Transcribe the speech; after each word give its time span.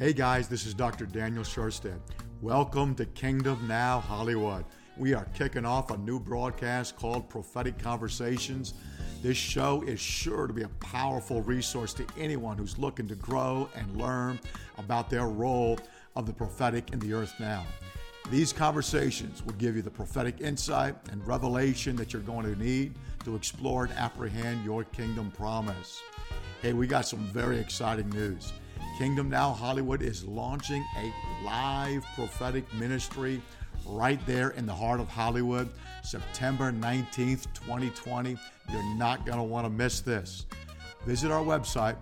Hey 0.00 0.14
guys, 0.14 0.48
this 0.48 0.64
is 0.64 0.72
Dr. 0.72 1.04
Daniel 1.04 1.44
Scherstedt. 1.44 2.00
Welcome 2.40 2.94
to 2.94 3.04
Kingdom 3.04 3.68
Now 3.68 4.00
Hollywood. 4.00 4.64
We 4.96 5.12
are 5.12 5.26
kicking 5.34 5.66
off 5.66 5.90
a 5.90 5.98
new 5.98 6.18
broadcast 6.18 6.96
called 6.96 7.28
Prophetic 7.28 7.78
Conversations. 7.78 8.72
This 9.22 9.36
show 9.36 9.82
is 9.82 10.00
sure 10.00 10.46
to 10.46 10.54
be 10.54 10.62
a 10.62 10.70
powerful 10.80 11.42
resource 11.42 11.92
to 11.92 12.06
anyone 12.16 12.56
who's 12.56 12.78
looking 12.78 13.08
to 13.08 13.14
grow 13.14 13.68
and 13.76 13.94
learn 13.98 14.40
about 14.78 15.10
their 15.10 15.26
role 15.26 15.78
of 16.16 16.24
the 16.24 16.32
prophetic 16.32 16.94
in 16.94 16.98
the 17.00 17.12
earth 17.12 17.34
now. 17.38 17.66
These 18.30 18.54
conversations 18.54 19.44
will 19.44 19.52
give 19.52 19.76
you 19.76 19.82
the 19.82 19.90
prophetic 19.90 20.40
insight 20.40 20.96
and 21.12 21.26
revelation 21.26 21.94
that 21.96 22.14
you're 22.14 22.22
going 22.22 22.46
to 22.46 22.58
need 22.58 22.94
to 23.26 23.36
explore 23.36 23.84
and 23.84 23.92
apprehend 23.98 24.64
your 24.64 24.84
kingdom 24.84 25.30
promise. 25.30 26.00
Hey, 26.62 26.72
we 26.72 26.86
got 26.86 27.06
some 27.06 27.20
very 27.26 27.58
exciting 27.58 28.08
news. 28.08 28.54
Kingdom 28.98 29.30
Now 29.30 29.52
Hollywood 29.52 30.02
is 30.02 30.24
launching 30.24 30.84
a 30.98 31.12
live 31.44 32.04
prophetic 32.14 32.72
ministry 32.74 33.40
right 33.86 34.20
there 34.26 34.50
in 34.50 34.66
the 34.66 34.74
heart 34.74 35.00
of 35.00 35.08
Hollywood, 35.08 35.70
September 36.02 36.70
19th, 36.70 37.46
2020. 37.54 38.36
You're 38.70 38.94
not 38.96 39.24
going 39.24 39.38
to 39.38 39.44
want 39.44 39.64
to 39.66 39.70
miss 39.70 40.00
this. 40.00 40.44
Visit 41.06 41.30
our 41.30 41.42
website, 41.42 41.96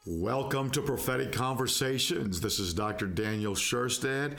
Welcome 0.08 0.70
to 0.70 0.82
Prophetic 0.82 1.32
Conversations. 1.32 2.40
This 2.40 2.60
is 2.60 2.72
Dr. 2.72 3.08
Daniel 3.08 3.54
Scherstedt, 3.54 4.36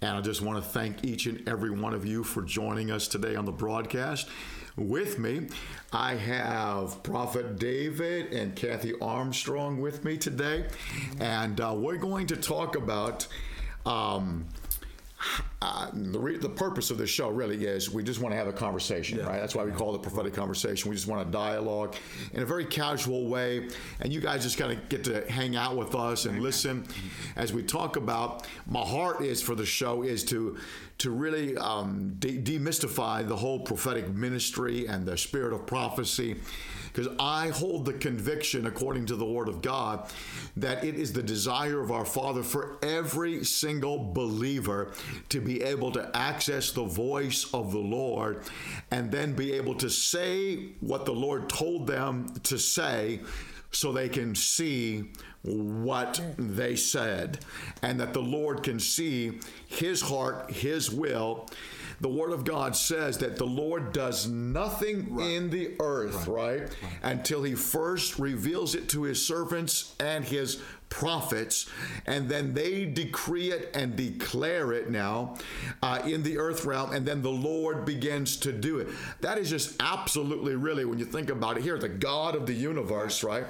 and 0.00 0.16
I 0.16 0.20
just 0.20 0.42
want 0.42 0.62
to 0.62 0.70
thank 0.70 1.04
each 1.04 1.26
and 1.26 1.42
every 1.48 1.70
one 1.70 1.92
of 1.92 2.06
you 2.06 2.22
for 2.22 2.40
joining 2.42 2.92
us 2.92 3.08
today 3.08 3.34
on 3.34 3.44
the 3.44 3.50
broadcast. 3.50 4.28
With 4.76 5.18
me, 5.18 5.48
I 5.92 6.14
have 6.14 7.02
Prophet 7.02 7.58
David 7.58 8.32
and 8.32 8.54
Kathy 8.54 8.94
Armstrong 9.00 9.80
with 9.80 10.04
me 10.04 10.18
today, 10.18 10.66
and 11.18 11.60
uh, 11.60 11.74
we're 11.76 11.96
going 11.96 12.28
to 12.28 12.36
talk 12.36 12.76
about. 12.76 13.26
Um, 13.84 14.46
uh, 15.60 15.90
the, 15.92 16.18
re- 16.18 16.36
the 16.36 16.48
purpose 16.48 16.90
of 16.90 16.98
this 16.98 17.10
show 17.10 17.30
really 17.30 17.66
is 17.66 17.90
we 17.90 18.04
just 18.04 18.20
want 18.20 18.32
to 18.32 18.36
have 18.36 18.46
a 18.46 18.52
conversation, 18.52 19.18
yeah. 19.18 19.26
right? 19.26 19.40
That's 19.40 19.56
why 19.56 19.64
we 19.64 19.72
call 19.72 19.92
it 19.92 19.96
a 19.96 20.00
prophetic 20.00 20.32
conversation. 20.32 20.88
We 20.88 20.94
just 20.94 21.08
want 21.08 21.26
to 21.26 21.32
dialogue 21.32 21.96
in 22.32 22.42
a 22.42 22.46
very 22.46 22.64
casual 22.64 23.26
way, 23.26 23.68
and 24.00 24.12
you 24.12 24.20
guys 24.20 24.44
just 24.44 24.56
kind 24.56 24.72
of 24.72 24.88
get 24.88 25.02
to 25.04 25.28
hang 25.28 25.56
out 25.56 25.76
with 25.76 25.96
us 25.96 26.26
and 26.26 26.40
listen 26.40 26.86
as 27.34 27.52
we 27.52 27.64
talk 27.64 27.96
about. 27.96 28.46
My 28.66 28.82
heart 28.82 29.20
is 29.20 29.42
for 29.42 29.56
the 29.56 29.66
show 29.66 30.02
is 30.02 30.22
to 30.26 30.58
to 30.98 31.10
really 31.10 31.56
um, 31.56 32.16
de- 32.18 32.42
demystify 32.42 33.26
the 33.26 33.36
whole 33.36 33.60
prophetic 33.60 34.08
ministry 34.08 34.86
and 34.88 35.06
the 35.06 35.16
spirit 35.16 35.52
of 35.52 35.64
prophecy 35.64 36.36
because 36.98 37.14
I 37.20 37.50
hold 37.50 37.84
the 37.84 37.92
conviction, 37.92 38.66
according 38.66 39.06
to 39.06 39.14
the 39.14 39.24
Word 39.24 39.48
of 39.48 39.62
God, 39.62 40.10
that 40.56 40.82
it 40.82 40.96
is 40.96 41.12
the 41.12 41.22
desire 41.22 41.80
of 41.80 41.92
our 41.92 42.04
Father 42.04 42.42
for 42.42 42.76
every 42.82 43.44
single 43.44 44.12
believer 44.12 44.90
to 45.28 45.40
be 45.48 45.62
able 45.62 45.90
to 45.90 46.14
access 46.14 46.72
the 46.72 46.84
voice 46.84 47.52
of 47.54 47.72
the 47.72 47.78
Lord 47.78 48.42
and 48.90 49.10
then 49.10 49.32
be 49.32 49.54
able 49.54 49.74
to 49.76 49.88
say 49.88 50.72
what 50.80 51.06
the 51.06 51.12
Lord 51.12 51.48
told 51.48 51.86
them 51.86 52.34
to 52.42 52.58
say 52.58 53.20
so 53.70 53.90
they 53.90 54.10
can 54.10 54.34
see 54.34 55.10
what 55.42 56.20
they 56.36 56.76
said 56.76 57.38
and 57.80 57.98
that 57.98 58.12
the 58.12 58.20
Lord 58.20 58.62
can 58.62 58.78
see 58.78 59.40
his 59.68 60.02
heart, 60.02 60.50
his 60.50 60.90
will 60.90 61.48
the 62.00 62.08
Word 62.08 62.30
of 62.30 62.44
God 62.44 62.76
says 62.76 63.18
that 63.18 63.36
the 63.36 63.46
Lord 63.46 63.92
does 63.92 64.28
nothing 64.28 65.14
right. 65.14 65.30
in 65.30 65.50
the 65.50 65.74
earth, 65.80 66.28
right. 66.28 66.60
Right? 66.60 66.60
right, 66.60 66.70
until 67.02 67.42
He 67.42 67.54
first 67.54 68.18
reveals 68.18 68.76
it 68.76 68.88
to 68.90 69.02
His 69.02 69.24
servants 69.24 69.96
and 69.98 70.24
His 70.24 70.62
prophets, 70.88 71.68
and 72.06 72.28
then 72.28 72.54
they 72.54 72.84
decree 72.84 73.50
it 73.50 73.70
and 73.74 73.96
declare 73.96 74.72
it 74.72 74.90
now 74.90 75.36
uh, 75.82 76.00
in 76.04 76.22
the 76.22 76.38
earth 76.38 76.64
realm, 76.64 76.92
and 76.92 77.06
then 77.06 77.22
the 77.22 77.30
Lord 77.30 77.84
begins 77.84 78.36
to 78.38 78.52
do 78.52 78.78
it. 78.78 78.88
That 79.20 79.38
is 79.38 79.50
just 79.50 79.76
absolutely, 79.80 80.56
really, 80.56 80.84
when 80.84 80.98
you 80.98 81.04
think 81.04 81.30
about 81.30 81.56
it, 81.56 81.62
here, 81.62 81.78
the 81.78 81.88
God 81.88 82.34
of 82.34 82.46
the 82.46 82.54
universe, 82.54 83.22
right, 83.22 83.44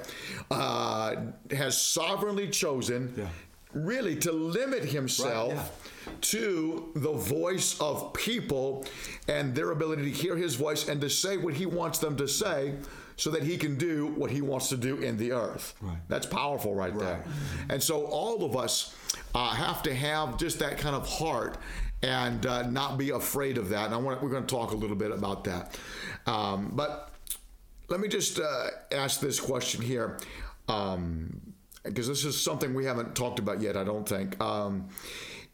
uh, 0.51 1.15
has 1.51 1.81
sovereignly 1.81 2.49
chosen. 2.49 3.13
Yeah. 3.17 3.27
Really, 3.71 4.15
to 4.15 4.31
limit 4.31 4.83
himself 4.83 5.53
yeah 5.53 5.89
to 6.21 6.91
the 6.95 7.11
voice 7.11 7.79
of 7.79 8.13
people 8.13 8.85
and 9.27 9.53
their 9.55 9.71
ability 9.71 10.03
to 10.03 10.11
hear 10.11 10.35
his 10.35 10.55
voice 10.55 10.87
and 10.87 10.99
to 11.01 11.09
say 11.09 11.37
what 11.37 11.53
he 11.53 11.65
wants 11.65 11.99
them 11.99 12.17
to 12.17 12.27
say 12.27 12.73
so 13.19 13.29
that 13.31 13.43
he 13.43 13.57
can 13.57 13.75
do 13.75 14.07
what 14.07 14.31
he 14.31 14.41
wants 14.41 14.69
to 14.69 14.77
do 14.77 14.95
in 14.99 15.17
the 15.17 15.33
earth. 15.33 15.75
Right. 15.81 15.97
That's 16.07 16.25
powerful 16.25 16.73
right, 16.73 16.93
right. 16.93 16.99
there. 16.99 17.23
And 17.69 17.83
so 17.83 18.05
all 18.05 18.45
of 18.45 18.55
us 18.55 18.95
uh, 19.35 19.49
have 19.49 19.83
to 19.83 19.93
have 19.93 20.37
just 20.37 20.59
that 20.59 20.77
kind 20.77 20.95
of 20.95 21.05
heart 21.05 21.57
and 22.01 22.45
uh, 22.45 22.69
not 22.69 22.97
be 22.97 23.09
afraid 23.09 23.57
of 23.57 23.67
that. 23.69 23.87
And 23.87 23.93
I 23.93 23.97
want 23.97 24.23
we're 24.23 24.29
going 24.29 24.45
to 24.45 24.55
talk 24.55 24.71
a 24.71 24.75
little 24.75 24.95
bit 24.95 25.11
about 25.11 25.43
that. 25.43 25.77
Um, 26.27 26.71
but 26.73 27.11
let 27.89 27.99
me 27.99 28.07
just 28.07 28.39
uh, 28.39 28.67
ask 28.93 29.19
this 29.19 29.37
question 29.37 29.81
here. 29.81 30.17
Um, 30.69 31.41
because 31.83 32.07
this 32.07 32.23
is 32.23 32.39
something 32.39 32.73
we 32.73 32.85
haven't 32.85 33.15
talked 33.15 33.39
about 33.39 33.61
yet, 33.61 33.75
I 33.75 33.83
don't 33.83 34.07
think. 34.07 34.39
Um, 34.39 34.89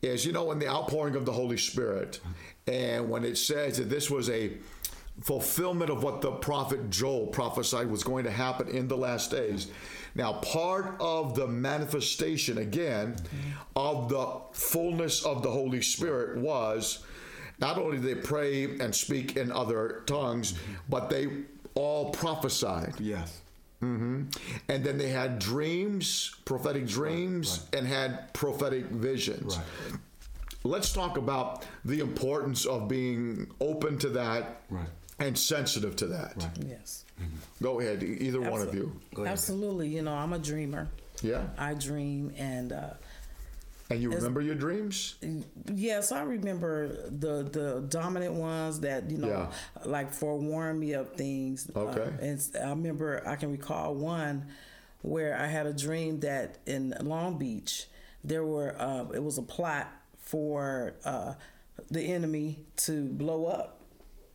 is, 0.01 0.23
you 0.23 0.33
know, 0.33 0.51
in 0.51 0.59
the 0.59 0.67
outpouring 0.67 1.15
of 1.15 1.25
the 1.25 1.31
Holy 1.31 1.57
Spirit, 1.57 2.19
and 2.67 3.09
when 3.09 3.23
it 3.23 3.37
says 3.37 3.77
that 3.77 3.89
this 3.89 4.11
was 4.11 4.29
a 4.29 4.51
fulfillment 5.21 5.89
of 5.89 6.03
what 6.03 6.21
the 6.21 6.31
prophet 6.31 6.89
Joel 6.89 7.27
prophesied 7.27 7.89
was 7.89 8.03
going 8.03 8.25
to 8.25 8.31
happen 8.31 8.67
in 8.67 8.87
the 8.87 8.97
last 8.97 9.31
days. 9.31 9.67
Now, 10.13 10.33
part 10.33 10.95
of 10.99 11.35
the 11.35 11.47
manifestation 11.47 12.57
again 12.57 13.15
of 13.75 14.09
the 14.09 14.41
fullness 14.53 15.25
of 15.25 15.43
the 15.43 15.51
Holy 15.51 15.81
Spirit 15.81 16.37
was 16.37 17.03
not 17.59 17.77
only 17.77 17.97
did 17.97 18.05
they 18.05 18.21
pray 18.21 18.77
and 18.79 18.93
speak 18.93 19.37
in 19.37 19.51
other 19.51 20.03
tongues, 20.05 20.55
but 20.89 21.09
they 21.09 21.27
all 21.75 22.11
prophesied. 22.11 22.93
Yes. 22.99 23.41
Mm-hmm. 23.81 24.23
And 24.69 24.83
then 24.83 24.97
they 24.97 25.09
had 25.09 25.39
dreams, 25.39 26.33
prophetic 26.45 26.87
dreams, 26.87 27.49
right, 27.49 27.59
right. 27.59 27.79
and 27.79 27.87
had 27.87 28.33
prophetic 28.33 28.85
visions. 28.85 29.57
Right. 29.57 29.99
Let's 30.63 30.91
talk 30.91 31.17
about 31.17 31.65
the 31.83 31.99
importance 31.99 32.65
of 32.65 32.87
being 32.87 33.51
open 33.59 33.99
to 33.99 34.09
that 34.09 34.61
and 35.19 35.37
sensitive 35.37 35.95
to 35.97 36.07
that. 36.07 36.47
Yes. 36.67 37.05
Mm-hmm. 37.21 37.63
Go 37.63 37.79
ahead, 37.79 38.03
either 38.03 38.43
Absolutely. 38.43 38.49
one 38.49 38.61
of 38.61 38.75
you. 38.75 39.25
Absolutely. 39.25 39.87
You 39.87 40.01
know, 40.01 40.13
I'm 40.13 40.33
a 40.33 40.39
dreamer. 40.39 40.89
Yeah. 41.21 41.43
I 41.57 41.73
dream 41.73 42.33
and 42.37 42.73
uh, 42.73 42.93
and 43.89 44.01
you 44.01 44.11
remember 44.11 44.41
your 44.41 44.55
dreams? 44.55 45.15
Yes, 45.71 46.11
I 46.11 46.23
remember 46.23 46.87
the 46.87 47.43
the 47.43 47.85
dominant 47.87 48.33
ones 48.33 48.79
that 48.79 49.11
you 49.11 49.17
know, 49.17 49.27
yeah. 49.27 49.49
like 49.85 50.11
forewarn 50.11 50.79
me 50.79 50.93
of 50.93 51.13
things. 51.13 51.69
Uh, 51.75 51.81
okay. 51.81 52.01
Uh, 52.01 52.25
and 52.25 52.41
I 52.63 52.69
remember 52.69 53.21
I 53.27 53.35
can 53.35 53.51
recall 53.51 53.93
one 53.93 54.47
where 55.03 55.39
I 55.39 55.45
had 55.45 55.67
a 55.67 55.73
dream 55.73 56.21
that 56.21 56.57
in 56.65 56.95
Long 56.99 57.37
Beach 57.37 57.85
there 58.23 58.43
were 58.43 58.75
uh, 58.79 59.05
it 59.13 59.23
was 59.23 59.37
a 59.37 59.43
plot 59.43 59.87
for 60.17 60.95
uh, 61.05 61.35
the 61.91 62.01
enemy 62.01 62.59
to 62.77 63.05
blow 63.05 63.45
up. 63.45 63.81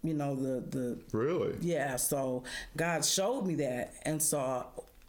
You 0.02 0.14
know 0.14 0.34
the 0.34 0.60
the 0.60 0.98
really 1.12 1.56
yeah. 1.60 1.96
So 1.96 2.44
God 2.76 3.04
showed 3.04 3.46
me 3.46 3.56
that, 3.56 3.94
and 4.02 4.22
so 4.22 4.66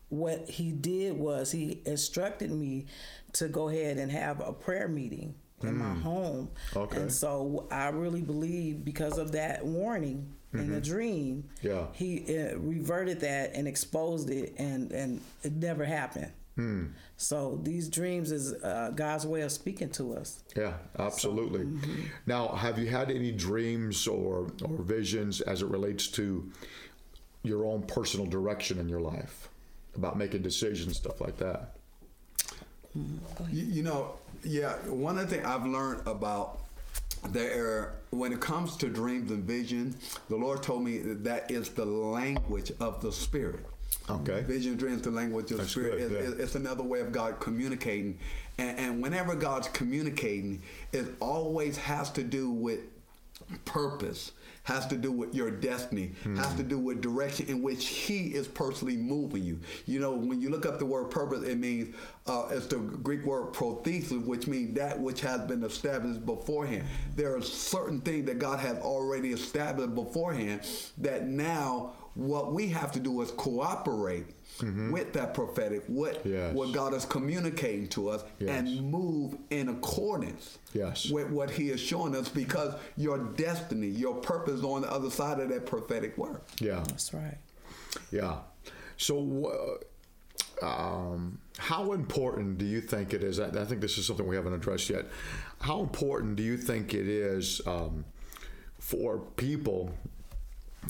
what 0.10 0.50
He 0.50 0.72
did 0.72 1.18
was 1.18 1.52
He 1.52 1.82
instructed 1.86 2.52
me 2.52 2.86
to 3.34 3.48
go 3.48 3.70
ahead 3.70 3.98
and 3.98 4.12
have 4.12 4.42
a 4.42 4.52
prayer 4.52 4.88
meeting 4.88 5.36
in 5.64 5.76
mm. 5.76 5.78
my 5.78 5.94
home. 5.94 6.50
Okay. 6.76 6.98
And 6.98 7.12
so 7.12 7.68
I 7.72 7.90
really 7.90 8.22
believe 8.22 8.84
because 8.84 9.18
of 9.18 9.32
that 9.34 9.66
warning 9.66 10.28
mm-hmm. 10.54 10.60
in 10.60 10.74
the 10.74 10.82
dream, 10.82 11.46
yeah. 11.62 11.86
he 11.94 12.38
uh, 12.38 12.58
reverted 12.58 13.22
that 13.22 13.52
and 13.54 13.68
exposed 13.68 14.30
it, 14.30 14.54
and, 14.58 14.92
and 14.92 15.22
it 15.44 15.54
never 15.54 15.86
happened. 15.86 16.32
Mm. 16.58 16.92
So 17.16 17.60
these 17.64 17.88
dreams 17.88 18.32
is 18.32 18.54
uh, 18.62 18.92
God's 18.94 19.26
way 19.26 19.42
of 19.42 19.52
speaking 19.52 19.90
to 19.92 20.16
us. 20.16 20.44
Yeah, 20.56 20.74
absolutely. 21.00 21.62
So, 21.62 21.66
mm-hmm. 21.66 22.02
Now, 22.26 22.50
have 22.50 22.78
you 22.78 22.88
had 22.88 23.10
any 23.10 23.32
dreams 23.32 24.08
or 24.08 24.52
or 24.64 24.78
visions 24.80 25.42
as 25.42 25.62
it 25.62 25.68
relates 25.68 26.08
to 26.10 26.52
your 27.44 27.66
own 27.66 27.84
personal 27.84 28.26
direction 28.26 28.80
in 28.80 28.90
your 28.90 29.02
life 29.02 29.50
about 29.96 30.18
making 30.18 30.42
decisions, 30.42 30.98
stuff 30.98 31.22
like 31.22 31.38
that? 31.38 31.76
Mm-hmm. 32.98 33.56
You, 33.56 33.64
you, 33.64 33.84
know, 33.84 34.16
yeah, 34.44 34.74
one 34.88 35.18
of 35.18 35.30
the 35.30 35.36
things 35.36 35.48
I've 35.48 35.66
learned 35.66 36.06
about 36.06 36.60
there, 37.30 37.94
when 38.10 38.34
it 38.34 38.42
comes 38.42 38.76
to 38.78 38.90
dreams 38.90 39.32
and 39.32 39.44
vision, 39.44 39.96
the 40.30 40.36
Lord 40.36 40.64
told 40.64 40.84
me 40.84 40.98
that, 41.00 41.24
that 41.24 41.52
is 41.52 41.70
the 41.70 41.86
language 41.86 42.72
of 42.80 43.02
the 43.02 43.12
Spirit. 43.12 43.66
Okay. 44.12 44.42
Vision, 44.42 44.76
dreams, 44.76 45.02
the 45.02 45.12
language 45.12 45.52
of 45.52 45.58
the 45.58 45.68
spirit. 45.68 46.10
Good, 46.10 46.12
it, 46.12 46.38
yeah. 46.38 46.44
it's 46.44 46.56
another 46.56 46.84
way 46.84 47.00
of 47.00 47.12
God 47.12 47.40
communicating. 47.40 48.18
And, 48.58 48.80
and 48.80 49.02
whenever 49.02 49.36
God's 49.36 49.68
communicating, 49.70 50.62
it 50.92 51.06
always 51.20 51.78
has 51.78 52.12
to 52.12 52.24
do 52.24 52.52
with 52.52 52.80
purpose, 53.66 54.32
has 54.64 54.86
to 54.88 54.96
do 54.96 55.12
with 55.12 55.34
your 55.34 55.50
destiny, 55.50 56.12
has 56.36 56.54
to 56.56 56.64
do 56.64 56.78
with 56.78 57.02
direction 57.02 57.48
in 57.48 57.62
which 57.62 57.88
He 57.88 58.28
is 58.28 58.48
personally 58.48 58.96
moving 58.96 59.44
you. 59.44 59.60
You 59.88 60.00
know, 60.00 60.12
when 60.12 60.40
you 60.42 60.50
look 60.50 60.66
up 60.66 60.78
the 60.80 60.86
word 60.86 61.10
purpose, 61.10 61.44
it 61.44 61.58
means 61.58 61.96
uh, 62.28 62.48
it's 62.52 62.68
the 62.68 62.78
Greek 62.78 63.26
word 63.26 63.54
prothesis, 63.54 64.24
which 64.24 64.48
means 64.48 64.76
that 64.76 65.00
which 65.00 65.22
has 65.22 65.42
been 65.42 65.64
established 65.64 66.26
beforehand. 66.26 66.84
There 67.16 67.36
are 67.36 67.42
certain 67.42 68.02
things 68.02 68.26
that 68.28 68.40
God 68.40 68.60
has 68.60 68.78
already 68.78 69.32
established 69.32 69.96
beforehand 69.96 70.62
that 71.00 71.28
now 71.28 71.94
what 72.16 72.54
we 72.54 72.68
have 72.70 72.92
to 72.94 73.00
do 73.00 73.22
is 73.22 73.32
cooperate. 73.32 74.26
With 74.92 75.14
that 75.14 75.34
prophetic, 75.34 75.84
what 75.88 76.24
Yes. 76.24 76.54
what 76.54 76.72
God 76.72 76.94
is 76.94 77.04
communicating 77.06 77.88
to 77.90 78.10
us, 78.10 78.24
Yes. 78.38 78.50
and 78.60 78.92
move 78.92 79.36
in 79.50 79.70
accordance 79.70 80.60
Yes. 80.74 81.10
with 81.10 81.30
what 81.32 81.50
He 81.50 81.70
is 81.72 81.80
showing 81.80 82.16
us, 82.16 82.30
because 82.30 82.76
your 82.96 83.18
destiny, 83.18 83.88
your 83.88 84.14
purpose, 84.16 84.60
is 84.60 84.64
on 84.64 84.82
the 84.82 84.92
other 84.92 85.10
side 85.10 85.40
of 85.40 85.50
that 85.50 85.66
prophetic 85.66 86.16
word. 86.18 86.42
Yeah. 86.60 86.84
That's 86.88 87.12
right. 87.12 87.38
Yeah. 88.12 88.42
So, 88.98 89.80
uh, 90.62 90.66
um, 90.66 91.40
how 91.58 91.94
important 91.94 92.58
do 92.60 92.66
you 92.66 92.82
think 92.82 93.14
it 93.16 93.24
is? 93.24 93.40
I, 93.40 93.48
I 93.48 93.66
think 93.66 93.82
this 93.82 93.98
is 93.98 94.06
something 94.06 94.28
we 94.28 94.36
haven't 94.36 94.54
addressed 94.54 94.90
yet. 94.92 95.06
How 95.62 95.82
important 95.82 96.36
do 96.36 96.44
you 96.44 96.58
think 96.58 96.94
it 96.94 97.08
is 97.08 97.62
um, 97.66 98.06
for 98.78 99.20
people, 99.38 99.92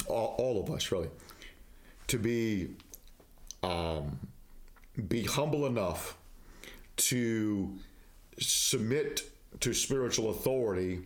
all, 0.07 0.35
all 0.37 0.61
of 0.63 0.69
us 0.71 0.91
really, 0.91 1.09
to 2.07 2.17
be 2.17 2.69
um, 3.63 4.19
be 5.07 5.23
humble 5.23 5.65
enough 5.65 6.17
to 6.97 7.73
submit 8.39 9.23
to 9.61 9.73
spiritual 9.73 10.29
authority? 10.31 11.01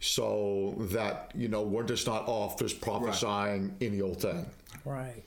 So 0.00 0.74
that 0.92 1.32
you 1.34 1.48
know 1.48 1.62
we're 1.62 1.84
just 1.84 2.06
not 2.06 2.28
off 2.28 2.58
just 2.58 2.80
prophesying 2.82 3.74
any 3.80 4.02
old 4.02 4.20
thing 4.20 4.44
Right. 4.84 5.22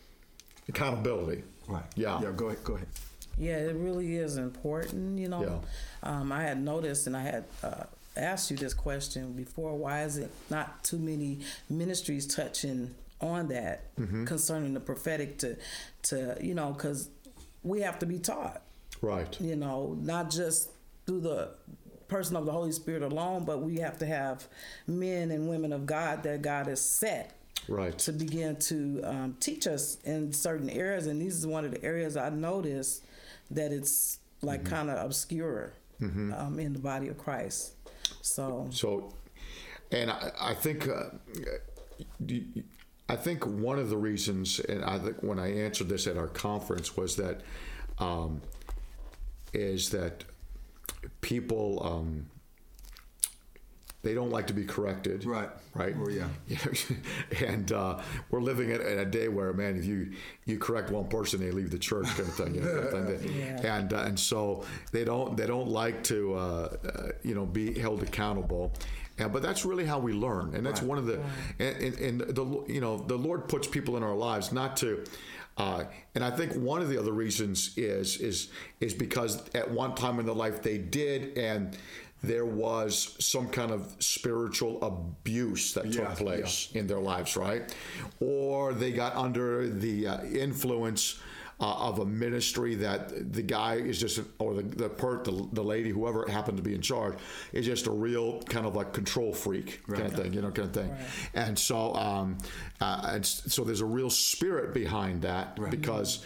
accountability. 0.70 1.44
Right. 1.68 1.84
Yeah. 1.96 2.22
Yeah. 2.22 2.32
Go 2.36 2.48
ahead. 2.48 2.64
Go 2.64 2.76
ahead. 2.76 2.88
Yeah, 3.40 3.58
it 3.58 3.76
really 3.76 4.18
is 4.18 4.38
important. 4.38 5.18
You 5.18 5.30
know, 5.30 5.42
Yeah. 6.04 6.10
um, 6.20 6.32
I 6.32 6.44
had 6.44 6.62
noticed, 6.64 7.08
and 7.08 7.18
I 7.18 7.22
had 7.24 7.46
uh, 7.64 7.84
asked 8.18 8.52
you 8.52 8.58
this 8.58 8.74
question 8.74 9.34
before. 9.34 9.76
Why 9.76 10.04
is 10.04 10.18
it 10.18 10.32
not 10.50 10.84
too 10.84 10.98
many 11.00 11.40
ministries 11.70 12.26
touching 12.28 12.94
on 13.22 13.48
that 13.50 13.96
Mm-hmm. 13.98 14.26
concerning 14.26 14.74
the 14.74 14.80
prophetic? 14.80 15.38
To, 15.40 15.56
to 16.04 16.38
you 16.42 16.54
know, 16.54 16.72
because 16.74 17.10
we 17.64 17.82
have 17.82 18.00
to 18.00 18.06
be 18.06 18.20
taught. 18.20 18.62
Right. 19.02 19.40
You 19.42 19.56
know, 19.56 19.96
not 20.00 20.30
just 20.32 20.70
through 21.06 21.22
the 21.22 21.50
person 22.08 22.36
of 22.36 22.46
the 22.46 22.52
Holy 22.52 22.72
Spirit 22.72 23.04
alone, 23.04 23.44
but 23.44 23.62
we 23.62 23.78
have 23.78 23.98
to 24.00 24.06
have 24.06 24.48
men 24.88 25.30
and 25.32 25.50
women 25.50 25.74
of 25.74 25.86
God 25.86 26.24
that 26.24 26.42
God 26.42 26.68
has 26.68 26.82
set 26.82 27.34
Right. 27.68 27.98
to 28.00 28.14
begin 28.14 28.56
to 28.58 29.02
um, 29.04 29.38
teach 29.42 29.68
us 29.68 29.98
in 30.06 30.32
certain 30.32 30.70
areas. 30.70 31.06
And 31.08 31.22
this 31.22 31.34
is 31.36 31.46
one 31.46 31.66
of 31.66 31.72
the 31.72 31.84
areas 31.84 32.16
I 32.16 32.30
noticed 32.30 33.04
that 33.52 33.72
it's 33.74 34.20
like 34.42 34.62
Mm-hmm. 34.64 34.70
kind 34.74 34.90
of 34.90 35.06
obscure 35.06 35.74
um, 36.02 36.58
in 36.60 36.74
the 36.74 36.80
body 36.80 37.08
of 37.10 37.18
Christ. 37.18 37.74
So, 38.28 38.68
So, 38.72 39.14
and 39.92 40.12
I, 40.12 40.32
I 40.40 40.54
think, 40.54 40.88
uh, 40.88 41.06
I 43.10 43.16
think 43.16 43.46
one 43.46 43.80
of 43.80 43.90
the 43.90 43.98
reasons, 43.98 44.60
and 44.60 44.84
I 44.84 45.00
think 45.00 45.24
when 45.24 45.40
I 45.40 45.64
answered 45.64 45.88
this 45.88 46.08
at 46.08 46.18
our 46.18 46.28
conference 46.28 46.98
was 46.98 47.16
that, 47.16 47.42
um, 48.00 48.42
is 49.54 49.90
that 49.92 50.26
people, 51.22 51.82
um, 51.84 52.28
they 54.08 54.14
don't 54.14 54.30
like 54.30 54.48
to 54.48 54.54
be 54.54 54.64
corrected. 54.64 55.26
Right. 55.26 55.50
Right. 55.76 55.94
Oh, 56.00 56.08
yeah. 56.10 56.30
and 57.46 57.70
uh, 57.74 58.00
we're 58.32 58.40
living 58.40 58.70
in, 58.70 58.80
in 58.80 59.00
a 59.00 59.06
day 59.06 59.28
where, 59.28 59.52
man, 59.52 59.76
if 59.78 59.84
you 59.84 60.14
you 60.46 60.58
correct 60.58 60.92
one 60.92 61.08
person, 61.10 61.42
they 61.42 61.52
leave 61.52 61.72
the 61.72 61.78
church, 61.78 62.06
kind 62.08 62.22
of 62.22 62.34
thing. 62.36 62.56
You 62.56 62.62
know, 62.62 62.88
kind 62.90 63.10
of 63.10 63.20
thing. 63.22 63.36
Yeah. 63.38 63.76
And 63.78 63.92
uh, 63.94 63.98
and 64.08 64.18
so 64.18 64.64
they 64.94 65.04
don't 65.04 65.36
they 65.36 65.46
don't 65.46 65.68
like 65.68 66.04
to 66.06 66.36
uh, 66.36 66.40
uh, 66.40 67.10
you 67.22 67.36
know 67.36 67.46
be 67.46 67.78
held 67.78 68.02
accountable. 68.02 68.72
And, 69.20 69.34
but 69.34 69.42
that's 69.42 69.66
really 69.66 69.86
how 69.86 70.00
we 70.00 70.14
learn, 70.14 70.56
and 70.56 70.66
that's 70.66 70.82
Right. 70.82 70.90
one 70.90 70.98
of 71.00 71.06
the 71.06 71.20
and, 71.60 71.76
and, 71.86 71.96
and 72.00 72.22
the 72.22 72.46
you 72.68 72.80
know 72.80 72.98
the 72.98 73.18
Lord 73.18 73.50
puts 73.50 73.68
people 73.68 73.98
in 73.98 74.04
our 74.04 74.16
lives 74.16 74.54
not 74.54 74.78
to. 74.78 75.04
Uh, 75.58 75.86
and 76.14 76.24
I 76.24 76.30
think 76.30 76.54
one 76.54 76.82
of 76.84 76.88
the 76.90 76.98
other 77.00 77.12
reasons 77.12 77.78
is 77.78 78.18
is 78.22 78.50
is 78.80 78.94
because 78.94 79.44
at 79.56 79.70
one 79.70 79.96
time 79.96 80.20
in 80.20 80.26
their 80.28 80.36
life 80.36 80.62
they 80.62 80.78
did, 80.78 81.38
and 81.38 81.76
there 82.24 82.46
was 82.46 83.16
some 83.20 83.48
kind 83.48 83.72
of 83.72 83.96
spiritual 84.00 84.84
abuse 84.84 85.74
that 85.74 85.92
took 85.92 86.04
Yeah, 86.10 86.16
place 86.16 86.70
in 86.74 86.88
their 86.88 87.00
lives, 87.00 87.38
right? 87.38 87.74
Or 88.20 88.74
they 88.74 88.92
got 88.92 89.16
under 89.16 89.68
the 89.70 90.08
uh, 90.08 90.24
influence 90.26 91.20
uh, 91.60 91.74
of 91.90 92.00
a 92.00 92.06
ministry 92.06 92.76
that 92.76 93.34
the 93.34 93.42
guy 93.42 93.76
is 93.76 94.00
just, 94.00 94.20
or 94.40 94.54
the 94.54 94.62
the, 94.64 94.90
per, 94.90 95.24
the 95.24 95.48
the 95.54 95.64
lady, 95.64 95.90
whoever 95.90 96.28
happened 96.30 96.58
to 96.58 96.64
be 96.64 96.76
in 96.76 96.82
charge, 96.82 97.16
is 97.54 97.66
just 97.66 97.88
a 97.88 97.92
real 97.92 98.42
kind 98.44 98.66
of 98.66 98.76
like 98.76 98.94
control 98.94 99.34
freak 99.34 99.82
kind 99.88 100.04
of 100.06 100.14
thing, 100.14 100.34
you 100.34 100.42
know, 100.42 100.52
kind 100.52 100.68
of 100.68 100.74
thing. 100.74 100.96
And 101.34 101.58
so, 101.58 101.94
um, 101.96 102.38
uh, 102.80 103.02
and 103.14 103.26
so 103.26 103.64
there's 103.64 103.82
a 103.82 103.86
real 103.86 104.10
spirit 104.10 104.74
behind 104.74 105.22
that 105.24 105.58
because 105.72 106.26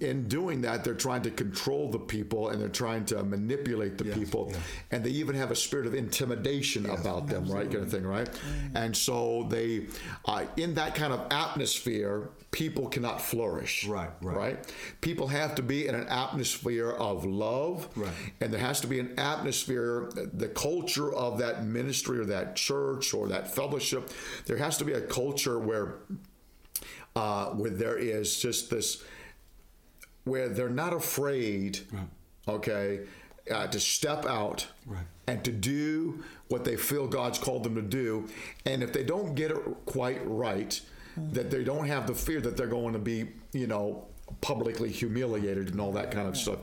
in 0.00 0.28
doing 0.28 0.60
that, 0.62 0.84
they're 0.84 0.94
trying 0.94 1.22
to 1.22 1.30
control 1.30 1.90
the 1.90 1.98
people 1.98 2.50
and 2.50 2.60
they're 2.60 2.68
trying 2.68 3.04
to 3.06 3.22
manipulate 3.24 3.98
the 3.98 4.04
Yes, 4.04 4.18
people, 4.18 4.48
yeah. 4.50 4.58
and 4.92 5.04
they 5.04 5.10
even 5.10 5.34
have 5.36 5.50
a 5.50 5.56
spirit 5.56 5.86
of 5.86 5.94
intimidation 5.94 6.86
about 6.86 7.26
them, 7.26 7.44
right, 7.46 7.70
kind 7.70 7.82
of 7.82 7.90
thing, 7.90 8.04
right? 8.06 8.28
And 8.74 8.96
so 8.96 9.46
they, 9.48 9.86
uh, 10.24 10.44
in 10.56 10.74
that 10.74 10.94
kind 10.94 11.12
of 11.12 11.26
atmosphere, 11.30 12.30
people 12.50 12.88
cannot 12.88 13.20
flourish, 13.20 13.86
Right, 13.86 14.10
right. 14.20 14.59
People 15.00 15.28
have 15.28 15.54
to 15.56 15.62
be 15.62 15.86
in 15.86 15.94
an 15.94 16.06
atmosphere 16.08 16.90
of 16.90 17.24
love, 17.24 17.88
Right. 17.96 18.12
and 18.40 18.52
there 18.52 18.60
has 18.60 18.80
to 18.82 18.86
be 18.86 18.98
an 19.00 19.18
atmosphere, 19.18 20.10
the 20.14 20.48
culture 20.48 21.12
of 21.12 21.38
that 21.38 21.64
ministry 21.64 22.18
or 22.18 22.24
that 22.26 22.56
church 22.56 23.12
or 23.14 23.28
that 23.28 23.54
fellowship. 23.54 24.10
There 24.46 24.56
has 24.58 24.76
to 24.78 24.84
be 24.84 24.92
a 24.92 25.00
culture 25.00 25.58
where, 25.58 25.96
uh, 27.16 27.46
where 27.50 27.70
there 27.70 27.96
is 27.96 28.38
just 28.38 28.70
this 28.70 29.02
where 30.24 30.48
they're 30.50 30.68
not 30.68 30.92
afraid, 30.92 31.80
okay, 32.46 33.00
uh, 33.50 33.66
to 33.66 33.80
step 33.80 34.26
out 34.26 34.66
Right. 34.86 35.06
and 35.26 35.42
to 35.44 35.50
do 35.50 36.22
what 36.48 36.64
they 36.64 36.76
feel 36.76 37.06
God's 37.08 37.38
called 37.38 37.64
them 37.64 37.74
to 37.76 37.82
do. 37.82 38.28
And 38.66 38.82
if 38.82 38.92
they 38.92 39.02
don't 39.02 39.34
get 39.34 39.50
it 39.50 39.58
quite 39.86 40.20
right, 40.28 40.78
that 41.32 41.50
they 41.50 41.64
don't 41.64 41.86
have 41.86 42.06
the 42.06 42.14
fear 42.14 42.40
that 42.42 42.56
they're 42.56 42.66
going 42.66 42.92
to 42.92 42.98
be, 42.98 43.30
you 43.52 43.66
know, 43.66 44.06
publicly 44.40 44.90
humiliated 44.90 45.70
and 45.70 45.80
all 45.80 45.92
that 45.92 46.10
kind 46.10 46.28
of 46.28 46.36
stuff. 46.36 46.58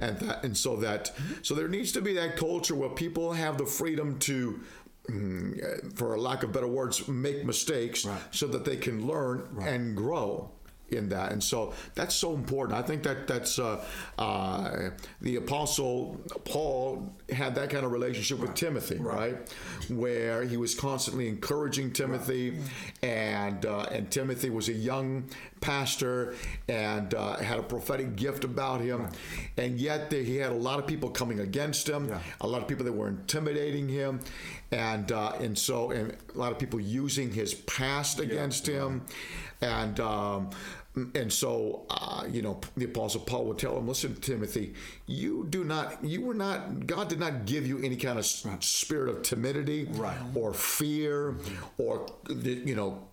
And 0.00 0.18
that 0.20 0.44
and 0.44 0.56
so 0.56 0.76
that 0.76 1.12
so 1.42 1.54
there 1.54 1.68
needs 1.68 1.92
to 1.92 2.00
be 2.00 2.14
that 2.14 2.36
culture 2.36 2.74
where 2.74 2.90
people 2.90 3.32
have 3.32 3.58
the 3.58 3.66
freedom 3.66 4.18
to 4.20 4.60
mm, 5.08 5.96
for 5.96 6.18
lack 6.18 6.42
of 6.42 6.52
better 6.52 6.68
words 6.68 7.06
make 7.08 7.44
mistakes 7.44 8.04
Right. 8.04 8.20
so 8.30 8.46
that 8.48 8.64
they 8.64 8.76
can 8.76 9.06
learn 9.06 9.48
and 9.60 9.96
grow 9.96 10.50
in 10.92 11.08
that. 11.10 11.32
And 11.32 11.42
so 11.42 11.72
that's 11.94 12.14
so 12.14 12.34
important. 12.34 12.78
I 12.78 12.82
think 12.82 13.02
that 13.04 13.26
that's 13.26 13.58
uh, 13.58 13.84
uh, 14.18 14.90
the 15.20 15.36
apostle 15.36 16.20
paul 16.44 17.12
had 17.30 17.54
that 17.54 17.70
kind 17.70 17.84
of 17.84 17.92
relationship 17.92 18.38
with 18.38 18.54
timothy 18.54 18.96
right. 18.98 19.36
where 19.88 20.42
he 20.44 20.56
was 20.56 20.74
constantly 20.74 21.28
encouraging 21.28 21.92
timothy 21.92 22.58
and 23.02 23.66
uh, 23.66 23.86
and 23.90 24.10
timothy 24.10 24.50
was 24.50 24.68
a 24.68 24.72
young 24.72 25.28
pastor 25.60 26.34
and 26.68 27.14
uh, 27.14 27.36
had 27.36 27.58
a 27.58 27.62
prophetic 27.62 28.16
gift 28.16 28.44
about 28.44 28.80
him. 28.80 29.08
And 29.56 29.78
yet 29.78 30.12
he 30.12 30.36
had 30.36 30.52
a 30.52 30.54
lot 30.54 30.78
of 30.78 30.86
people 30.86 31.10
coming 31.10 31.40
against 31.40 31.88
him. 31.88 32.08
Yeah. 32.08 32.18
a 32.40 32.46
lot 32.46 32.62
of 32.62 32.68
people 32.68 32.84
that 32.84 32.92
were 32.92 33.08
intimidating 33.08 33.88
him 33.88 34.20
and 34.72 35.10
uh, 35.10 35.32
and 35.40 35.58
so 35.58 35.90
and 35.90 36.16
a 36.34 36.38
lot 36.38 36.52
of 36.52 36.58
people 36.58 36.80
using 36.80 37.32
his 37.32 37.54
past 37.54 38.20
against 38.20 38.66
him. 38.66 39.04
And 39.60 40.00
um, 40.00 40.50
and 41.14 41.32
so 41.32 41.86
uh, 41.88 42.24
you 42.28 42.42
know 42.42 42.60
the 42.76 42.84
apostle 42.84 43.20
paul 43.20 43.44
would 43.44 43.58
tell 43.58 43.78
him 43.78 43.86
listen 43.86 44.12
timothy 44.16 44.74
you 45.06 45.46
do 45.48 45.62
not 45.62 46.02
you 46.04 46.20
were 46.20 46.34
not 46.34 46.84
god 46.86 47.08
did 47.08 47.20
not 47.20 47.46
give 47.46 47.64
you 47.64 47.78
any 47.82 47.94
kind 47.94 48.18
of 48.18 48.26
spirit 48.26 49.08
of 49.08 49.22
timidity 49.22 49.84
Right. 49.92 50.16
or 50.34 50.52
fear 50.52 51.36
or 51.78 52.06
you 52.28 52.74
know 52.74 53.06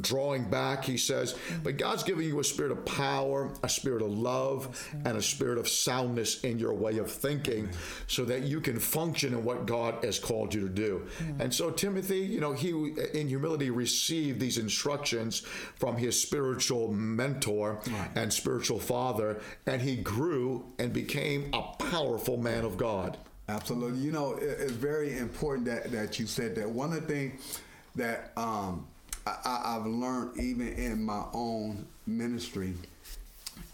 drawing 0.00 0.44
back 0.50 0.84
he 0.84 0.96
says 0.96 1.36
but 1.62 1.76
god's 1.76 2.02
giving 2.02 2.26
you 2.26 2.40
a 2.40 2.44
spirit 2.44 2.72
of 2.72 2.84
power 2.84 3.52
a 3.62 3.68
spirit 3.68 4.02
of 4.02 4.10
love 4.10 4.88
and 5.04 5.16
a 5.16 5.22
spirit 5.22 5.58
of 5.58 5.68
soundness 5.68 6.40
in 6.42 6.58
your 6.58 6.74
way 6.74 6.98
of 6.98 7.10
thinking 7.10 7.68
so 8.06 8.24
that 8.24 8.42
you 8.42 8.60
can 8.60 8.78
function 8.78 9.34
in 9.34 9.44
what 9.44 9.66
god 9.66 10.02
has 10.04 10.18
called 10.18 10.52
you 10.54 10.60
to 10.62 10.68
do 10.68 11.06
and 11.38 11.52
so 11.54 11.70
timothy 11.70 12.18
you 12.20 12.40
know 12.40 12.52
he 12.52 12.70
in 13.14 13.28
humility 13.28 13.70
received 13.70 14.40
these 14.40 14.58
instructions 14.58 15.40
from 15.76 15.96
his 15.96 16.20
spiritual 16.20 16.71
spiritual 16.72 16.92
mentor 16.92 17.78
right. 17.86 18.10
and 18.14 18.32
spiritual 18.32 18.78
father, 18.78 19.40
and 19.66 19.82
he 19.82 19.96
grew 19.96 20.64
and 20.78 20.92
became 20.92 21.50
a 21.52 21.62
powerful 21.78 22.36
man 22.36 22.64
of 22.64 22.76
God. 22.76 23.18
Absolutely. 23.48 24.00
You 24.00 24.12
know, 24.12 24.38
it's 24.40 24.72
very 24.72 25.18
important 25.18 25.66
that, 25.66 25.90
that 25.92 26.18
you 26.18 26.26
said 26.26 26.54
that. 26.54 26.68
One 26.68 26.92
of 26.92 27.06
the 27.06 27.14
things 27.14 27.60
that 27.96 28.32
um, 28.36 28.86
I, 29.26 29.74
have 29.74 29.86
learned 29.86 30.38
even 30.38 30.68
in 30.68 31.04
my 31.04 31.24
own 31.34 31.86
ministry 32.06 32.74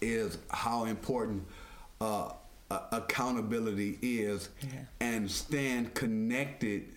is 0.01 0.37
how 0.49 0.85
important 0.85 1.45
uh, 2.01 2.31
accountability 2.69 3.97
is 4.01 4.49
yeah. 4.61 4.79
and 4.99 5.31
stand 5.31 5.93
connected 5.93 6.87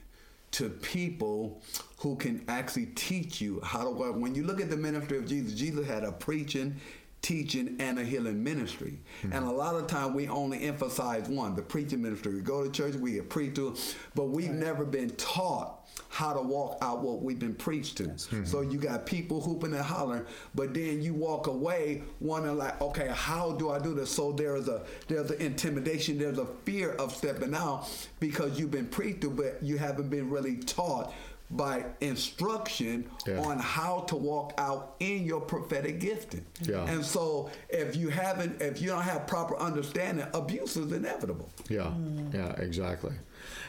to 0.53 0.69
people 0.69 1.61
who 1.99 2.17
can 2.17 2.45
actually 2.49 2.87
teach 2.87 3.41
you 3.41 3.61
how 3.63 3.85
to 3.85 3.91
work. 3.91 4.17
When 4.17 4.35
you 4.35 4.45
look 4.45 4.61
at 4.61 4.71
the 4.71 4.77
ministry 4.77 5.19
of 5.19 5.27
Jesus, 5.27 5.59
Jesus 5.59 5.87
had 5.87 6.05
a 6.05 6.13
preaching, 6.13 6.77
teaching, 7.23 7.77
and 7.79 7.99
a 7.99 8.05
healing 8.05 8.43
ministry. 8.43 9.01
Mm-hmm. 9.23 9.33
And 9.33 9.47
a 9.47 9.51
lot 9.51 9.77
of 9.77 9.87
time 9.87 10.13
we 10.13 10.29
only 10.29 10.65
emphasize 10.65 11.29
one, 11.29 11.55
the 11.55 11.63
preaching 11.63 12.03
ministry. 12.03 12.35
We 12.35 12.41
go 12.41 12.65
to 12.65 12.71
church, 12.71 12.95
we 12.97 13.13
get 13.13 13.31
preached 13.31 13.57
to, 13.57 13.77
but 14.15 14.25
we've 14.25 14.51
right. 14.51 14.59
never 14.59 14.85
been 14.85 15.11
taught 15.11 15.79
how 16.09 16.33
to 16.33 16.41
walk 16.41 16.79
out 16.83 17.01
what 17.01 17.23
we've 17.23 17.39
been 17.39 17.55
preached 17.55 17.97
to. 17.99 18.05
Mm-hmm. 18.05 18.45
So 18.45 18.61
you 18.61 18.79
got 18.79 19.07
people 19.07 19.41
hooping 19.41 19.73
and 19.73 19.83
hollering, 19.83 20.25
but 20.55 20.75
then 20.75 21.01
you 21.01 21.15
walk 21.15 21.47
away 21.47 22.03
wondering 22.21 22.59
like, 22.59 22.81
okay, 22.81 23.09
how 23.13 23.53
do 23.53 23.71
I 23.71 23.79
do 23.79 23.95
this? 23.95 24.11
So 24.11 24.33
there's 24.33 24.69
a 24.69 24.83
there's 25.07 25.31
an 25.31 25.41
intimidation, 25.41 26.19
there's 26.19 26.39
a 26.39 26.47
fear 26.65 26.93
of 26.93 27.15
stepping 27.15 27.55
out 27.55 27.89
because 28.21 28.59
you've 28.59 28.71
been 28.71 28.87
preached 28.87 29.21
to, 29.23 29.31
but 29.31 29.63
you 29.63 29.79
haven't 29.79 30.09
been 30.09 30.29
really 30.29 30.57
taught 30.57 31.15
by 31.53 31.85
instruction 32.01 33.09
yeah. 33.27 33.39
on 33.41 33.59
how 33.59 34.01
to 34.01 34.17
walk 34.17 34.55
out 34.57 34.97
in 35.01 35.25
your 35.25 35.41
prophetic 35.41 36.01
gifting. 36.01 36.45
Yeah. 36.63 36.89
And 36.89 37.05
so 37.05 37.51
if 37.69 37.95
you 37.95 38.09
haven't 38.09 38.61
if 38.63 38.81
you 38.81 38.89
don't 38.89 39.03
have 39.03 39.27
proper 39.27 39.57
understanding, 39.59 40.27
abuse 40.33 40.77
is 40.77 40.91
inevitable. 40.93 41.51
Yeah. 41.69 41.83
Mm. 41.83 42.33
Yeah, 42.33 42.53
exactly. 42.53 43.13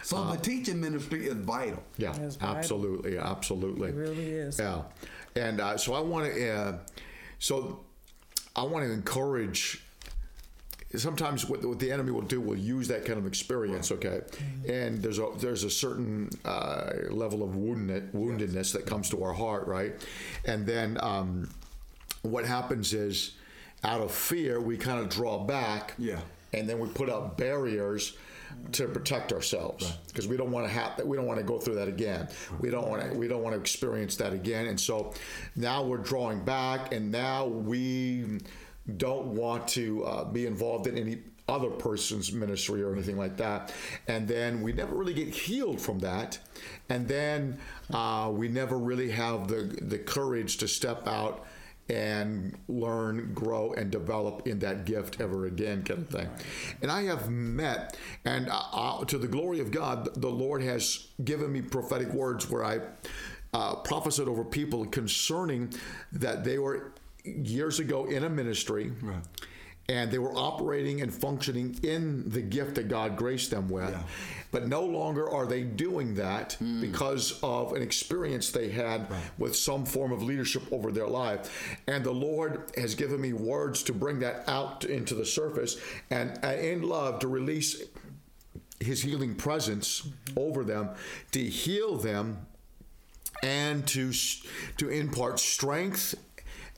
So 0.01 0.17
uh, 0.17 0.31
the 0.31 0.37
teaching 0.37 0.79
ministry 0.79 1.27
is 1.27 1.35
vital. 1.35 1.83
Yeah, 1.97 2.15
absolutely, 2.41 3.17
absolutely. 3.17 3.89
It 3.89 3.95
really 3.95 4.31
is. 4.31 4.59
Yeah, 4.59 4.83
and 5.35 5.59
uh, 5.59 5.77
so 5.77 5.93
I 5.93 5.99
want 5.99 6.33
to, 6.33 6.53
uh, 6.53 6.77
so 7.39 7.83
I 8.55 8.63
want 8.63 8.85
to 8.85 8.91
encourage. 8.91 9.82
Sometimes 10.95 11.49
what, 11.49 11.65
what, 11.65 11.79
the 11.79 11.91
enemy 11.91 12.11
will 12.11 12.21
do 12.21 12.39
will 12.39 12.57
use 12.57 12.87
that 12.89 13.03
kind 13.03 13.17
of 13.17 13.25
experience, 13.25 13.91
okay, 13.91 14.21
and 14.67 15.01
there's 15.01 15.17
a 15.17 15.27
there's 15.39 15.63
a 15.63 15.69
certain 15.69 16.29
uh, 16.45 16.91
level 17.09 17.41
of 17.41 17.55
wounded, 17.55 18.11
woundedness 18.13 18.71
that 18.73 18.85
comes 18.85 19.09
to 19.09 19.23
our 19.23 19.33
heart, 19.33 19.65
right, 19.67 19.93
and 20.45 20.67
then 20.67 20.97
um, 21.01 21.49
what 22.21 22.45
happens 22.45 22.93
is, 22.93 23.33
out 23.83 24.01
of 24.01 24.11
fear, 24.11 24.61
we 24.61 24.77
kind 24.77 24.99
of 24.99 25.09
draw 25.09 25.43
back, 25.43 25.93
yeah, 25.97 26.19
and 26.53 26.69
then 26.69 26.79
we 26.79 26.87
put 26.89 27.09
up 27.09 27.37
barriers 27.37 28.15
to 28.71 28.87
protect 28.87 29.33
ourselves 29.33 29.97
because 30.07 30.25
right. 30.25 30.31
we 30.31 30.37
don't 30.37 30.51
want 30.51 30.65
to 30.65 30.71
have 30.71 30.95
that. 30.97 31.07
We 31.07 31.17
don't 31.17 31.25
want 31.25 31.39
to 31.39 31.45
go 31.45 31.59
through 31.59 31.75
that 31.75 31.87
again. 31.87 32.27
We 32.59 32.69
don't 32.69 32.87
want 32.87 33.01
to. 33.01 33.17
We 33.17 33.27
don't 33.27 33.41
want 33.41 33.55
to 33.55 33.59
experience 33.59 34.15
that 34.17 34.33
again. 34.33 34.67
And 34.67 34.79
so 34.79 35.13
now 35.55 35.83
we're 35.83 35.97
drawing 35.97 36.43
back, 36.43 36.93
and 36.93 37.11
now 37.11 37.45
we 37.45 38.39
don't 38.97 39.27
want 39.27 39.67
to 39.69 40.03
uh, 40.03 40.23
be 40.25 40.45
involved 40.45 40.87
in 40.87 40.97
any 40.97 41.19
other 41.47 41.69
person's 41.69 42.31
ministry 42.31 42.81
or 42.81 42.93
anything 42.93 43.17
like 43.17 43.37
that. 43.37 43.73
And 44.07 44.27
then 44.27 44.61
we 44.61 44.71
never 44.73 44.95
really 44.95 45.13
get 45.13 45.29
healed 45.29 45.81
from 45.81 45.99
that. 45.99 46.39
And 46.89 47.07
then 47.07 47.57
uh, 47.93 48.31
we 48.33 48.47
never 48.47 48.77
really 48.77 49.11
have 49.11 49.47
the 49.47 49.77
the 49.81 49.97
courage 49.97 50.57
to 50.57 50.67
step 50.67 51.07
out 51.07 51.45
and 51.89 52.57
learn, 52.69 53.33
grow, 53.33 53.73
and 53.73 53.91
develop 53.91 54.47
in 54.47 54.59
that 54.59 54.85
gift 54.85 55.19
ever 55.19 55.47
again, 55.47 55.83
kind 55.83 55.99
of 56.01 56.07
thing. 56.07 56.29
And 56.81 56.89
I 56.89 57.03
have 57.03 57.29
met, 57.29 57.97
and 58.23 58.47
uh, 58.49 58.61
uh, 58.71 59.05
to 59.05 59.17
the 59.17 59.27
glory 59.27 59.59
of 59.59 59.69
God, 59.69 60.09
the 60.21 60.29
Lord 60.29 60.63
has 60.63 61.07
given 61.25 61.51
me 61.51 61.61
prophetic 61.61 62.07
words 62.13 62.49
where 62.49 62.63
I 62.63 62.79
uh, 63.53 63.75
prophesied 63.75 64.29
over 64.29 64.45
people 64.45 64.85
concerning 64.85 65.73
that 66.13 66.45
they 66.45 66.57
were 66.57 66.93
years 67.23 67.79
ago 67.79 68.05
in 68.05 68.23
a 68.23 68.29
ministry. 68.29 68.91
Right 69.01 69.23
and 69.89 70.11
they 70.11 70.17
were 70.17 70.33
operating 70.33 71.01
and 71.01 71.13
functioning 71.13 71.77
in 71.83 72.29
the 72.29 72.41
gift 72.41 72.75
that 72.75 72.87
God 72.87 73.17
graced 73.17 73.51
them 73.51 73.67
with. 73.67 73.89
Yeah. 73.89 74.03
But 74.51 74.67
no 74.67 74.83
longer 74.83 75.29
are 75.29 75.45
they 75.45 75.63
doing 75.63 76.15
that 76.15 76.55
mm. 76.61 76.79
because 76.79 77.39
of 77.43 77.73
an 77.73 77.81
experience 77.81 78.51
they 78.51 78.69
had 78.69 79.09
right. 79.09 79.21
with 79.37 79.55
some 79.55 79.85
form 79.85 80.11
of 80.11 80.23
leadership 80.23 80.63
over 80.71 80.91
their 80.91 81.07
life. 81.07 81.77
And 81.87 82.03
the 82.03 82.13
Lord 82.13 82.71
has 82.77 82.95
given 82.95 83.19
me 83.19 83.33
words 83.33 83.83
to 83.83 83.93
bring 83.93 84.19
that 84.19 84.47
out 84.47 84.85
into 84.85 85.15
the 85.15 85.25
surface 85.25 85.77
and 86.09 86.39
uh, 86.43 86.49
in 86.49 86.83
love 86.83 87.19
to 87.19 87.27
release 87.27 87.83
his 88.79 89.01
healing 89.01 89.35
presence 89.35 90.01
mm-hmm. 90.01 90.39
over 90.39 90.63
them, 90.63 90.91
to 91.31 91.43
heal 91.43 91.97
them 91.97 92.45
and 93.41 93.85
to 93.85 94.13
to 94.77 94.87
impart 94.87 95.37
strength 95.37 96.15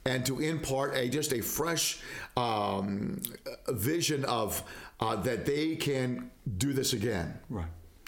and 0.05 0.25
to 0.25 0.39
impart 0.39 0.95
a 0.95 1.09
just 1.09 1.33
a 1.33 1.41
fresh 1.41 2.00
um, 2.38 3.21
vision 3.69 4.24
of 4.25 4.63
uh, 5.00 5.15
that 5.15 5.45
they 5.45 5.75
can 5.75 6.29
do 6.57 6.74
this 6.74 6.93
again. 6.93 7.38
Right. 7.50 7.65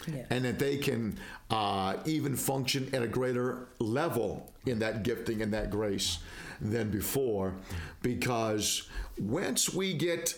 Yeah. 0.07 0.25
And 0.29 0.45
that 0.45 0.59
they 0.59 0.77
can 0.77 1.17
uh, 1.49 1.97
even 2.05 2.35
function 2.35 2.89
at 2.93 3.01
a 3.01 3.07
greater 3.07 3.67
level 3.79 4.53
in 4.65 4.79
that 4.79 5.03
gifting 5.03 5.41
and 5.41 5.51
that 5.53 5.71
grace 5.71 6.19
than 6.61 6.91
before. 6.91 7.55
Because 8.01 8.87
once 9.19 9.73
we 9.73 9.93
get 9.93 10.35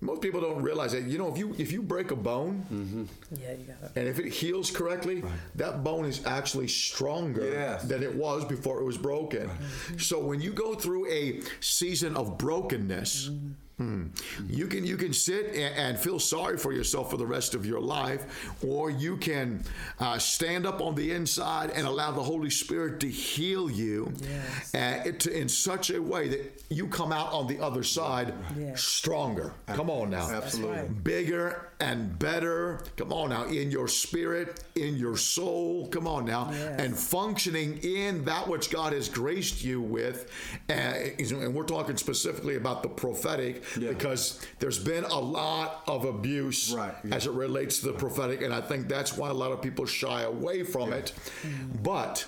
most 0.00 0.20
people 0.20 0.40
don't 0.40 0.62
realize 0.62 0.92
that 0.92 1.04
you 1.04 1.18
know 1.18 1.28
if 1.28 1.38
you 1.38 1.54
if 1.58 1.72
you 1.72 1.82
break 1.82 2.10
a 2.10 2.16
bone 2.16 2.64
mm-hmm. 2.70 3.04
yeah 3.40 3.52
you 3.52 3.64
got 3.64 3.76
it 3.82 3.92
and 3.96 4.08
if 4.08 4.18
it 4.18 4.30
heals 4.30 4.70
correctly 4.70 5.20
right. 5.20 5.32
that 5.54 5.82
bone 5.82 6.04
is 6.04 6.24
actually 6.26 6.68
stronger 6.68 7.50
yes. 7.50 7.82
than 7.84 8.02
it 8.02 8.14
was 8.14 8.44
before 8.44 8.80
it 8.80 8.84
was 8.84 8.98
broken 8.98 9.48
right. 9.48 9.58
mm-hmm. 9.58 9.98
so 9.98 10.20
when 10.20 10.40
you 10.40 10.52
go 10.52 10.74
through 10.74 11.10
a 11.10 11.40
season 11.60 12.16
of 12.16 12.38
brokenness 12.38 13.28
mm-hmm 13.28 13.52
Hmm. 13.78 14.06
You 14.48 14.68
can 14.68 14.86
you 14.86 14.96
can 14.96 15.12
sit 15.12 15.54
and, 15.54 15.98
feel 15.98 16.18
sorry 16.18 16.56
for 16.56 16.72
yourself 16.72 17.10
for 17.10 17.18
the 17.18 17.26
rest 17.26 17.54
of 17.54 17.66
your 17.66 17.80
life, 17.80 18.54
or 18.66 18.90
you 18.90 19.18
can 19.18 19.64
uh, 20.00 20.18
stand 20.18 20.66
up 20.66 20.80
on 20.80 20.94
the 20.94 21.12
inside 21.12 21.70
and 21.70 21.86
allow 21.86 22.10
the 22.10 22.22
Holy 22.22 22.48
Spirit 22.48 23.00
to 23.00 23.08
heal 23.08 23.70
you 23.70 24.12
yes. 24.22 24.74
uh, 24.74 25.12
to, 25.18 25.38
in 25.38 25.48
such 25.48 25.90
a 25.90 26.00
way 26.00 26.28
that 26.28 26.62
you 26.70 26.86
come 26.86 27.12
out 27.12 27.32
on 27.34 27.46
the 27.46 27.60
other 27.60 27.82
side 27.82 28.32
yes. 28.58 28.82
stronger. 28.82 29.52
Come 29.66 29.90
on 29.90 30.08
now, 30.08 30.30
absolutely 30.30 30.88
bigger 31.02 31.68
and 31.80 32.18
better. 32.18 32.80
Come 32.96 33.12
on 33.12 33.30
now, 33.30 33.44
in 33.44 33.70
your 33.70 33.88
spirit, 33.88 34.64
in 34.74 34.96
your 34.96 35.16
soul. 35.16 35.88
Come 35.88 36.06
on 36.06 36.24
now, 36.24 36.48
yes. 36.50 36.80
and 36.80 36.96
functioning 36.96 37.78
in 37.82 38.24
that 38.24 38.48
which 38.48 38.70
God 38.70 38.92
has 38.92 39.08
graced 39.08 39.62
you 39.62 39.80
with, 39.80 40.30
uh, 40.68 40.72
and 40.72 41.54
we're 41.54 41.64
talking 41.64 41.96
specifically 41.96 42.56
about 42.56 42.82
the 42.82 42.88
prophetic 42.88 43.62
yeah. 43.78 43.90
because 43.90 44.44
there's 44.58 44.78
been 44.78 45.04
a 45.04 45.18
lot 45.18 45.82
of 45.86 46.04
abuse 46.04 46.72
right, 46.72 46.94
yeah. 47.04 47.14
as 47.14 47.26
it 47.26 47.32
relates 47.32 47.80
to 47.80 47.86
the 47.86 47.92
prophetic, 47.92 48.42
and 48.42 48.54
I 48.54 48.60
think 48.60 48.88
that's 48.88 49.16
why 49.16 49.28
a 49.28 49.34
lot 49.34 49.52
of 49.52 49.60
people 49.60 49.86
shy 49.86 50.22
away 50.22 50.62
from 50.62 50.90
yeah. 50.90 50.96
it. 50.96 51.12
Mm. 51.42 51.82
But 51.82 52.26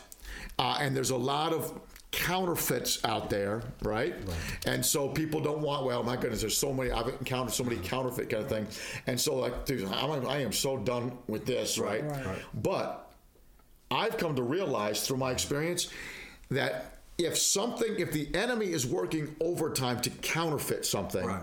uh, 0.58 0.78
and 0.80 0.94
there's 0.94 1.10
a 1.10 1.16
lot 1.16 1.52
of 1.52 1.80
counterfeits 2.10 3.04
out 3.04 3.28
there, 3.28 3.62
right? 3.82 4.14
right? 4.26 4.36
And 4.66 4.84
so 4.84 5.08
people 5.08 5.40
don't 5.40 5.60
want. 5.60 5.84
Well, 5.84 6.02
my 6.02 6.16
goodness, 6.16 6.40
there's 6.40 6.56
so 6.56 6.72
many. 6.72 6.90
I've 6.90 7.08
encountered 7.08 7.54
so 7.54 7.64
many 7.64 7.76
counterfeit 7.76 8.30
kind 8.30 8.42
of 8.42 8.48
things, 8.48 8.80
and 9.06 9.20
so 9.20 9.36
like, 9.36 9.66
dude, 9.66 9.86
I'm, 9.88 10.26
I 10.26 10.38
am 10.38 10.52
so 10.52 10.78
done 10.78 11.16
with 11.26 11.44
this, 11.44 11.78
right? 11.78 12.04
right? 12.04 12.26
right. 12.26 12.38
But 12.54 13.12
I've 13.90 14.16
come 14.16 14.36
to 14.36 14.42
realize 14.42 15.06
through 15.06 15.18
my 15.18 15.32
experience 15.32 15.88
that 16.50 16.98
if 17.18 17.36
something, 17.36 17.98
if 17.98 18.12
the 18.12 18.32
enemy 18.34 18.66
is 18.66 18.86
working 18.86 19.34
overtime 19.40 20.00
to 20.02 20.10
counterfeit 20.10 20.86
something, 20.86 21.26
right. 21.26 21.42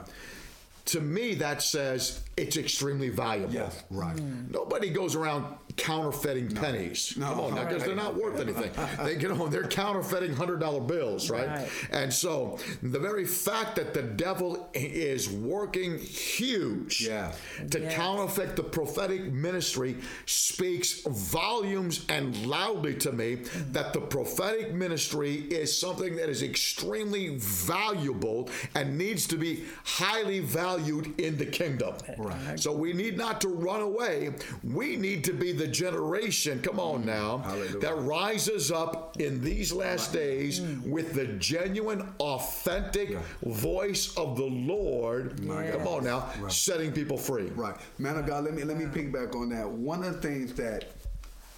to 0.86 1.02
me 1.02 1.36
that 1.36 1.62
says 1.62 2.22
it's 2.38 2.58
extremely 2.58 3.10
valuable. 3.10 3.54
Yes, 3.54 3.84
right. 3.90 4.16
Mm. 4.16 4.52
Nobody 4.52 4.90
goes 4.90 5.16
around 5.16 5.58
counterfeiting 5.78 6.50
no. 6.50 6.62
pennies. 6.62 7.16
No, 7.18 7.28
Come 7.28 7.40
on, 7.40 7.54
because 7.56 7.74
right. 7.74 7.86
they're 7.86 7.96
not 7.96 8.16
worth 8.16 8.40
anything. 8.40 8.72
they, 9.06 9.18
you 9.18 9.30
know, 9.30 9.48
they're 9.48 9.68
counterfeiting 9.68 10.34
hundred 10.36 10.60
dollar 10.60 10.82
bills, 10.82 11.30
right? 11.30 11.48
right? 11.48 11.70
And 11.92 12.14
so 12.14 12.60
the 12.82 13.00
very 13.00 13.26
fact 13.26 13.76
that 13.76 13.94
the 13.94 14.02
devil 14.02 14.70
is 14.74 15.30
working 15.30 15.98
huge 15.98 17.02
yeah. 17.02 17.34
to 17.72 17.80
yes. 17.80 17.94
counterfeit 17.94 18.56
the 18.56 18.64
prophetic 18.64 19.32
ministry 19.32 19.98
speaks 20.26 21.02
volumes 21.02 22.06
and 22.10 22.46
loudly 22.46 22.96
to 22.96 23.12
me 23.12 23.36
that 23.72 23.94
the 23.94 24.02
prophetic 24.02 24.74
ministry 24.74 25.36
is 25.36 25.78
something 25.78 26.16
that 26.16 26.30
is 26.30 26.44
extremely 26.44 27.38
valuable 27.38 28.50
and 28.76 28.98
needs 28.98 29.28
to 29.28 29.38
be 29.38 29.66
highly 29.84 30.40
valued 30.40 31.20
in 31.20 31.38
the 31.38 31.46
kingdom. 31.46 31.96
Right. 32.18 32.60
So 32.60 32.72
we 32.72 32.94
need 32.94 33.18
not 33.18 33.42
to 33.42 33.50
run 33.50 33.82
away. 33.82 34.32
We 34.64 34.96
need 34.96 35.24
to 35.26 35.34
be 35.34 35.52
the 35.52 35.65
the 35.66 35.72
generation, 35.72 36.62
come 36.62 36.80
on 36.80 37.04
Mm. 37.04 37.06
now, 37.06 37.38
that 37.80 37.96
rises 37.98 38.72
up 38.72 39.20
in 39.20 39.42
these 39.44 39.72
last 39.74 40.14
days 40.14 40.62
with 40.86 41.14
the 41.14 41.26
genuine, 41.26 42.08
authentic 42.20 43.18
voice 43.44 44.16
of 44.16 44.38
the 44.38 44.46
Lord. 44.46 45.38
Come 45.38 45.88
on 45.88 46.04
now, 46.04 46.30
setting 46.50 46.92
people 46.92 47.18
free. 47.18 47.50
Right, 47.56 47.76
man 47.98 48.18
of 48.18 48.26
God. 48.28 48.44
Let 48.44 48.54
me 48.54 48.64
let 48.64 48.78
me 48.78 48.86
piggyback 48.86 49.36
on 49.36 49.50
that. 49.50 49.68
One 49.68 50.04
of 50.04 50.14
the 50.14 50.22
things 50.22 50.54
that 50.54 50.86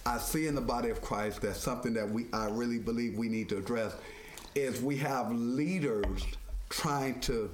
I 0.06 0.18
see 0.18 0.46
in 0.46 0.54
the 0.54 0.60
body 0.62 0.88
of 0.88 1.02
Christ 1.02 1.42
that's 1.42 1.60
something 1.60 1.92
that 1.94 2.08
we 2.08 2.26
I 2.32 2.46
really 2.48 2.78
believe 2.78 3.18
we 3.18 3.28
need 3.28 3.48
to 3.50 3.58
address 3.58 3.94
is 4.54 4.80
we 4.80 4.96
have 4.96 5.30
leaders 5.32 6.24
trying 6.70 7.20
to 7.20 7.50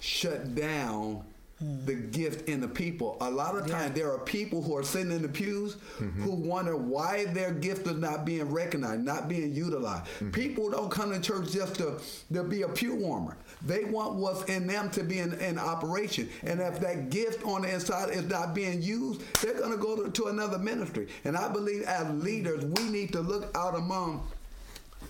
shut 0.00 0.54
down 0.54 1.24
Mm. 1.62 1.84
the 1.84 1.94
gift 1.94 2.48
in 2.48 2.62
the 2.62 2.68
people. 2.68 3.18
A 3.20 3.30
lot 3.30 3.54
of 3.54 3.66
times 3.66 3.94
there 3.94 4.10
are 4.10 4.18
people 4.20 4.62
who 4.62 4.74
are 4.78 4.82
sitting 4.82 5.12
in 5.12 5.20
the 5.20 5.28
pews 5.28 5.74
mm-hmm. 5.98 6.22
who 6.22 6.30
wonder 6.30 6.74
why 6.74 7.26
their 7.26 7.52
gift 7.52 7.86
is 7.86 7.98
not 7.98 8.24
being 8.24 8.50
recognized, 8.50 9.02
not 9.02 9.28
being 9.28 9.54
utilized. 9.54 10.04
Mm-hmm. 10.04 10.30
People 10.30 10.70
don't 10.70 10.90
come 10.90 11.12
to 11.12 11.20
church 11.20 11.52
just 11.52 11.74
to, 11.74 12.00
to 12.32 12.44
be 12.44 12.62
a 12.62 12.68
pew 12.68 12.94
warmer. 12.94 13.36
They 13.60 13.84
want 13.84 14.14
what's 14.14 14.44
in 14.44 14.66
them 14.66 14.88
to 14.92 15.02
be 15.02 15.18
in, 15.18 15.34
in 15.34 15.58
operation. 15.58 16.30
And 16.44 16.60
if 16.60 16.80
that 16.80 17.10
gift 17.10 17.44
on 17.44 17.60
the 17.62 17.74
inside 17.74 18.08
is 18.08 18.24
not 18.24 18.54
being 18.54 18.80
used, 18.80 19.20
they're 19.42 19.52
going 19.52 19.72
to 19.72 19.76
go 19.76 20.02
to, 20.02 20.10
to 20.10 20.28
another 20.28 20.58
ministry. 20.58 21.08
And 21.24 21.36
I 21.36 21.52
believe 21.52 21.82
as 21.82 22.08
leaders, 22.24 22.64
we 22.64 22.84
need 22.84 23.12
to 23.12 23.20
look 23.20 23.54
out 23.54 23.74
among 23.74 24.26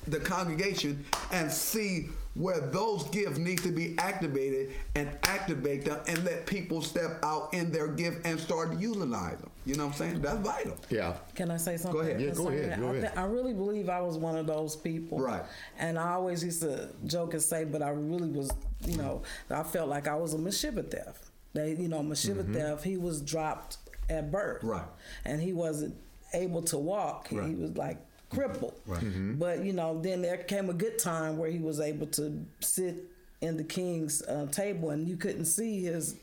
the 0.08 0.18
congregation 0.18 1.04
and 1.30 1.48
see 1.48 2.08
where 2.40 2.60
those 2.60 3.04
gifts 3.10 3.38
need 3.38 3.58
to 3.58 3.70
be 3.70 3.94
activated 3.98 4.70
and 4.94 5.10
activate 5.24 5.84
them 5.84 5.98
and 6.08 6.24
let 6.24 6.46
people 6.46 6.80
step 6.80 7.18
out 7.22 7.52
in 7.52 7.70
their 7.70 7.88
gift 7.88 8.24
and 8.26 8.40
start 8.40 8.78
utilizing 8.78 9.38
them. 9.40 9.50
You 9.66 9.74
know 9.76 9.86
what 9.86 9.92
I'm 9.92 9.98
saying? 9.98 10.22
That's 10.22 10.38
vital. 10.38 10.76
Yeah. 10.88 11.14
Can 11.34 11.50
I 11.50 11.58
say 11.58 11.76
something? 11.76 12.00
Go 12.00 12.06
ahead. 12.06 12.20
Yeah, 12.20 12.30
go 12.32 12.48
ahead, 12.48 12.70
that? 12.70 12.80
go 12.80 12.88
I, 12.88 12.94
ahead. 12.96 13.12
I 13.16 13.24
really 13.24 13.52
believe 13.52 13.88
I 13.90 14.00
was 14.00 14.16
one 14.16 14.36
of 14.36 14.46
those 14.46 14.74
people. 14.74 15.18
Right. 15.20 15.42
And 15.78 15.98
I 15.98 16.12
always 16.12 16.42
used 16.42 16.62
to 16.62 16.88
joke 17.04 17.34
and 17.34 17.42
say, 17.42 17.64
but 17.64 17.82
I 17.82 17.90
really 17.90 18.30
was, 18.30 18.50
you 18.86 18.96
know, 18.96 19.22
I 19.50 19.62
felt 19.62 19.88
like 19.90 20.08
I 20.08 20.14
was 20.16 20.32
a 20.32 20.38
Mephibosheth. 20.38 21.30
They, 21.52 21.74
you 21.74 21.88
know, 21.88 22.02
Mephibosheth, 22.02 22.82
he 22.84 22.96
was 22.96 23.20
dropped 23.20 23.76
at 24.08 24.30
birth. 24.30 24.58
Mm-hmm. 24.60 24.68
Right. 24.68 24.88
And 25.26 25.40
he 25.42 25.52
wasn't 25.52 25.94
able 26.32 26.62
to 26.62 26.78
walk. 26.78 27.28
He- 27.28 27.36
He 27.40 27.54
was 27.54 27.76
like 27.76 27.98
crippled. 28.30 28.74
Right. 28.86 29.38
But, 29.38 29.64
you 29.64 29.72
know, 29.72 30.00
then 30.00 30.22
there 30.22 30.36
came 30.38 30.70
a 30.70 30.74
good 30.74 30.98
time 30.98 31.36
where 31.38 31.50
he 31.50 31.58
was 31.58 31.80
able 31.80 32.06
to 32.08 32.44
sit 32.60 32.96
in 33.40 33.56
the 33.56 33.64
king's 33.64 34.22
uh, 34.22 34.46
table 34.50 34.90
and 34.90 35.08
you 35.08 35.16
couldn't 35.16 35.46
see 35.46 35.82
his 35.82 36.16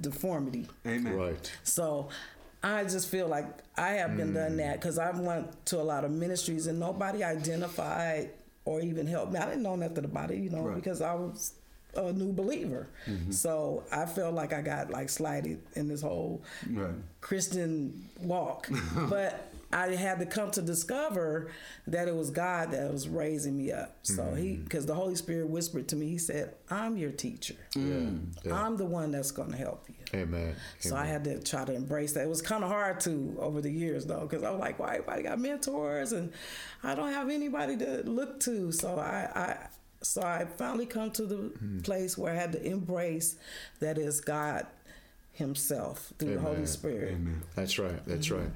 deformity. 0.00 0.66
Amen. 0.86 1.14
Right. 1.14 1.52
So 1.64 2.08
I 2.62 2.84
just 2.84 3.08
feel 3.08 3.26
like 3.28 3.46
I 3.76 3.90
have 3.94 4.16
been 4.16 4.30
Mm. 4.30 4.34
done 4.34 4.56
that 4.58 4.80
because 4.80 4.98
I 4.98 5.10
went 5.10 5.66
to 5.66 5.80
a 5.80 5.82
lot 5.82 6.04
of 6.04 6.10
ministries 6.12 6.66
and 6.68 6.78
nobody 6.78 7.24
identified 7.24 8.30
or 8.64 8.80
even 8.80 9.06
helped 9.08 9.32
me. 9.32 9.38
I 9.40 9.46
didn't 9.46 9.62
know 9.64 9.74
nothing 9.76 10.04
about 10.04 10.30
it, 10.30 10.38
you 10.38 10.50
know, 10.50 10.62
Right. 10.62 10.76
because 10.76 11.00
I 11.02 11.14
was 11.14 11.54
a 11.96 12.12
new 12.12 12.32
believer. 12.32 12.86
Mm-hmm. 13.06 13.32
So 13.32 13.82
I 13.92 14.06
felt 14.06 14.34
like 14.34 14.52
I 14.52 14.62
got 14.62 14.90
like 14.90 15.08
slighted 15.10 15.60
in 15.74 15.88
this 15.88 16.00
whole 16.00 16.42
Right. 16.70 16.94
Christian 17.20 18.08
walk. 18.20 18.68
but 19.10 19.51
I 19.72 19.94
had 19.94 20.18
to 20.18 20.26
come 20.26 20.50
to 20.52 20.62
discover 20.62 21.50
that 21.86 22.06
it 22.08 22.14
was 22.14 22.30
God 22.30 22.72
that 22.72 22.92
was 22.92 23.08
raising 23.08 23.56
me 23.56 23.72
up. 23.72 23.96
So 24.02 24.34
he, 24.34 24.52
Mm-hmm. 24.52 24.64
because 24.64 24.84
the 24.86 24.94
Holy 24.94 25.14
Spirit 25.14 25.48
whispered 25.48 25.88
to 25.88 25.96
me, 25.96 26.08
He 26.08 26.18
said, 26.18 26.54
I'm 26.70 26.96
your 26.96 27.10
teacher. 27.12 27.54
Yeah. 27.74 28.10
I'm 28.52 28.76
the 28.76 28.84
one 28.84 29.10
that's 29.12 29.30
going 29.30 29.50
to 29.50 29.56
help 29.56 29.88
you. 29.88 29.94
Amen. 30.20 30.54
So 30.80 30.94
I 30.94 31.06
had 31.06 31.24
to 31.24 31.40
try 31.42 31.64
to 31.64 31.72
embrace 31.74 32.12
that. 32.12 32.22
It 32.24 32.28
was 32.28 32.42
kind 32.42 32.62
of 32.62 32.70
hard 32.70 33.00
to 33.00 33.36
over 33.38 33.60
the 33.62 33.70
years 33.70 34.04
though, 34.04 34.20
because 34.28 34.42
I 34.42 34.50
was 34.50 34.60
like, 34.60 34.78
"Why 34.78 34.96
everybody 34.96 35.22
got 35.22 35.38
mentors 35.38 36.12
and 36.12 36.32
I 36.82 36.94
don't 36.94 37.12
have 37.12 37.30
anybody 37.30 37.76
to 37.78 38.02
look 38.04 38.38
to?" 38.40 38.72
So 38.72 38.98
I, 38.98 39.30
I 39.34 39.56
so 40.02 40.20
I 40.20 40.44
finally 40.58 40.84
come 40.86 41.12
to 41.12 41.24
the 41.24 41.36
Hmm. 41.36 41.78
place 41.78 42.18
where 42.18 42.32
I 42.32 42.36
had 42.36 42.52
to 42.52 42.62
embrace 42.62 43.36
that 43.80 43.96
is 43.98 44.20
God 44.20 44.66
Himself 45.32 46.12
through 46.18 46.34
the 46.34 46.40
Holy 46.40 46.54
Amen. 46.56 46.66
Spirit. 46.66 47.16
That's 47.54 47.78
right. 47.78 48.04
That's 48.06 48.28
Mm-hmm. 48.28 48.38
right. 48.42 48.50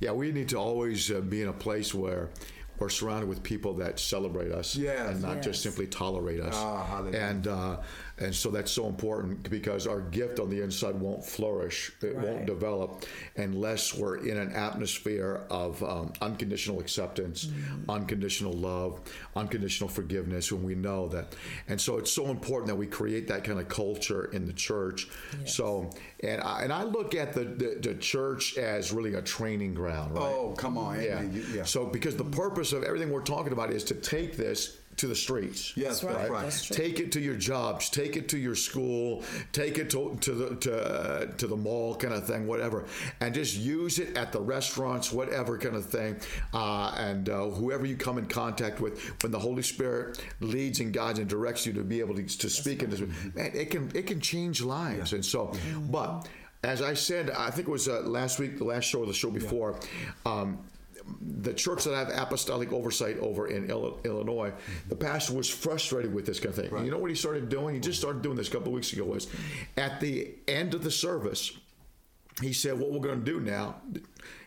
Yeah, 0.00 0.12
we 0.12 0.32
need 0.32 0.48
to 0.50 0.56
always 0.56 1.10
uh, 1.10 1.20
be 1.20 1.42
in 1.42 1.48
a 1.48 1.52
place 1.52 1.94
where 1.94 2.30
we're 2.78 2.88
surrounded 2.88 3.28
with 3.28 3.42
people 3.42 3.74
that 3.74 4.00
celebrate 4.00 4.50
us 4.50 4.74
Yes. 4.74 5.10
and 5.10 5.22
not 5.22 5.42
just 5.42 5.62
simply 5.62 5.86
tolerate 5.86 6.40
us. 6.40 6.54
Ah, 6.56 6.84
hallelujah. 6.84 7.18
and 7.18 7.46
uh, 7.46 7.76
and 8.18 8.34
so 8.34 8.50
that's 8.50 8.70
so 8.70 8.86
important 8.86 9.48
because 9.50 9.86
our 9.86 10.00
gift 10.00 10.38
on 10.38 10.50
the 10.50 10.60
inside 10.60 10.94
won't 10.94 11.24
flourish. 11.24 11.92
It 12.02 12.16
won't 12.16 12.46
develop 12.46 13.04
unless 13.36 13.94
we're 13.94 14.16
in 14.18 14.36
an 14.36 14.52
atmosphere 14.52 15.46
of 15.50 15.82
um, 15.82 16.12
unconditional 16.20 16.80
acceptance, 16.80 17.46
Mm-hmm. 17.46 17.90
unconditional 17.90 18.52
love, 18.52 19.00
unconditional 19.36 19.88
forgiveness. 19.88 20.52
When 20.52 20.62
we 20.62 20.74
know 20.74 21.08
that, 21.08 21.34
and 21.68 21.80
so 21.80 21.98
it's 21.98 22.12
so 22.12 22.26
important 22.28 22.68
that 22.68 22.76
we 22.76 22.86
create 22.86 23.28
that 23.28 23.44
kind 23.44 23.58
of 23.58 23.68
culture 23.68 24.26
in 24.26 24.46
the 24.46 24.52
church. 24.52 25.08
So, 25.44 25.90
and 26.22 26.40
I, 26.42 26.62
and 26.62 26.72
I 26.72 26.82
look 26.84 27.14
at 27.14 27.32
the, 27.32 27.44
the 27.44 27.78
the 27.80 27.94
church 27.94 28.56
as 28.58 28.92
really 28.92 29.14
a 29.14 29.22
training 29.22 29.74
ground, 29.74 30.14
right? 30.14 30.22
Oh, 30.22 30.54
come 30.56 30.76
on. 30.78 31.02
Yeah. 31.02 31.22
Yeah. 31.22 31.64
So 31.64 31.86
because 31.86 32.16
the 32.16 32.24
purpose 32.24 32.72
of 32.72 32.82
everything 32.84 33.10
we're 33.10 33.22
talking 33.22 33.52
about 33.52 33.70
is 33.72 33.84
to 33.84 33.94
take 33.94 34.36
this 34.36 34.78
to 35.02 35.08
the 35.08 35.16
streets. 35.16 35.76
Yes, 35.76 36.00
That's 36.00 36.14
right. 36.14 36.30
right. 36.30 36.44
That's. 36.44 36.68
Take 36.68 37.00
it 37.00 37.10
to 37.12 37.20
your 37.20 37.34
jobs. 37.34 37.90
Take 37.90 38.16
it 38.16 38.28
to 38.28 38.38
your 38.38 38.54
school. 38.54 39.24
Take 39.50 39.76
it 39.78 39.90
to, 39.90 40.16
to 40.20 40.32
the 40.32 40.56
to, 40.56 40.80
uh, 40.80 41.26
to 41.38 41.46
the 41.48 41.56
mall, 41.56 41.96
kind 41.96 42.14
of 42.14 42.24
thing, 42.24 42.46
whatever, 42.46 42.84
and 43.20 43.34
just 43.34 43.56
use 43.56 43.98
it 43.98 44.16
at 44.16 44.30
the 44.30 44.40
restaurants, 44.40 45.12
whatever 45.12 45.58
kind 45.58 45.74
of 45.74 45.84
thing. 45.84 46.20
Uh, 46.54 46.94
and 46.96 47.28
uh, 47.28 47.46
whoever 47.46 47.84
you 47.84 47.96
come 47.96 48.16
in 48.16 48.26
contact 48.26 48.80
with, 48.80 49.00
when 49.24 49.32
the 49.32 49.38
Holy 49.38 49.62
Spirit 49.62 50.22
leads 50.38 50.78
and 50.78 50.92
guides 50.92 51.18
and 51.18 51.28
directs 51.28 51.66
you 51.66 51.72
to 51.72 51.82
be 51.82 51.98
able 51.98 52.14
to, 52.14 52.22
to 52.22 52.48
speak 52.48 52.84
in 52.84 52.90
this, 52.90 53.00
man, 53.00 53.50
it 53.54 53.70
can 53.70 53.90
it 53.96 54.06
can 54.06 54.20
change 54.20 54.62
lives. 54.62 55.14
And 55.14 55.24
so, 55.24 55.52
but 55.90 56.28
as 56.62 56.80
I 56.80 56.94
said, 56.94 57.30
I 57.30 57.50
think 57.50 57.66
it 57.66 57.72
was 57.72 57.88
uh, 57.88 58.02
last 58.02 58.38
week, 58.38 58.56
the 58.56 58.64
last 58.64 58.84
show 58.84 59.00
or 59.00 59.06
the 59.06 59.12
show 59.12 59.32
before. 59.32 59.80
Um, 60.24 60.60
the 61.20 61.52
church 61.54 61.84
that 61.84 61.94
I 61.94 61.98
have 62.00 62.08
apostolic 62.10 62.72
oversight 62.72 63.18
over 63.18 63.48
in 63.48 63.70
Illinois, 63.70 64.52
the 64.88 64.96
pastor 64.96 65.34
was 65.34 65.48
frustrated 65.48 66.12
with 66.14 66.26
this 66.26 66.38
kind 66.38 66.50
of 66.50 66.54
thing. 66.56 66.74
And 66.74 66.84
You 66.84 66.90
know 66.90 66.98
what 66.98 67.10
he 67.10 67.16
started 67.16 67.48
doing? 67.48 67.74
He 67.74 67.80
just 67.80 67.98
started 68.00 68.22
doing 68.22 68.36
this 68.36 68.48
a 68.48 68.50
couple 68.50 68.68
of 68.68 68.74
weeks 68.74 68.92
ago. 68.92 69.04
Was 69.04 69.26
at 69.76 70.00
the 70.00 70.34
end 70.48 70.74
of 70.74 70.82
the 70.84 70.90
service, 70.90 71.52
he 72.40 72.52
said, 72.52 72.78
"What 72.78 72.92
we're 72.92 73.00
going 73.00 73.18
to 73.18 73.24
do 73.24 73.40
now," 73.40 73.76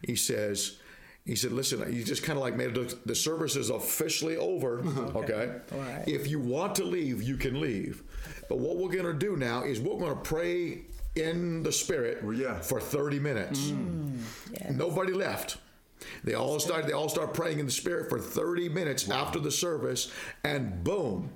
he 0.01 0.15
says. 0.15 0.77
He 1.25 1.35
said, 1.35 1.53
"Listen, 1.53 1.91
you 1.91 2.03
just 2.03 2.21
kind 2.21 2.37
of 2.37 2.43
like 2.43 2.55
made 2.55 2.77
it. 2.77 3.07
The 3.07 3.15
service 3.15 3.55
is 3.55 3.69
officially 3.71 4.37
over. 4.37 4.81
Okay. 5.15 5.51
All 5.73 5.79
right. 5.79 6.07
If 6.07 6.27
you 6.27 6.39
want 6.39 6.75
to 6.75 6.83
leave, 6.83 7.23
you 7.23 7.35
can 7.35 7.59
leave. 7.59 8.03
But 8.47 8.59
what 8.59 8.77
we're 8.77 8.91
going 8.91 9.05
to 9.05 9.13
do 9.27 9.35
now 9.35 9.63
is 9.63 9.79
we're 9.79 9.97
going 9.97 10.15
to 10.15 10.21
pray 10.21 10.81
in 11.15 11.63
the 11.63 11.71
spirit 11.71 12.23
Well, 12.23 12.33
yeah. 12.33 12.59
for 12.59 12.79
30 12.79 13.19
minutes. 13.19 13.59
Mm. 13.59 14.17
Mm. 14.53 14.75
Nobody 14.75 15.13
left. 15.13 15.57
They 16.23 16.33
all 16.33 16.59
started. 16.59 16.87
They 16.87 16.93
all 16.93 17.09
start 17.09 17.33
praying 17.33 17.59
in 17.59 17.65
the 17.65 17.71
spirit 17.71 18.09
for 18.09 18.19
30 18.19 18.69
minutes 18.69 19.09
after 19.09 19.39
the 19.39 19.51
service, 19.51 20.11
and 20.43 20.83
boom, 20.83 21.31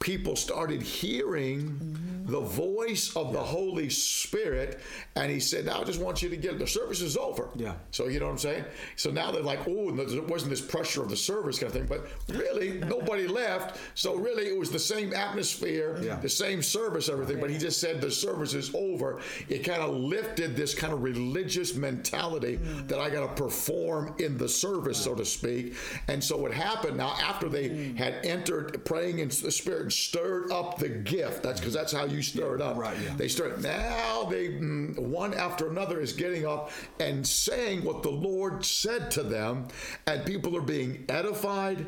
people 0.00 0.34
started 0.34 0.80
hearing 0.80 1.60
mm-hmm. 1.60 2.32
the 2.32 2.40
voice 2.40 3.14
of 3.14 3.34
the 3.34 3.38
Holy 3.38 3.90
Spirit. 3.90 4.80
And 5.14 5.30
he 5.30 5.38
said, 5.38 5.66
"Now 5.66 5.82
I 5.82 5.84
just 5.84 6.00
want 6.00 6.22
you 6.22 6.30
to 6.30 6.36
get 6.36 6.54
it. 6.54 6.58
the 6.58 6.66
service 6.66 7.02
is 7.02 7.16
over." 7.16 7.48
Yeah. 7.54 7.74
So 7.90 8.08
you 8.08 8.18
know 8.18 8.26
what 8.26 8.32
I'm 8.32 8.38
saying? 8.38 8.64
So 8.96 9.10
now 9.10 9.30
they're 9.30 9.42
like, 9.42 9.60
"Oh, 9.68 9.90
there 9.90 10.22
wasn't 10.22 10.50
this 10.50 10.60
pressure 10.60 11.02
of 11.02 11.10
the 11.10 11.16
service 11.16 11.58
kind 11.58 11.68
of 11.68 11.74
thing," 11.74 11.86
but 11.86 12.06
really 12.34 12.78
nobody 12.88 13.26
left. 13.26 13.78
So 13.94 14.16
really, 14.16 14.46
it 14.46 14.58
was 14.58 14.70
the 14.70 14.78
same 14.78 15.12
atmosphere, 15.12 15.98
Yeah. 16.02 16.16
the 16.16 16.28
same 16.30 16.62
service, 16.62 17.08
everything. 17.10 17.38
But 17.38 17.50
he 17.50 17.58
just 17.58 17.78
said 17.80 18.00
the 18.00 18.10
service 18.10 18.54
is 18.54 18.74
over. 18.74 19.20
It 19.48 19.58
kind 19.58 19.82
of 19.82 19.94
lifted 19.94 20.56
this 20.56 20.74
kind 20.74 20.94
of 20.94 21.02
religious 21.02 21.74
mentality 21.74 22.56
mm. 22.56 22.88
that 22.88 22.98
I 22.98 23.10
got 23.10 23.36
to 23.36 23.42
perform 23.42 24.14
in 24.18 24.38
the 24.38 24.48
service, 24.48 25.02
so 25.02 25.14
to 25.14 25.26
speak. 25.26 25.74
And 26.08 26.24
so 26.24 26.38
what 26.38 26.52
happened 26.52 26.96
now 26.96 27.14
after 27.20 27.50
they 27.50 27.68
mm. 27.68 27.96
had 27.96 28.14
entered 28.24 28.82
praying 28.86 29.18
in 29.18 29.28
the 29.28 29.52
spirit 29.52 29.89
and 29.90 29.92
stirred 29.92 30.52
up 30.52 30.78
the 30.78 30.88
gift? 30.88 31.42
That's 31.42 31.58
because 31.60 31.74
that's 31.74 31.92
how 31.92 32.04
you 32.04 32.22
stir 32.22 32.54
it 32.56 32.62
up. 32.62 32.76
right, 32.76 32.96
yeah. 33.02 33.14
They 33.16 33.26
start 33.28 33.60
now. 33.60 34.24
They 34.30 34.48
mm, 34.50 34.96
one 34.98 35.34
after 35.34 35.68
another 35.68 36.00
is 36.00 36.12
getting 36.12 36.46
up 36.46 36.70
and 37.00 37.26
saying 37.26 37.84
what 37.84 38.02
the 38.04 38.10
Lord 38.10 38.64
said 38.64 39.10
to 39.12 39.22
them, 39.24 39.66
and 40.06 40.24
people 40.24 40.56
are 40.56 40.60
being 40.62 41.04
edified 41.08 41.84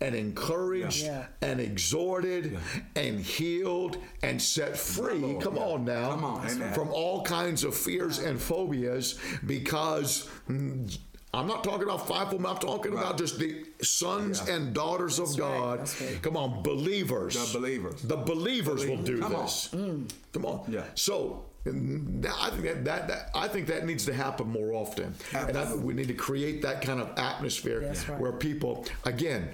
and 0.00 0.14
encouraged 0.14 1.04
Yeah. 1.04 1.26
and 1.42 1.60
exhorted 1.60 2.58
and 2.96 3.20
healed 3.20 3.98
and 4.22 4.40
set 4.42 4.76
free. 4.76 5.18
Lord, 5.18 5.42
Come 5.44 5.56
yeah. 5.56 5.62
on 5.62 5.84
now. 5.84 6.10
Come 6.10 6.24
on, 6.24 6.50
amen. 6.50 6.74
From 6.74 6.88
all 6.90 7.22
kinds 7.22 7.62
of 7.64 7.76
fears 7.76 8.18
and 8.18 8.40
phobias 8.40 9.18
because. 9.46 10.28
mm, 10.48 10.98
I'm 11.34 11.46
not 11.46 11.64
talking 11.64 11.82
about 11.84 12.06
fivefold. 12.06 12.44
I'm 12.46 12.56
talking 12.58 12.92
about 12.92 13.18
just 13.18 13.38
the 13.38 13.64
sons 13.82 14.42
Yeah. 14.46 14.54
and 14.54 14.74
daughters 14.74 15.18
of 15.18 15.28
right, 15.30 15.38
God. 15.38 15.80
that's 15.80 16.00
right. 16.00 16.22
Come 16.22 16.36
on, 16.36 16.62
believers. 16.62 17.34
The 17.52 17.58
believers. 17.58 18.02
The 18.02 18.16
believers 18.16 18.86
will 18.86 18.98
do 18.98 19.20
Come 19.20 19.34
on. 19.34 19.42
this. 19.42 19.68
Mm. 19.72 20.10
Come 20.32 20.46
on. 20.46 20.64
Yeah. 20.68 20.84
So 20.94 21.44
And 21.66 22.26
I 22.40 22.50
think 22.50 22.62
that, 22.64 22.84
that, 22.84 23.08
that 23.08 23.30
I 23.34 23.48
think 23.48 23.66
that 23.68 23.86
needs 23.86 24.04
to 24.06 24.12
happen 24.12 24.48
more 24.48 24.72
often, 24.74 25.14
and 25.32 25.56
I, 25.56 25.74
we 25.74 25.94
need 25.94 26.08
to 26.08 26.14
create 26.14 26.60
that 26.62 26.82
kind 26.82 27.00
of 27.00 27.08
atmosphere 27.18 27.80
That's 27.80 28.06
right. 28.08 28.20
where 28.20 28.32
people, 28.32 28.84
again, 29.04 29.48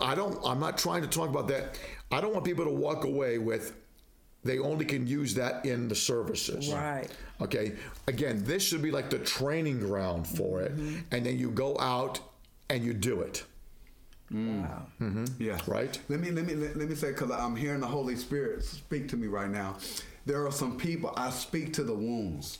I 0.00 0.14
don't. 0.14 0.38
I'm 0.44 0.60
not 0.60 0.76
trying 0.76 1.00
to 1.02 1.08
talk 1.08 1.28
about 1.30 1.48
that. 1.48 1.78
I 2.10 2.20
don't 2.20 2.32
want 2.34 2.44
people 2.44 2.64
to 2.66 2.70
walk 2.70 3.04
away 3.04 3.38
with 3.38 3.72
they 4.46 4.58
only 4.58 4.84
can 4.84 5.06
use 5.06 5.34
that 5.34 5.64
in 5.66 5.88
the 5.88 5.94
services. 5.94 6.72
Right. 6.72 7.08
Okay. 7.40 7.72
Again, 8.06 8.42
this 8.44 8.62
should 8.62 8.82
be 8.82 8.90
like 8.90 9.10
the 9.10 9.18
training 9.18 9.80
ground 9.80 10.26
for 10.26 10.62
it, 10.62 10.72
and 11.10 11.26
then 11.26 11.38
you 11.38 11.50
go 11.50 11.76
out 11.78 12.20
and 12.68 12.84
you 12.84 12.94
do 12.94 13.20
it. 13.20 13.44
Mm. 14.32 14.62
Wow. 14.62 15.24
Yeah. 15.38 15.58
Right. 15.66 15.98
Let 16.08 16.20
me 16.20 16.30
let 16.30 16.46
me 16.46 16.54
let, 16.54 16.76
let 16.76 16.88
me 16.88 16.94
say 16.94 17.08
because 17.08 17.30
I'm 17.30 17.54
hearing 17.54 17.80
the 17.80 17.86
Holy 17.86 18.16
Spirit 18.16 18.64
speak 18.64 19.08
to 19.10 19.16
me 19.16 19.28
right 19.28 19.50
now. 19.50 19.76
There 20.24 20.44
are 20.44 20.50
some 20.52 20.76
people 20.76 21.12
I 21.16 21.30
speak 21.30 21.72
to 21.74 21.84
the 21.84 21.94
wounds. 21.94 22.58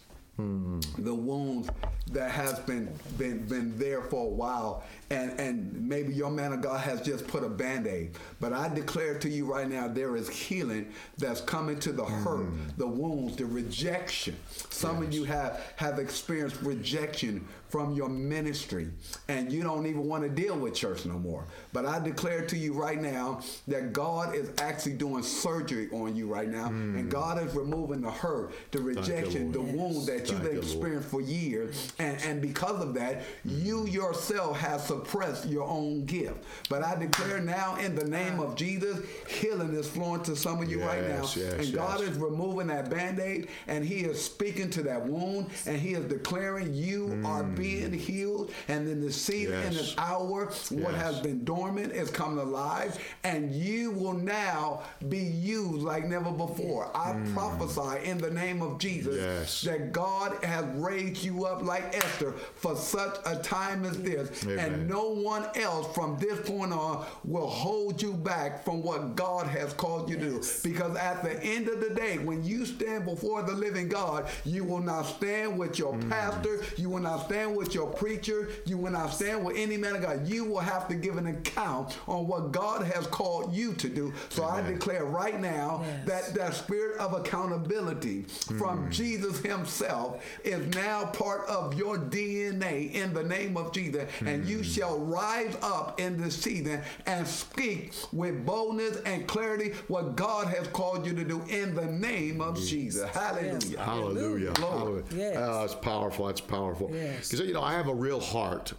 The 0.99 1.15
wounds 1.15 1.71
that 2.13 2.31
has 2.31 2.59
been 2.61 2.89
been 3.17 3.47
been 3.47 3.77
there 3.79 4.03
for 4.03 4.27
a 4.27 4.29
while, 4.29 4.85
and 5.11 5.39
and 5.41 5.89
maybe 5.89 6.13
your 6.13 6.31
man 6.31 6.53
of 6.53 6.61
God 6.61 6.81
has 6.81 7.01
just 7.01 7.27
put 7.27 7.43
a 7.43 7.49
band-aid. 7.49 8.17
But 8.39 8.53
I 8.53 8.69
declare 8.69 9.19
to 9.19 9.29
you 9.31 9.47
right 9.47 9.69
now, 9.69 9.89
there 9.89 10.15
is 10.15 10.29
healing 10.29 10.93
that's 11.17 11.41
coming 11.41 11.79
to 11.81 11.93
the 11.93 12.05
hurt, 12.05 12.47
mm. 12.47 12.77
the 12.77 12.87
wounds, 12.87 13.37
the 13.37 13.47
rejection. 13.47 14.37
Some 14.71 15.03
of 15.03 15.13
you 15.13 15.25
have 15.25 15.73
have 15.77 15.99
experienced 15.99 16.61
rejection 16.63 17.47
from 17.69 17.93
your 17.95 18.09
ministry, 18.09 18.89
and 19.29 19.53
you 19.53 19.63
don't 19.63 19.87
even 19.87 20.07
want 20.07 20.23
to 20.23 20.29
deal 20.29 20.57
with 20.57 20.75
church 20.75 21.05
no 21.05 21.19
more. 21.19 21.45
But 21.73 21.87
I 21.87 21.99
declare 21.99 22.47
to 22.47 22.57
you 22.57 22.73
right 22.73 23.01
now 23.01 23.41
that 23.69 23.93
God 23.93 24.35
is 24.35 24.51
actually 24.59 24.95
doing 24.95 25.23
surgery 25.23 25.89
on 25.93 26.17
you 26.17 26.27
right 26.27 26.49
now, 26.49 26.67
and 26.67 27.07
mm. 27.07 27.11
God 27.11 27.45
is 27.45 27.55
removing 27.55 28.01
the 28.01 28.11
hurt, 28.11 28.55
the 28.71 28.81
rejection, 28.81 29.53
the 29.53 29.61
wound 29.61 30.07
that 30.07 30.27
Thank 30.27 30.31
you've 30.31 30.45
Lord. 30.45 30.57
experienced 30.57 31.09
for 31.09 31.21
years, 31.21 31.93
and 31.99 32.21
and 32.23 32.41
because 32.41 32.83
of 32.83 32.95
that, 32.95 33.23
you 33.45 33.83
mm. 33.83 33.93
yourself 33.93 34.59
have 34.59 34.81
suppressed 34.81 35.47
your 35.47 35.65
own 35.65 36.05
gift. 36.05 36.45
But 36.69 36.83
I 36.83 36.95
declare 36.97 37.41
now 37.41 37.77
in 37.77 37.95
the 37.95 38.05
name 38.05 38.41
of 38.41 38.51
mm. 38.51 38.57
Jesus, 38.57 39.05
healing 39.29 39.75
is 39.75 39.89
flowing 39.89 40.23
to 40.25 40.37
some 40.37 40.63
of 40.63 40.71
you 40.71 40.83
right 40.83 41.03
now, 41.03 41.23
Yes, 41.23 41.37
yes, 41.37 41.53
and 41.67 41.75
God 41.75 42.01
is 42.01 42.17
removing 42.17 42.69
that 42.69 42.91
band-aid, 42.91 43.49
and 43.67 43.85
He 43.85 44.01
is 44.01 44.23
speaking 44.23 44.71
to 44.71 44.83
that 44.85 45.05
wound, 45.05 45.51
and 45.67 45.79
He 45.79 45.95
is 45.95 46.05
declaring 46.07 46.73
you 46.75 47.21
are 47.25 47.43
being 47.57 47.93
healed, 47.93 48.51
and 48.69 48.89
in 48.89 49.01
the 49.01 49.13
season, 49.13 49.55
in 49.55 49.61
Mm. 49.61 49.73
Yes. 49.73 49.75
this 49.81 49.95
hour, 49.99 50.45
what 50.47 50.93
Yes. 50.93 51.03
has 51.03 51.21
been 51.21 51.45
dormant 51.45 51.93
is 51.93 52.11
coming 52.11 52.39
alive, 52.39 52.99
and 53.25 53.53
you 53.55 53.91
will 53.93 54.13
now 54.13 54.83
be 55.09 55.19
used 55.19 55.83
like 55.83 56.05
never 56.07 56.31
before. 56.31 56.91
I 56.95 57.15
prophesy 57.35 58.05
in 58.05 58.19
the 58.19 58.31
name 58.31 58.63
of 58.63 58.79
Jesus 58.79 59.17
Mm. 59.17 59.23
Yes. 59.41 59.63
that 59.63 59.93
God 59.93 60.33
has 60.45 60.65
raised 60.77 61.23
you 61.25 61.45
up 61.47 61.63
like 61.63 61.97
Esther 61.97 62.33
for 62.57 62.77
such 62.77 63.17
a 63.25 63.37
time 63.37 63.85
as 63.85 63.97
this, 64.03 64.45
Amen. 64.45 64.59
and 64.59 64.89
no 64.89 65.11
one 65.11 65.45
else 65.55 65.95
from 65.95 66.19
this 66.19 66.39
point 66.49 66.73
on 66.73 67.05
will 67.25 67.47
hold 67.49 68.01
you 68.03 68.13
back 68.13 68.65
from 68.65 68.83
what 68.83 69.17
God 69.17 69.47
has 69.47 69.73
called 69.73 70.11
you 70.11 70.17
to 70.17 70.25
do. 70.31 70.43
Because 70.63 70.97
at 70.97 71.23
the 71.23 71.43
end 71.43 71.69
of 71.69 71.81
the 71.81 71.91
day, 71.91 72.19
when 72.19 72.45
you 72.45 72.67
stand 72.67 73.05
before 73.07 73.43
the 73.43 73.53
living 73.53 73.89
God, 73.89 74.27
you 74.45 74.65
will 74.65 74.81
not 74.81 75.07
stand 75.07 75.59
with 75.59 75.79
your 75.79 75.95
Mm. 75.95 76.11
pastor, 76.11 76.61
you 76.77 76.91
will 76.91 77.01
not 77.01 77.27
stand 77.27 77.46
with 77.55 77.75
your 77.75 77.87
preacher, 77.87 78.49
you 78.65 78.77
will 78.79 78.93
not 78.93 79.09
stand 79.13 79.45
with 79.45 79.57
any 79.57 79.77
man 79.77 79.97
of 79.97 80.03
God. 80.03 80.27
You 80.27 80.45
will 80.45 80.61
have 80.61 80.89
to 80.89 80.95
give 80.95 81.17
an 81.17 81.27
account 81.27 81.97
on 82.09 82.27
what 82.27 82.53
God 82.53 82.83
has 82.87 83.07
called 83.07 83.55
you 83.55 83.75
to 83.75 83.89
do. 83.89 84.13
So 84.31 84.45
I 84.45 84.63
declare 84.63 85.05
right 85.05 85.41
now 85.41 85.83
Yes. 85.85 86.07
that 86.07 86.35
that 86.35 86.55
spirit 86.55 86.99
of 86.99 87.13
accountability 87.15 88.25
Hmm. 88.49 88.59
from 88.59 88.91
Jesus 88.91 89.39
himself 89.41 90.23
is 90.45 90.75
now 90.75 91.07
part 91.07 91.47
of 91.49 91.75
your 91.75 91.99
DNA 91.99 92.91
in 92.95 93.13
the 93.15 93.23
name 93.23 93.57
of 93.57 93.73
Jesus. 93.73 94.05
And 94.21 94.43
Hmm. 94.45 94.49
you 94.51 94.63
shall 94.63 94.99
rise 94.99 95.55
up 95.63 96.01
in 96.01 96.21
this 96.21 96.35
season 96.37 96.81
and 97.07 97.27
speak 97.27 97.93
with 98.13 98.45
boldness 98.45 98.99
and 99.05 99.27
clarity 99.27 99.73
what 99.89 100.17
God 100.17 100.49
has 100.49 100.67
called 100.69 101.07
you 101.07 101.15
to 101.15 101.25
do 101.25 101.43
in 101.49 101.75
the 101.75 101.87
name 101.87 102.41
of 102.41 102.59
Jesus. 102.61 103.09
Hallelujah. 103.11 103.79
Hallelujah. 103.81 104.53
Lord. 104.61 105.05
Hallelujah. 105.05 105.05
Yes. 105.15 105.37
Oh, 105.39 105.65
it's 105.65 105.75
powerful. 105.75 106.27
That's 106.27 106.41
powerful. 106.41 106.91
Yes. 106.93 107.29
Because, 107.37 107.49
you 107.49 107.55
know, 107.55 107.63
I 107.63 107.75
have 107.75 107.89
a 107.89 107.95
real 107.95 108.21
heart. 108.21 108.73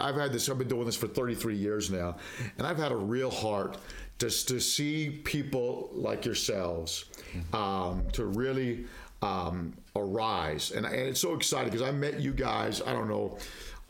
I've 0.00 0.16
had 0.16 0.32
this, 0.32 0.48
I've 0.48 0.58
been 0.58 0.68
doing 0.68 0.86
this 0.86 0.96
for 0.96 1.06
33 1.06 1.56
years 1.56 1.90
now, 1.90 2.16
and 2.58 2.66
I've 2.66 2.76
had 2.76 2.90
a 2.90 2.96
real 2.96 3.30
heart 3.30 3.78
just 4.18 4.48
to 4.48 4.60
see 4.60 5.20
people 5.24 5.90
like 5.92 6.24
yourselves 6.24 7.04
um, 7.52 8.04
to 8.12 8.24
really 8.24 8.86
um, 9.22 9.74
arise. 9.94 10.72
And, 10.72 10.84
and 10.86 10.94
it's 10.94 11.20
so 11.20 11.34
exciting 11.34 11.70
because 11.70 11.86
I 11.86 11.92
met 11.92 12.20
you 12.20 12.32
guys, 12.32 12.82
I 12.82 12.92
don't 12.92 13.08
know, 13.08 13.38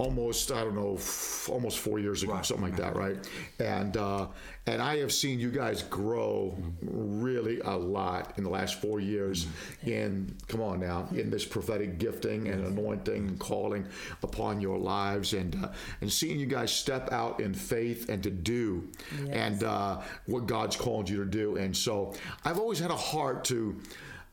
almost 0.01 0.51
I 0.51 0.65
don't 0.65 0.75
know, 0.75 0.95
f- 0.95 1.49
almost 1.51 1.79
four 1.79 1.99
years 1.99 2.23
ago, 2.23 2.33
Right. 2.33 2.47
something 2.47 2.65
like 2.65 2.77
that, 2.77 2.97
right? 2.97 3.19
And 3.59 3.97
uh, 3.97 4.29
and 4.67 4.81
I 4.81 4.99
have 4.99 5.13
seen 5.13 5.39
you 5.41 5.51
guys 5.51 5.83
grow 5.83 6.57
really 6.81 7.61
a 7.61 7.77
lot 7.77 8.35
in 8.39 8.45
the 8.45 8.51
last 8.51 8.81
four 8.81 8.99
years. 9.01 9.47
In 9.85 10.35
come 10.49 10.63
on 10.63 10.81
now, 10.81 11.09
in 11.13 11.31
this 11.31 11.45
prophetic 11.45 11.99
gifting 11.99 12.49
and 12.49 12.65
anointing 12.67 13.29
and 13.29 13.39
calling 13.39 13.87
upon 14.23 14.61
your 14.61 14.79
lives, 14.79 15.35
and 15.35 15.55
uh, 15.65 15.69
and 16.01 16.11
seeing 16.11 16.39
you 16.41 16.47
guys 16.47 16.71
step 16.73 17.13
out 17.13 17.41
in 17.41 17.53
faith 17.55 18.09
and 18.09 18.23
to 18.23 18.31
do, 18.31 18.89
and 19.31 19.63
uh, 19.65 20.01
what 20.27 20.47
God's 20.47 20.77
called 20.77 21.09
you 21.09 21.19
to 21.25 21.31
do. 21.43 21.57
And 21.57 21.77
so 21.77 22.15
I've 22.45 22.59
always 22.59 22.79
had 22.79 22.91
a 22.91 22.97
heart 23.13 23.45
to. 23.45 23.77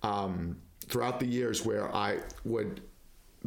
Um, 0.03 0.57
throughout 0.89 1.19
the 1.19 1.25
years 1.25 1.65
where 1.65 1.93
I 1.93 2.19
would 2.45 2.79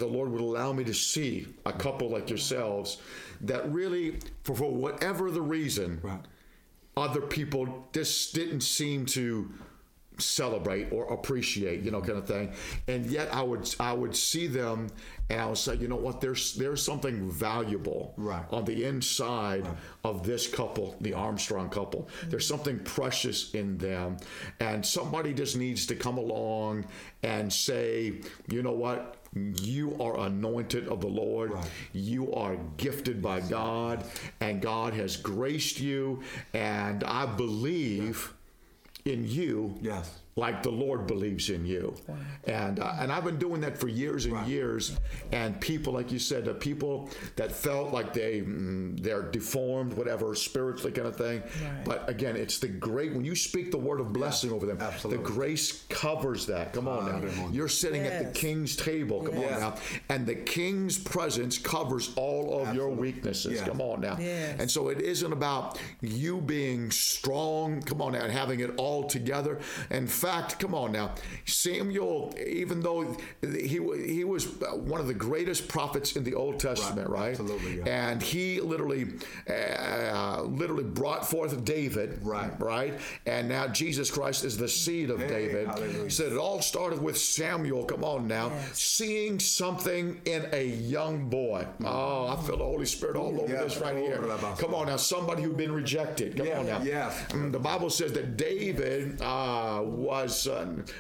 the 0.00 0.06
Lord 0.06 0.30
would 0.32 0.40
allow 0.40 0.72
me 0.72 0.82
to 0.84 0.94
see 0.94 1.46
a 1.64 1.72
couple 1.72 2.08
like 2.10 2.28
yourselves 2.28 2.98
that 3.42 3.70
really, 3.72 4.18
for, 4.44 4.54
for 4.56 4.70
whatever 4.72 5.30
the 5.30 5.42
reason, 5.42 6.00
Right. 6.02 6.20
other 6.96 7.20
people 7.20 7.88
just 7.92 8.34
didn't 8.34 8.62
seem 8.62 9.06
to 9.06 9.50
celebrate 10.18 10.92
or 10.92 11.10
appreciate, 11.14 11.82
you 11.82 11.90
know, 11.90 12.00
kind 12.02 12.18
of 12.18 12.26
thing. 12.26 12.52
And 12.88 13.06
yet 13.06 13.32
I 13.32 13.42
would 13.42 13.74
I 13.80 13.94
would 13.94 14.14
see 14.14 14.46
them 14.48 14.88
and 15.30 15.40
I 15.40 15.46
would 15.46 15.56
say, 15.56 15.76
you 15.76 15.88
know 15.88 15.96
what, 15.96 16.20
there's 16.20 16.54
there's 16.56 16.82
something 16.82 17.30
valuable 17.30 18.12
Right. 18.18 18.44
on 18.50 18.66
the 18.66 18.84
inside 18.84 19.66
of 20.04 20.26
this 20.26 20.46
couple, 20.46 20.96
the 21.00 21.14
Armstrong 21.14 21.70
couple. 21.70 22.08
There's 22.28 22.46
something 22.46 22.78
precious 22.80 23.54
in 23.54 23.78
them. 23.78 24.18
And 24.58 24.84
somebody 24.84 25.32
just 25.32 25.56
needs 25.56 25.86
to 25.86 25.94
come 25.94 26.18
along 26.18 26.84
and 27.22 27.50
say, 27.50 28.20
you 28.50 28.62
know 28.62 28.72
what? 28.72 29.16
You 29.34 29.96
are 30.00 30.18
anointed 30.26 30.88
of 30.88 31.00
the 31.00 31.06
Lord. 31.06 31.52
Right. 31.52 31.70
You 31.92 32.32
are 32.34 32.56
gifted 32.76 33.22
by 33.22 33.40
God, 33.40 34.04
and 34.40 34.60
God 34.60 34.92
has 34.94 35.16
graced 35.16 35.80
you. 35.80 36.22
And 36.52 37.04
I 37.04 37.26
believe 37.26 38.34
in 39.04 39.24
you 39.26 39.78
Yes. 39.80 40.18
Like 40.36 40.62
the 40.62 40.70
Lord 40.70 41.06
believes 41.06 41.50
in 41.50 41.66
you. 41.66 41.94
And 42.44 42.78
uh, 42.80 42.94
and 42.98 43.12
I've 43.12 43.24
been 43.24 43.38
doing 43.38 43.60
that 43.62 43.76
for 43.78 43.88
years 43.88 44.24
and 44.24 44.34
Right. 44.34 44.46
years. 44.48 44.98
And 45.32 45.60
people, 45.60 45.92
like 45.92 46.10
you 46.12 46.18
said, 46.18 46.44
the 46.44 46.54
people 46.54 47.10
that 47.36 47.52
felt 47.52 47.92
like 47.92 48.14
they 48.14 48.40
mm, 48.40 48.98
they're 49.02 49.22
deformed, 49.22 49.92
whatever, 49.94 50.34
spiritually 50.34 50.92
kind 50.92 51.08
of 51.08 51.16
thing. 51.16 51.42
Right. 51.62 51.84
But 51.84 52.08
again, 52.08 52.36
it's 52.36 52.58
the 52.58 52.68
great 52.68 53.12
when 53.12 53.24
you 53.24 53.34
speak 53.34 53.70
the 53.70 53.78
word 53.78 54.00
of 54.00 54.12
blessing 54.12 54.50
over 54.52 54.66
them. 54.66 54.78
absolutely. 54.80 55.22
The 55.24 55.30
grace 55.30 55.84
covers 55.88 56.46
that. 56.46 56.72
Come 56.72 56.88
on 56.88 57.06
now, 57.22 57.48
you're 57.52 57.68
sitting 57.68 58.02
at 58.06 58.24
the 58.24 58.38
king's 58.38 58.76
table. 58.76 59.22
Come 59.22 59.38
Yes. 59.38 59.54
on 59.54 59.60
now, 59.60 59.74
and 60.08 60.26
the 60.26 60.34
king's 60.36 60.96
presence 60.98 61.58
covers 61.58 62.12
all 62.16 62.60
of 62.62 62.74
your 62.74 62.88
weaknesses. 62.88 63.52
Yes. 63.54 63.66
Come 63.68 63.80
on 63.80 64.00
now. 64.00 64.16
Yes. 64.18 64.56
And 64.60 64.70
so 64.70 64.88
it 64.88 65.00
isn't 65.00 65.32
about 65.32 65.78
you 66.00 66.40
being 66.40 66.90
strong, 66.90 67.82
come 67.82 68.00
on 68.00 68.12
now, 68.12 68.22
and 68.22 68.32
having 68.32 68.60
it 68.60 68.70
all 68.76 69.04
together. 69.04 69.58
In 69.90 70.06
fact, 70.20 70.58
come 70.58 70.74
on 70.74 70.92
now, 70.92 71.14
Samuel, 71.46 72.34
even 72.46 72.80
though 72.80 73.16
he 73.42 73.80
wa- 73.80 73.94
he 73.94 74.22
was 74.24 74.44
one 74.92 75.00
of 75.00 75.06
the 75.06 75.14
greatest 75.14 75.66
prophets 75.68 76.16
in 76.16 76.24
the 76.24 76.34
Old 76.34 76.60
Testament, 76.60 77.08
right? 77.08 77.30
Absolutely, 77.30 77.78
yeah. 77.78 77.84
And 78.10 78.22
he 78.22 78.60
literally, 78.60 79.06
uh, 79.48 80.42
literally 80.42 80.84
brought 80.84 81.28
forth 81.28 81.64
David, 81.64 82.18
Right. 82.22 82.52
Right. 82.60 82.94
And 83.26 83.48
now 83.48 83.66
Jesus 83.68 84.10
Christ 84.10 84.44
is 84.44 84.56
the 84.56 84.68
seed 84.68 85.10
of 85.10 85.20
Hey, 85.20 85.28
David. 85.28 85.66
hallelujah. 85.68 86.04
He 86.04 86.10
said 86.10 86.32
it 86.32 86.38
all 86.38 86.60
started 86.62 87.00
with 87.02 87.16
Samuel. 87.18 87.84
Come 87.84 88.04
on 88.04 88.26
now, 88.28 88.48
Yes. 88.50 88.78
seeing 88.80 89.38
something 89.38 90.20
in 90.24 90.46
a 90.52 90.64
young 90.66 91.28
boy. 91.28 91.66
Oh, 91.84 92.26
I 92.28 92.36
feel 92.46 92.56
the 92.58 92.64
Holy 92.64 92.86
Spirit 92.86 93.16
all 93.16 93.40
over 93.40 93.52
Yeah. 93.52 93.64
this 93.64 93.78
right 93.78 93.96
here. 93.96 94.20
Come 94.58 94.74
on 94.74 94.86
now, 94.86 94.96
somebody 94.96 95.42
who's 95.42 95.54
been 95.56 95.72
rejected. 95.72 96.36
Come 96.36 96.46
Yeah, 96.46 96.58
on 96.60 96.66
now. 96.66 96.82
yes. 96.82 97.14
Mm, 97.30 97.52
The 97.52 97.58
Bible 97.58 97.90
says 97.90 98.12
that 98.12 98.36
David 98.36 99.20
uh, 99.20 99.80
wa- 99.84 100.09
was 100.10 100.48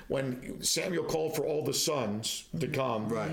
when 0.08 0.62
Samuel 0.62 1.04
called 1.04 1.34
for 1.36 1.44
all 1.44 1.62
the 1.64 1.74
sons 1.74 2.44
to 2.60 2.68
come. 2.68 3.08
Right. 3.08 3.28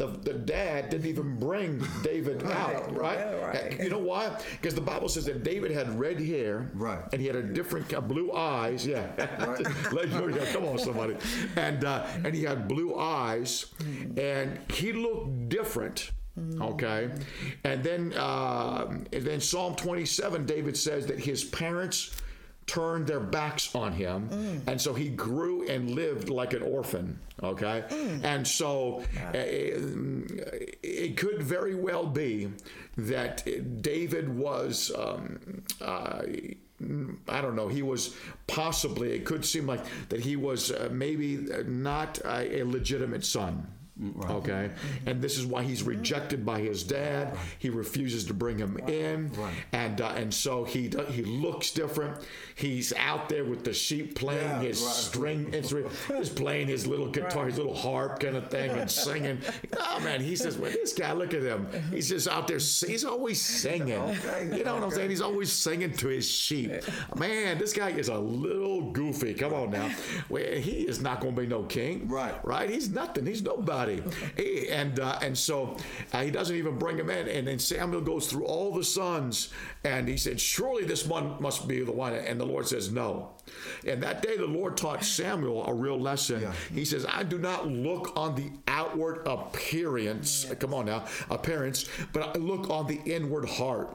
The, 0.00 0.06
the 0.06 0.32
dad 0.34 0.88
didn't 0.90 1.06
even 1.06 1.36
bring 1.38 1.82
David 2.02 2.42
out. 2.44 2.96
Right. 2.96 3.18
Right. 3.42 3.78
You 3.82 3.90
know 3.90 3.98
why? 4.12 4.24
Because 4.52 4.74
the 4.74 4.80
Bible 4.92 5.08
says 5.08 5.26
that 5.26 5.42
David 5.44 5.70
had 5.70 5.86
red 5.98 6.18
hair. 6.20 6.70
Right. 6.74 7.00
And 7.12 7.20
he 7.20 7.26
had 7.26 7.36
a 7.36 7.42
different 7.42 7.92
uh, 7.92 8.00
blue 8.00 8.32
eyes. 8.32 8.86
Yeah. 8.86 9.06
You- 9.92 10.46
Come 10.52 10.64
on, 10.64 10.78
somebody. 10.78 11.16
And 11.56 11.84
uh, 11.84 12.06
and 12.24 12.34
he 12.34 12.42
had 12.42 12.68
blue 12.68 12.96
eyes, 12.98 13.66
and 14.16 14.58
he 14.72 14.92
looked 14.92 15.48
different. 15.48 16.10
Okay, 16.60 17.10
and 17.64 17.82
then 17.82 18.12
uh, 18.16 18.86
and 19.12 19.24
then 19.28 19.40
Psalm 19.40 19.74
27, 19.74 20.46
David 20.46 20.76
says 20.76 21.04
that 21.06 21.18
his 21.18 21.42
parents 21.42 22.14
turned 22.68 23.06
their 23.08 23.18
backs 23.20 23.74
on 23.74 23.92
him, 23.92 24.62
and 24.68 24.80
so 24.80 24.94
he 24.94 25.08
grew 25.08 25.66
and 25.68 25.90
lived 25.90 26.28
like 26.28 26.52
an 26.52 26.62
orphan. 26.62 27.18
Okay, 27.42 27.84
and 28.22 28.46
so 28.46 29.02
uh, 29.16 29.30
it, 29.34 29.80
it 30.82 31.16
could 31.16 31.42
very 31.42 31.74
well 31.74 32.06
be 32.06 32.50
that 32.96 33.82
David 33.82 34.28
was. 34.28 34.92
Um, 34.96 35.62
uh, 35.80 36.22
I 37.28 37.40
don't 37.40 37.56
know. 37.56 37.66
He 37.66 37.82
was 37.82 38.14
possibly. 38.46 39.12
It 39.12 39.24
could 39.24 39.44
seem 39.44 39.66
like 39.66 39.84
that 40.10 40.20
he 40.20 40.36
was 40.36 40.70
uh, 40.70 40.88
maybe 40.92 41.36
not 41.66 42.18
a, 42.24 42.60
a 42.60 42.62
legitimate 42.64 43.24
son. 43.24 43.66
Okay, 44.30 44.70
and 45.06 45.20
this 45.20 45.38
is 45.38 45.44
why 45.46 45.62
he's 45.64 45.82
rejected 45.82 46.46
by 46.46 46.60
his 46.60 46.84
dad. 46.84 47.36
He 47.58 47.68
refuses 47.68 48.24
to 48.26 48.34
bring 48.34 48.56
him 48.58 48.76
in, 48.86 49.30
and 49.72 50.00
uh, 50.00 50.08
and 50.16 50.32
so 50.32 50.64
he 50.64 50.90
he 51.10 51.22
looks 51.24 51.70
different. 51.72 52.16
He's 52.54 52.92
out 52.94 53.28
there 53.28 53.44
with 53.44 53.64
the 53.64 53.72
sheep 53.72 54.14
playing 54.16 54.40
Yeah, 54.48 54.60
his 54.62 54.80
right. 54.82 54.92
string 54.94 55.52
instrument. 55.54 55.92
He's 56.16 56.28
playing 56.28 56.68
his 56.68 56.86
little 56.86 57.08
guitar, 57.08 57.46
his 57.46 57.56
little 57.56 57.74
harp 57.74 58.20
kind 58.20 58.36
of 58.36 58.50
thing, 58.50 58.70
and 58.70 58.90
singing. 58.90 59.38
Oh 59.80 60.00
man, 60.00 60.20
he 60.20 60.36
says, 60.36 60.56
"Well, 60.58 60.70
this 60.70 60.92
guy, 60.92 61.12
look 61.12 61.34
at 61.34 61.42
him. 61.42 61.66
He's 61.90 62.08
just 62.08 62.28
out 62.28 62.46
there. 62.46 62.58
He's 62.58 63.04
always 63.04 63.40
singing. 63.40 63.88
You 64.58 64.64
know 64.64 64.74
what 64.74 64.82
I'm 64.84 64.90
saying? 64.90 65.10
He's 65.10 65.20
always 65.20 65.50
singing 65.52 65.92
to 65.94 66.08
his 66.08 66.28
sheep. 66.28 66.70
Man, 67.16 67.58
this 67.58 67.72
guy 67.72 67.90
is 67.90 68.08
a 68.08 68.18
little 68.18 68.90
goofy. 68.92 69.34
Come 69.34 69.52
on 69.54 69.70
now. 69.70 69.90
Well, 70.28 70.42
he 70.44 70.82
is 70.86 71.00
not 71.00 71.20
going 71.20 71.34
to 71.34 71.40
be 71.42 71.46
no 71.46 71.62
king. 71.64 72.06
Right. 72.08 72.34
Right. 72.44 72.68
He's 72.70 72.88
nothing. 72.90 73.26
He's 73.26 73.42
nobody. 73.42 73.87
And 74.70 75.00
uh, 75.00 75.18
and 75.22 75.36
so 75.36 75.76
uh, 76.12 76.22
he 76.22 76.30
doesn't 76.30 76.54
even 76.54 76.78
bring 76.78 76.98
him 76.98 77.10
in. 77.10 77.28
And 77.28 77.46
then 77.46 77.58
Samuel 77.58 78.02
goes 78.02 78.26
through 78.28 78.44
all 78.44 78.72
the 78.72 78.84
sons, 78.84 79.52
and 79.84 80.08
he 80.08 80.16
said, 80.16 80.40
"Surely 80.40 80.84
this 80.84 81.06
one 81.06 81.40
must 81.40 81.66
be 81.66 81.82
the 81.82 81.92
one." 81.92 82.14
And 82.14 82.40
the 82.40 82.46
Lord 82.46 82.66
says, 82.68 82.90
"No." 82.90 83.37
And 83.86 84.02
that 84.02 84.22
day, 84.22 84.36
the 84.36 84.46
Lord 84.46 84.76
taught 84.76 85.04
Samuel 85.04 85.66
a 85.66 85.72
real 85.72 85.98
lesson. 85.98 86.42
Yeah. 86.42 86.52
He 86.72 86.84
says, 86.84 87.06
"I 87.06 87.22
do 87.22 87.38
not 87.38 87.68
look 87.68 88.16
on 88.16 88.34
the 88.34 88.50
outward 88.66 89.26
appearance. 89.26 90.46
Come 90.58 90.74
on 90.74 90.86
now, 90.86 91.04
appearance, 91.30 91.88
but 92.12 92.22
I 92.22 92.38
look 92.38 92.70
on 92.70 92.86
the 92.86 93.00
inward 93.04 93.48
heart." 93.48 93.94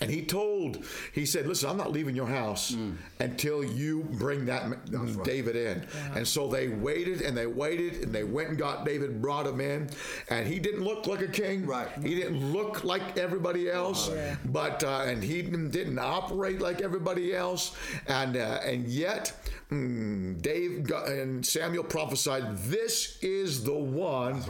And 0.00 0.10
he 0.10 0.24
told, 0.24 0.84
he 1.12 1.24
said, 1.24 1.46
listen, 1.46 1.70
I'm 1.70 1.76
not 1.76 1.92
leaving 1.92 2.14
your 2.14 2.26
house 2.26 2.76
until 3.20 3.64
you 3.64 4.02
bring 4.12 4.44
that 4.46 5.24
David 5.24 5.56
in. 5.56 5.86
And 6.14 6.26
so 6.26 6.48
they 6.48 6.68
waited 6.68 7.22
and 7.22 7.36
they 7.36 7.46
waited 7.46 8.02
and 8.02 8.12
they 8.12 8.24
went 8.24 8.50
and 8.50 8.58
got 8.58 8.84
David, 8.84 9.22
brought 9.22 9.46
him 9.46 9.60
in. 9.60 9.88
And 10.28 10.46
he 10.46 10.58
didn't 10.58 10.82
look 10.82 11.06
like 11.06 11.20
a 11.20 11.28
king. 11.28 11.66
Right. 11.66 11.88
He 12.02 12.14
didn't 12.14 12.52
look 12.52 12.84
like 12.84 13.16
everybody 13.16 13.70
else. 13.70 14.10
But, 14.46 14.82
uh, 14.84 15.04
and 15.06 15.22
he 15.22 15.42
didn't 15.42 15.70
didn't 15.70 15.98
operate 15.98 16.60
like 16.60 16.80
everybody 16.80 17.34
else. 17.34 17.76
And, 18.06 18.36
uh, 18.36 18.60
and 18.68 18.86
yet, 18.86 19.32
mm, 19.70 20.40
Dave 20.42 20.84
got, 20.84 21.08
and 21.08 21.44
Samuel 21.44 21.84
prophesied, 21.84 22.56
this 22.58 23.18
is 23.22 23.64
the 23.64 23.72
one 23.74 24.42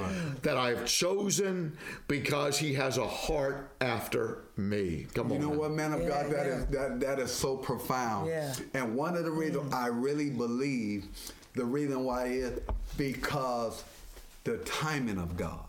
that 0.42 0.56
I've 0.56 0.84
chosen 0.86 1.76
because 2.08 2.58
he 2.58 2.74
has 2.74 2.98
a 2.98 3.06
heart 3.06 3.70
after 3.80 4.38
me. 4.56 5.06
Come 5.14 5.28
You 5.30 5.36
on. 5.36 5.40
You 5.40 5.46
know 5.46 5.50
man. 5.50 5.58
what, 5.58 5.70
man 5.72 5.92
of 5.92 6.00
Yeah, 6.02 6.08
God, 6.08 6.26
that 6.32 6.46
yeah. 6.46 6.52
is 6.58 6.66
that 6.66 7.00
that 7.00 7.18
is 7.20 7.30
so 7.30 7.56
profound. 7.56 8.28
Yeah. 8.28 8.54
And 8.74 8.94
one 8.96 9.16
of 9.16 9.24
the 9.24 9.30
reasons 9.30 9.72
I 9.72 9.86
really 9.86 10.30
believe 10.30 11.06
the 11.54 11.64
reason 11.64 12.04
why 12.04 12.26
is 12.26 12.60
because 12.96 13.84
the 14.44 14.58
timing 14.58 15.18
of 15.18 15.36
God. 15.36 15.60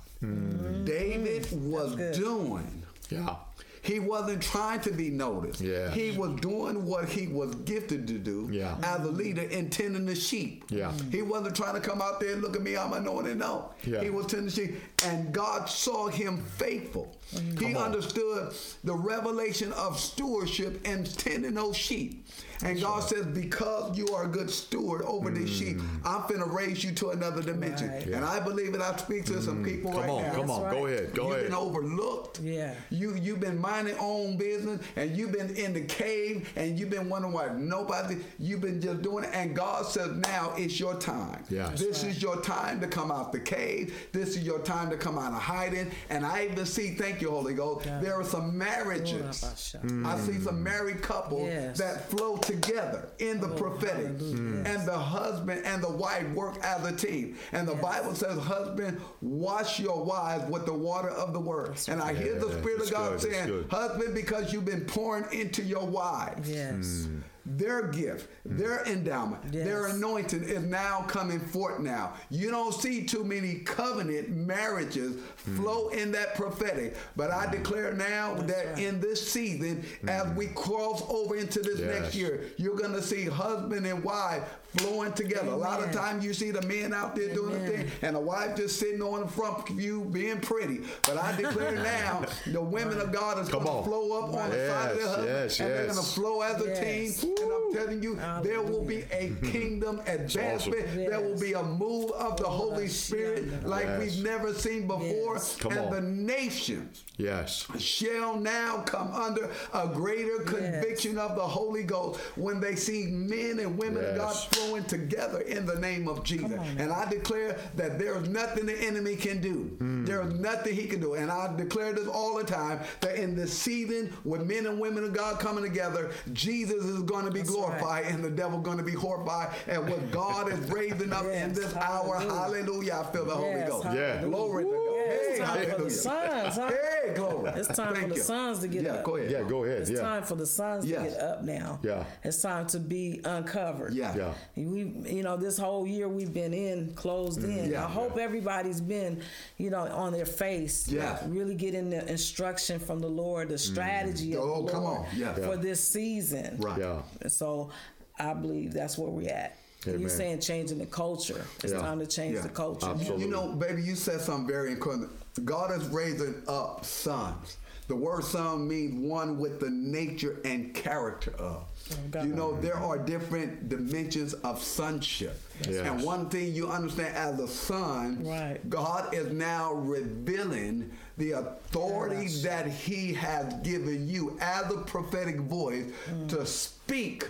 David 0.86 1.48
was 1.52 1.96
doing. 2.18 2.84
Yeah. 3.10 3.36
He 3.82 4.00
wasn't 4.00 4.42
trying 4.44 4.82
to 4.82 4.92
be 4.92 5.10
noticed. 5.10 5.62
Yeah. 5.62 5.90
He 5.92 6.12
was 6.12 6.40
doing 6.42 6.86
what 6.86 7.08
he 7.08 7.28
was 7.28 7.56
gifted 7.56 8.08
to 8.08 8.18
do 8.18 8.50
Yeah. 8.52 8.76
as 8.84 9.00
a 9.06 9.12
leader 9.12 9.42
in 9.44 9.70
tending 9.70 10.06
the 10.06 10.16
sheep. 10.16 10.66
Yeah. 10.70 10.92
He 11.12 11.22
wasn't 11.22 11.56
trying 11.56 11.76
to 11.76 11.82
come 11.82 12.02
out 12.02 12.20
there 12.20 12.34
and 12.34 12.42
look 12.42 12.56
at 12.56 12.62
me, 12.62 12.76
I'm 12.76 12.94
anointed. 12.94 13.38
No. 13.38 13.72
Yeah. 13.86 14.02
He 14.04 14.10
was 14.10 14.26
tending 14.28 14.48
the 14.48 14.52
sheep. 14.52 14.76
And 15.06 15.32
God 15.34 15.70
saw 15.70 16.08
him 16.08 16.44
faithful. 16.58 17.16
He 17.60 17.74
on. 17.76 17.78
understood 17.78 18.54
the 18.84 18.94
revelation 18.96 19.72
of 19.74 20.00
stewardship 20.00 20.82
and 20.86 21.06
tending 21.18 21.54
those 21.54 21.78
sheep. 21.78 22.26
And 22.64 22.80
God 22.82 23.02
says, 23.04 23.26
because 23.26 23.98
you 23.98 24.08
are 24.10 24.26
a 24.26 24.28
good 24.28 24.50
steward 24.50 25.02
over 25.04 25.30
these 25.32 25.50
sheep, 25.50 25.78
mm. 25.78 25.88
I'm 26.06 26.22
finna 26.24 26.52
raise 26.52 26.84
you 26.84 26.92
to 26.96 27.10
another 27.12 27.42
dimension. 27.42 27.90
Right. 27.90 28.08
And 28.08 28.26
I 28.26 28.40
believe 28.40 28.74
it. 28.74 28.82
I 28.82 28.96
speak 28.98 29.26
to 29.26 29.42
some 29.42 29.64
mm. 29.64 29.66
people 29.66 29.92
Come 29.92 30.02
right 30.02 30.10
on, 30.10 30.22
now. 30.24 30.34
come 30.34 30.52
on, 30.52 30.62
That's 30.64 30.76
go 30.76 30.86
ahead, 30.88 31.14
go 31.14 31.24
you've 31.24 31.32
ahead. 31.34 31.46
been 31.46 31.56
overlooked. 31.56 32.40
Yeah. 32.42 32.74
You 32.90 33.16
you've 33.16 33.40
been 33.40 33.60
minding 33.60 33.96
own 34.00 34.38
business 34.38 34.82
and 34.96 35.16
you've 35.16 35.32
been 35.32 35.56
in 35.56 35.74
the 35.74 35.82
cave 35.82 36.52
and 36.56 36.78
you've 36.78 36.90
been 36.90 37.10
wondering 37.10 37.34
why 37.34 37.50
nobody 37.56 38.18
you've 38.40 38.62
been 38.62 38.82
just 38.82 39.02
doing 39.02 39.24
it. 39.24 39.30
And 39.34 39.56
God 39.56 39.86
says 39.86 40.12
now 40.18 40.54
it's 40.58 40.80
your 40.80 40.96
time. 40.96 41.44
Yes. 41.50 41.80
This 41.80 42.04
is 42.04 42.22
your 42.22 42.42
time 42.42 42.80
to 42.82 42.88
come 42.88 43.12
out 43.12 43.32
the 43.32 43.40
cave. 43.40 44.08
This 44.12 44.36
is 44.36 44.44
your 44.44 44.60
time 44.60 44.90
to 44.90 44.98
come 44.98 45.18
out 45.18 45.32
of 45.34 45.40
hiding. 45.42 45.92
And 46.10 46.26
I 46.26 46.46
even 46.52 46.66
see, 46.66 46.96
thank 46.96 47.22
you, 47.22 47.30
Holy 47.32 47.54
Ghost, 47.54 47.86
there 48.02 48.16
are 48.16 48.24
some 48.24 48.58
marriages. 48.58 49.76
Mm. 49.84 50.06
I 50.06 50.18
see 50.20 50.40
some 50.40 50.62
married 50.62 51.02
couples 51.02 51.48
Yes. 51.50 51.78
that 51.78 52.10
flow 52.10 52.38
together 52.50 53.10
in 53.20 53.40
the 53.40 53.48
oh, 53.48 53.56
prophetic. 53.56 54.08
And 54.08 54.88
the 54.88 54.98
husband 54.98 55.66
and 55.66 55.84
the 55.84 55.90
wife 55.90 56.28
work 56.32 56.58
as 56.64 56.86
a 56.86 56.96
team. 56.96 57.38
And 57.52 57.68
the 57.68 57.76
Bible 57.76 58.16
says, 58.16 58.38
husband, 58.40 59.00
wash 59.22 59.80
your 59.80 60.04
wives 60.04 60.50
with 60.50 60.66
the 60.66 60.74
water 60.74 61.10
of 61.10 61.34
the 61.34 61.40
word. 61.40 61.78
and 61.88 62.02
I 62.02 62.14
hear 62.14 62.36
the 62.40 62.52
Spirit 62.52 62.80
that's 62.80 62.92
of 62.92 62.96
God 62.98 63.12
good, 63.12 63.22
saying, 63.22 63.66
husband, 63.70 64.16
because 64.16 64.52
you've 64.52 64.66
been 64.66 64.86
pouring 64.86 65.26
into 65.32 65.64
your 65.64 65.86
wives 65.86 66.50
Yes. 66.50 67.08
Mm. 67.08 67.22
Their 67.50 67.88
gift, 67.88 68.30
hmm. 68.48 68.58
their 68.58 68.84
endowment, 68.86 69.42
Yes. 69.52 69.66
their 69.66 69.88
anointing 69.88 70.44
is 70.44 70.64
now 70.64 71.02
coming 71.08 71.40
forth 71.40 71.80
now. 71.80 72.14
You 72.30 72.52
don't 72.52 72.74
see 72.74 73.06
too 73.06 73.24
many 73.24 73.56
covenant 73.60 74.30
marriages 74.30 75.16
hmm. 75.46 75.56
flow 75.58 75.90
in 75.90 76.12
that 76.12 76.36
prophetic. 76.36 76.96
But 77.16 77.32
I 77.32 77.46
hmm. 77.46 77.52
declare 77.52 77.94
now 77.94 78.36
that 78.36 78.68
right. 78.68 78.80
in 78.80 79.00
this 79.00 79.32
season, 79.32 79.84
as 80.08 80.28
we 80.36 80.48
cross 80.48 81.04
over 81.10 81.36
into 81.36 81.60
this 81.62 81.80
Yes. 81.80 82.02
next 82.02 82.16
year, 82.16 82.44
you're 82.58 82.76
going 82.76 82.94
to 82.94 83.02
see 83.02 83.26
husband 83.26 83.86
and 83.86 84.04
wife 84.04 84.44
flowing 84.78 85.14
together. 85.14 85.50
A 85.52 85.56
lot 85.56 85.80
of 85.80 85.86
Amen. 85.86 85.96
times 85.96 86.26
you 86.26 86.34
see 86.34 86.52
the 86.52 86.62
men 86.64 86.94
out 86.94 87.16
there 87.16 87.34
doing 87.34 87.60
the 87.64 87.68
thing 87.68 87.92
and 88.04 88.16
the 88.16 88.20
wife 88.20 88.56
just 88.56 88.78
sitting 88.80 89.02
on 89.02 89.22
the 89.22 89.28
front 89.28 89.68
view 89.70 90.02
being 90.12 90.40
pretty. 90.40 90.82
But 91.08 91.18
I 91.18 91.36
declare 91.36 91.72
now, 91.84 92.26
the 92.48 92.62
women 92.62 93.00
of 93.00 93.12
God 93.12 93.40
is 93.40 93.50
going 93.50 93.66
to 93.66 93.84
flow 93.84 94.20
up 94.24 94.34
on 94.36 94.50
the 94.52 94.68
side 94.68 94.92
of 94.92 94.98
their 94.98 95.08
husband 95.08 95.28
yes, 95.28 95.60
and 95.60 95.70
they're 95.70 95.84
going 95.86 95.98
to 95.98 96.04
flow 96.04 96.42
as 96.42 96.62
a 96.62 96.68
Yes. 96.68 96.80
team. 97.22 97.36
And 97.42 97.52
I'm 97.52 97.74
telling 97.74 98.04
you, 98.04 98.16
there 98.44 98.62
will 98.62 98.84
be 98.84 99.04
a 99.12 99.32
kingdom 99.52 100.02
advancement. 100.08 100.86
awesome. 100.88 100.96
There 100.98 101.22
will 101.22 101.40
be 101.40 101.54
a 101.54 101.64
move 101.64 102.12
of 102.12 102.38
the 102.38 102.48
Holy 102.48 102.88
Spirit 102.88 103.66
like 103.66 103.86
Yes. 103.86 104.00
we've 104.00 104.24
never 104.24 104.54
seen 104.54 104.88
before. 104.88 105.36
Yes. 105.36 105.56
Come 105.58 105.72
and 105.74 105.82
on. 105.82 105.92
the 105.92 106.02
nations 106.02 107.04
Yes. 107.18 107.66
shall 107.78 108.36
now 108.40 108.82
come 108.86 109.12
under 109.12 109.50
a 109.74 109.88
greater 109.88 110.40
conviction 110.40 111.18
of 111.18 111.36
the 111.36 111.42
Holy 111.42 111.84
Ghost 111.84 112.20
when 112.36 112.60
they 112.60 112.76
see 112.76 113.06
men 113.08 113.60
and 113.60 113.78
women 113.78 114.04
of 114.06 114.16
God 114.18 114.30
Yes. 114.36 114.46
flowing 114.46 114.84
together 114.86 115.40
in 115.42 115.66
the 115.66 115.80
name 115.80 116.08
of 116.08 116.24
Jesus. 116.24 116.52
And 116.78 116.92
I 116.92 117.10
declare 117.10 117.58
that 117.76 118.00
there 118.00 118.16
is 118.22 118.28
nothing 118.30 118.66
the 118.66 118.78
enemy 118.78 119.16
can 119.16 119.42
do. 119.42 119.76
Hmm. 119.80 120.06
There 120.06 120.22
is 120.22 120.34
nothing 120.34 120.76
he 120.76 120.88
can 120.88 121.00
do. 121.02 121.14
And 121.16 121.32
I 121.32 121.56
declare 121.56 121.94
this 121.94 122.08
all 122.08 122.36
the 122.38 122.44
time 122.44 122.80
that 123.02 123.16
in 123.16 123.36
this 123.36 123.54
season 123.58 124.14
with 124.24 124.44
men 124.46 124.66
and 124.66 124.80
women 124.80 125.04
of 125.04 125.14
God 125.14 125.40
coming 125.40 125.64
together, 125.64 126.12
Jesus 126.34 126.84
is 126.86 127.02
going 127.04 127.19
to 127.26 127.32
be 127.32 127.40
That's 127.40 127.52
glorified 127.52 128.06
and 128.06 128.24
the 128.24 128.30
devil 128.30 128.60
going 128.60 128.78
to 128.78 128.84
be 128.84 128.94
horrified 128.94 129.50
at 129.68 129.84
what 129.84 130.12
God 130.12 130.52
is 130.52 130.60
raising 130.72 131.12
up 131.14 131.24
in 131.26 131.30
Yes, 131.50 131.58
this 131.58 131.76
hour. 131.76 132.16
hallelujah. 132.20 132.50
Hallelujah. 132.50 133.04
I 133.08 133.12
feel 133.12 133.26
the 133.26 133.36
Holy 133.36 133.62
Ghost. 133.68 133.86
Yeah. 133.94 134.22
Glory 134.24 134.64
to 134.66 134.70
God. 134.70 134.80
It's 135.12 135.40
Hey, 135.40 135.46
time 135.46 135.56
for 135.56 135.64
the 135.64 135.70
hallelujah. 135.72 135.90
sons, 135.92 136.56
huh? 136.56 136.70
Hey, 136.70 137.14
glory. 137.16 137.52
It's 137.56 137.68
time 137.70 137.94
Thank 137.94 137.98
for 138.04 138.10
the 138.10 138.16
you. 138.16 138.22
sons 138.22 138.60
to 138.60 138.68
get 138.68 138.84
yeah, 138.84 138.94
up. 138.96 139.04
go 139.04 139.16
ahead. 139.16 139.32
Yeah, 139.32 139.44
go 139.44 139.64
ahead. 139.64 139.82
It's 139.82 139.90
yeah. 139.92 140.02
time 140.02 140.24
for 140.24 140.36
the 140.36 140.46
sons 140.46 140.86
Yes. 140.86 141.04
to 141.04 141.10
get 141.10 141.20
up 141.22 141.44
now. 141.44 141.80
Yeah. 141.84 142.04
It's 142.24 142.42
time 142.42 142.68
to 142.68 142.80
be 142.80 143.22
uncovered. 143.24 143.94
Yeah. 143.94 144.16
Yeah. 144.16 144.34
We, 144.56 144.82
you 145.10 145.24
know, 145.24 145.38
this 145.38 145.58
whole 145.58 145.88
year 145.88 146.08
we've 146.10 146.34
been 146.34 146.54
in, 146.54 146.94
closed 146.94 147.44
in. 147.44 147.50
Mm-hmm. 147.50 147.72
Yeah. 147.72 147.86
I 147.86 147.90
hope 147.90 148.18
everybody's 148.18 148.82
been, 148.82 149.22
you 149.58 149.70
know, 149.70 149.84
on 149.88 150.12
their 150.12 150.26
face. 150.26 150.88
Yeah. 150.88 151.18
Really 151.28 151.56
getting 151.56 151.90
the 151.90 152.06
instruction 152.10 152.80
from 152.80 153.00
the 153.00 153.08
Lord, 153.10 153.50
the 153.50 153.58
strategy 153.58 154.34
of 154.36 154.44
Oh, 154.44 154.66
the 154.66 154.72
come 154.72 154.84
Lord 154.84 155.00
on. 155.00 155.06
Yeah. 155.16 155.34
for 155.34 155.56
this 155.58 155.80
season. 155.84 156.58
Right. 156.60 156.80
Yeah. 156.80 157.02
And 157.22 157.32
so 157.32 157.70
I 158.18 158.34
believe 158.34 158.74
that's 158.74 158.98
where 158.98 159.10
we're 159.10 159.30
at. 159.30 159.58
Amen. 159.88 160.02
You're 160.02 160.10
saying 160.10 160.42
changing 160.42 160.78
the 160.78 160.86
culture. 160.86 161.46
It's 161.64 161.72
yeah. 161.72 161.80
time 161.80 162.00
to 162.00 162.08
change 162.08 162.36
yeah. 162.36 162.42
the 162.42 162.50
culture. 162.50 162.88
Absolutely. 162.88 163.26
You 163.26 163.32
know, 163.32 163.54
baby, 163.54 163.82
you 163.82 163.96
said 163.96 164.20
something 164.20 164.46
very 164.46 164.74
important. 164.74 165.10
God 165.46 165.72
is 165.72 165.88
raising 165.88 166.36
up 166.48 166.84
sons. 166.84 167.58
The 167.90 167.96
word 167.96 168.24
son 168.24 168.68
means 168.68 169.04
one 169.10 169.40
with 169.40 169.60
the 169.60 169.72
nature 169.72 170.40
and 170.46 170.76
character 170.76 171.34
of. 171.40 171.66
Oh, 172.14 172.24
you 172.24 172.36
know, 172.36 172.62
there 172.62 172.76
are 172.76 173.00
different 173.00 173.68
dimensions 173.68 174.36
of 174.36 174.62
sonship. 174.62 175.42
Yes. 175.68 175.88
And 175.88 176.04
one 176.04 176.30
thing 176.30 176.54
you 176.54 176.70
understand 176.70 177.16
as 177.16 177.40
a 177.40 177.48
son, 177.48 178.24
right. 178.24 178.70
God 178.70 179.12
is 179.12 179.34
now 179.34 179.74
revealing 179.74 180.92
the 181.18 181.32
authority 181.32 182.26
yes. 182.26 182.44
that 182.44 182.68
He 182.68 183.12
has 183.14 183.52
given 183.64 184.08
you 184.08 184.38
as 184.40 184.72
a 184.72 184.78
prophetic 184.78 185.40
voice 185.40 185.86
mm. 186.12 186.30
to 186.30 186.46
speak 186.46 187.28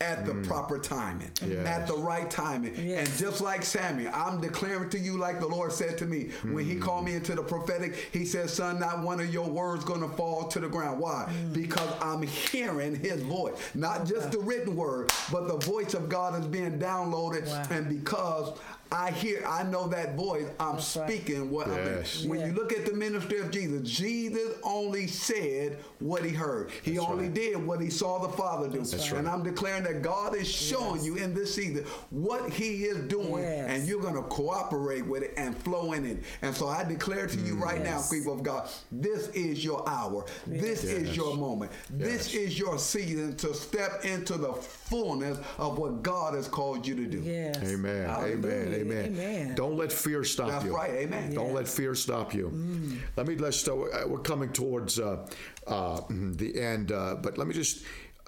at 0.00 0.26
the 0.26 0.32
mm. 0.32 0.46
proper 0.46 0.78
timing, 0.78 1.30
yes. 1.46 1.66
at 1.66 1.86
the 1.86 1.94
right 1.94 2.30
timing. 2.30 2.74
Yes. 2.76 3.08
And 3.08 3.18
just 3.18 3.40
like 3.40 3.62
Samuel, 3.62 4.12
I'm 4.14 4.42
declaring 4.42 4.90
to 4.90 4.98
you, 4.98 5.16
like 5.16 5.40
the 5.40 5.46
Lord 5.46 5.72
said 5.72 5.96
to 5.98 6.06
me 6.06 6.30
mm. 6.42 6.52
when 6.52 6.66
He 6.66 6.74
mm. 6.74 6.82
called 6.82 7.06
me 7.06 7.14
into 7.14 7.34
the 7.34 7.42
prophetic, 7.42 8.10
He 8.12 8.26
said, 8.26 8.50
Son, 8.50 8.78
not 8.78 9.02
one 9.02 9.20
of 9.20 9.32
your 9.32 9.48
words 9.48 9.84
going 9.84 10.02
to 10.02 10.14
fall 10.14 10.48
to 10.48 10.60
the 10.60 10.68
ground. 10.68 11.00
Why? 11.00 11.26
Mm. 11.28 11.54
Because 11.54 11.90
I'm 12.02 12.22
hearing 12.22 12.94
His 12.94 13.22
voice, 13.22 13.54
not 13.74 14.06
just 14.06 14.32
the 14.32 14.38
written 14.38 14.76
word, 14.76 15.10
but 15.32 15.48
the 15.48 15.56
voice 15.56 15.94
of 15.94 16.10
God 16.10 16.38
is 16.38 16.46
being 16.46 16.78
downloaded. 16.78 17.46
Wow. 17.46 17.66
And 17.70 17.88
because 17.88 18.58
I 18.92 19.10
hear, 19.10 19.44
I 19.46 19.64
know 19.64 19.88
that 19.88 20.14
voice. 20.14 20.46
I'm 20.60 20.76
That's 20.76 20.86
speaking 20.86 21.42
right. 21.42 21.50
what 21.50 21.66
yes. 21.68 22.18
I 22.18 22.20
mean. 22.20 22.30
When 22.30 22.40
yeah. 22.40 22.46
you 22.46 22.52
look 22.52 22.72
at 22.72 22.86
the 22.86 22.92
ministry 22.92 23.40
of 23.40 23.50
Jesus, 23.50 23.82
Jesus 23.90 24.54
only 24.62 25.06
said 25.06 25.78
what 25.98 26.24
he 26.24 26.30
heard. 26.30 26.70
He 26.82 26.92
That's 26.92 27.06
only 27.06 27.24
right. 27.24 27.34
did 27.34 27.66
what 27.66 27.80
he 27.80 27.90
saw 27.90 28.18
the 28.18 28.28
Father 28.28 28.68
do. 28.68 28.78
That's 28.78 29.10
and 29.10 29.26
right. 29.26 29.32
I'm 29.32 29.42
declaring 29.42 29.82
that 29.84 30.02
God 30.02 30.36
is 30.36 30.48
showing 30.48 30.96
yes. 30.96 31.06
you 31.06 31.16
in 31.16 31.34
this 31.34 31.54
season 31.54 31.84
what 32.10 32.50
he 32.50 32.84
is 32.84 32.98
doing, 33.08 33.42
yes. 33.42 33.68
and 33.70 33.88
you're 33.88 34.00
going 34.00 34.14
to 34.14 34.22
cooperate 34.22 35.06
with 35.06 35.22
it 35.22 35.34
and 35.36 35.56
flow 35.58 35.92
in 35.92 36.04
it. 36.06 36.22
And 36.42 36.54
so 36.54 36.68
I 36.68 36.84
declare 36.84 37.26
to 37.26 37.38
you 37.38 37.56
mm. 37.56 37.60
right 37.60 37.82
now, 37.82 38.02
people 38.10 38.34
of 38.34 38.42
God, 38.42 38.68
this 38.92 39.28
is 39.30 39.64
your 39.64 39.88
hour. 39.88 40.26
This 40.46 40.84
is 40.84 41.16
your 41.16 41.36
moment. 41.36 41.72
This 41.90 42.34
is 42.34 42.58
your 42.58 42.78
season 42.78 43.36
to 43.38 43.52
step 43.54 44.04
into 44.04 44.34
the 44.34 44.52
fullness 44.52 45.38
of 45.58 45.78
what 45.78 46.02
God 46.02 46.34
has 46.34 46.46
called 46.46 46.86
you 46.86 46.94
to 46.94 47.06
do. 47.06 47.20
Yes. 47.20 47.58
Amen. 47.62 48.08
Amen. 48.08 48.75
Amen. 48.80 49.04
Amen. 49.06 49.54
Don't 49.54 49.76
let 49.76 49.92
fear 49.92 50.24
stop 50.24 50.48
That's 50.48 50.64
you. 50.64 50.72
That's 50.72 50.88
right. 50.88 50.94
Amen. 50.98 51.34
Don't 51.34 51.54
let 51.54 51.68
fear 51.68 51.94
stop 51.94 52.34
you. 52.34 52.50
Mm. 52.50 52.98
Let 53.16 53.26
me 53.26 53.36
let's. 53.36 53.66
Uh, 53.66 54.04
we're 54.06 54.18
coming 54.18 54.52
towards 54.52 54.98
uh, 54.98 55.26
uh, 55.66 56.00
the 56.08 56.60
end, 56.60 56.92
uh, 56.92 57.16
but 57.16 57.38
let 57.38 57.46
me 57.46 57.54
just 57.54 57.84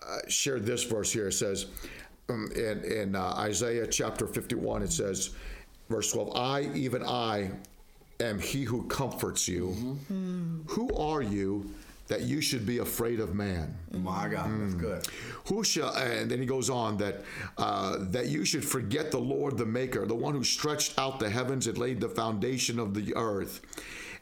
uh, 0.07 0.19
share 0.29 0.61
this 0.61 0.85
verse 0.85 1.13
here. 1.13 1.29
It 1.29 1.33
says 1.33 1.67
um, 2.29 2.51
in 2.55 2.85
in 2.85 3.17
uh, 3.17 3.35
Isaiah 3.39 3.87
chapter 3.87 4.27
fifty 4.27 4.55
one. 4.55 4.83
It 4.83 4.93
says, 4.93 5.31
verse 5.89 6.13
twelve. 6.13 6.37
I 6.37 6.63
even 6.75 7.03
I 7.03 7.51
am 8.21 8.39
he 8.39 8.65
who 8.65 8.87
comforts 8.89 9.49
you. 9.49 9.69
Mm-hmm. 9.69 10.61
Who 10.69 10.95
are 10.97 11.23
you? 11.23 11.71
That 12.09 12.23
you 12.23 12.41
should 12.41 12.67
be 12.67 12.79
afraid 12.79 13.21
of 13.21 13.35
man. 13.35 13.77
My 13.93 14.29
God, 14.29 14.49
mm. 14.49 14.61
that's 14.61 14.75
good. 14.75 15.07
Who 15.47 15.63
shall? 15.63 15.95
And 15.95 16.31
then 16.31 16.41
he 16.41 16.47
goes 16.47 16.69
on 16.71 16.97
that 16.99 17.23
uh, 17.57 17.97
that 18.01 18.27
you 18.29 18.45
should 18.45 18.65
forget 18.65 19.11
the 19.11 19.19
Lord, 19.19 19.57
the 19.57 19.67
Maker, 19.67 20.07
the 20.07 20.15
one 20.15 20.35
who 20.35 20.45
stretched 20.45 20.99
out 20.99 21.21
the 21.21 21.31
heavens 21.31 21.67
and 21.67 21.79
laid 21.79 22.01
the 22.01 22.09
foundation 22.09 22.79
of 22.79 22.95
the 22.95 23.15
earth 23.15 23.61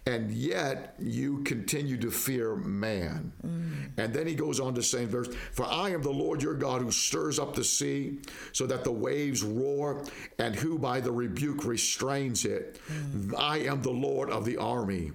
and 0.06 0.30
yet 0.30 0.94
you 1.00 1.42
continue 1.42 1.96
to 1.98 2.12
fear 2.12 2.54
man. 2.54 3.32
Mm. 3.44 3.90
And 3.98 4.14
then 4.14 4.26
he 4.26 4.36
goes 4.36 4.60
on 4.60 4.74
to 4.74 4.82
say 4.82 5.02
in 5.02 5.08
verse, 5.08 5.28
For 5.52 5.64
I 5.64 5.90
am 5.90 6.02
the 6.02 6.10
Lord 6.10 6.42
your 6.42 6.54
God 6.54 6.80
who 6.80 6.92
stirs 6.92 7.40
up 7.40 7.56
the 7.56 7.64
sea 7.64 8.20
so 8.52 8.66
that 8.66 8.84
the 8.84 8.92
waves 8.92 9.42
roar, 9.42 10.04
and 10.38 10.54
who 10.54 10.78
by 10.78 11.00
the 11.00 11.10
rebuke 11.10 11.64
restrains 11.64 12.44
it. 12.44 12.78
Mm. 12.88 13.34
I 13.36 13.58
am 13.58 13.82
the 13.82 13.90
Lord 13.90 14.30
of 14.30 14.44
the 14.44 14.58
army. 14.58 15.10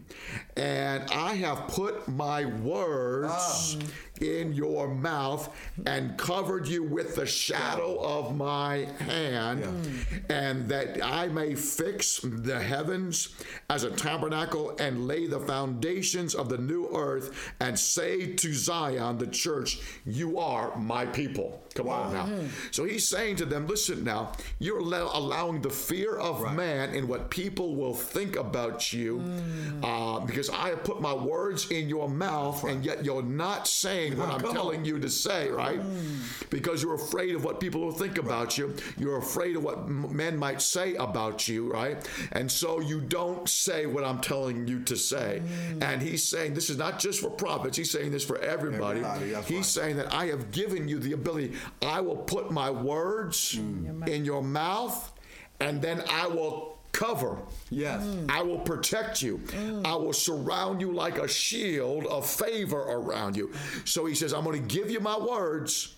And 0.58 1.10
I 1.12 1.36
have 1.36 1.70
put 1.70 2.08
my 2.10 2.46
words 2.46 3.78
ah 3.80 3.86
in 4.22 4.54
your 4.54 4.88
mouth 4.88 5.54
and 5.86 6.18
covered 6.18 6.68
you 6.68 6.84
with 6.84 7.16
the 7.16 7.26
shadow 7.26 8.00
of 8.00 8.36
my 8.36 8.88
hand, 9.00 9.62
yeah. 9.62 10.20
and 10.36 10.70
that 10.70 11.04
I 11.04 11.28
may 11.28 11.56
fix 11.56 12.20
the 12.24 12.60
heavens 12.60 13.36
as 13.70 13.84
a 13.84 13.92
tabernacle 13.92 14.76
and 14.80 15.08
lay 15.08 15.28
the 15.28 15.40
foundations 15.40 16.36
of 16.36 16.50
the 16.50 16.58
new 16.58 16.88
earth 16.96 17.54
and 17.60 17.78
say 17.78 18.34
to 18.34 18.54
Zion, 18.54 19.18
the 19.18 19.28
church, 19.28 19.80
You 20.06 20.40
are 20.40 20.76
my 20.78 21.06
people. 21.06 21.62
Come 21.74 21.88
wow. 21.88 22.02
on 22.02 22.14
now. 22.14 22.26
Mm-hmm. 22.26 22.48
So 22.72 22.84
he's 22.84 23.08
saying 23.08 23.38
to 23.38 23.46
them, 23.46 23.68
Listen 23.68 24.04
now, 24.04 24.34
you're 24.60 24.80
allowing 24.80 25.62
the 25.62 25.70
fear 25.70 26.18
of 26.18 26.42
right. 26.42 26.56
man 26.56 26.94
in 26.94 27.08
what 27.08 27.30
people 27.30 27.76
will 27.76 27.94
think 27.94 28.36
about 28.36 28.92
you 28.92 29.20
mm. 29.20 29.84
uh, 29.84 30.26
because 30.26 30.50
I 30.50 30.70
have 30.70 30.84
put 30.84 31.02
my 31.02 31.14
words 31.14 31.72
in 31.72 31.88
your 31.88 32.10
mouth, 32.10 32.64
right. 32.64 32.74
and 32.74 32.86
yet 32.86 33.06
you're 33.06 33.24
not 33.24 33.68
saying 33.68 34.11
saying 34.18 34.30
what 34.30 34.44
I'm 34.44 34.54
telling 34.54 34.80
on. 34.80 34.86
you 34.86 35.00
to 35.00 35.10
say, 35.10 35.50
right? 35.50 35.80
Mm. 35.80 36.50
Because 36.50 36.84
you're 36.84 36.96
afraid 36.96 37.36
of 37.36 37.44
what 37.44 37.60
people 37.60 37.82
will 37.82 37.92
think 37.92 38.18
about 38.18 38.58
you. 38.58 38.76
You're 38.98 39.18
afraid 39.18 39.56
of 39.56 39.64
what 39.64 39.88
men 39.88 40.38
might 40.38 40.62
say 40.62 40.96
about 40.96 41.48
you, 41.48 41.72
right? 41.72 42.08
And 42.32 42.52
so 42.52 42.80
you 42.80 43.02
don't 43.02 43.48
say 43.48 43.86
what 43.86 44.04
I'm 44.04 44.20
telling 44.20 44.68
you 44.68 44.82
to 44.84 44.96
say. 44.96 45.42
Mm. 45.72 45.84
And 45.84 46.02
he's 46.02 46.24
saying 46.24 46.54
this 46.54 46.70
is 46.70 46.78
not 46.78 47.00
just 47.00 47.22
for 47.22 47.30
prophets, 47.30 47.78
he's 47.78 47.92
saying 47.92 48.12
this 48.12 48.26
for 48.26 48.40
everybody. 48.40 49.02
everybody 49.02 49.48
he's 49.48 49.58
right. 49.58 49.66
saying 49.66 49.98
that 49.98 50.14
I 50.14 50.28
have 50.28 50.52
given 50.52 50.88
you 50.88 51.00
the 51.00 51.14
ability, 51.14 51.54
I 51.82 52.02
will 52.02 52.18
put 52.18 52.52
my 52.52 52.70
words 52.70 53.56
mm. 53.56 54.08
in 54.08 54.26
your 54.26 54.44
mouth, 54.44 55.12
and 55.60 55.82
then 55.82 56.04
I 56.10 56.28
will 56.28 56.81
cover. 56.92 57.38
Yes. 57.70 58.04
Mm. 58.04 58.30
I 58.30 58.42
will 58.42 58.60
protect 58.60 59.22
you. 59.22 59.38
Mm. 59.38 59.86
I 59.86 59.96
will 59.96 60.14
surround 60.14 60.82
you 60.82 60.92
like 60.92 61.18
a 61.18 61.28
shield 61.28 62.06
of 62.08 62.30
favor 62.30 62.80
around 62.80 63.36
you. 63.36 63.52
So 63.86 64.06
he 64.06 64.16
says, 64.16 64.34
I'm 64.34 64.44
going 64.44 64.62
to 64.62 64.76
give 64.76 64.90
you 64.90 65.00
my 65.00 65.18
words. 65.18 65.96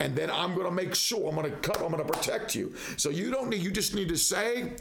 And 0.00 0.14
then 0.14 0.30
I'm 0.30 0.54
going 0.54 0.66
to 0.66 0.72
make 0.72 0.94
sure 0.94 1.28
I'm 1.28 1.34
going 1.34 1.50
to 1.50 1.56
cut, 1.58 1.82
I'm 1.82 1.90
going 1.90 2.04
to 2.06 2.12
protect 2.12 2.54
you. 2.54 2.74
So 2.96 3.10
you 3.10 3.30
don't 3.30 3.48
need, 3.48 3.62
you 3.62 3.72
just 3.72 3.94
need 3.94 4.08
to 4.10 4.16
say, 4.16 4.76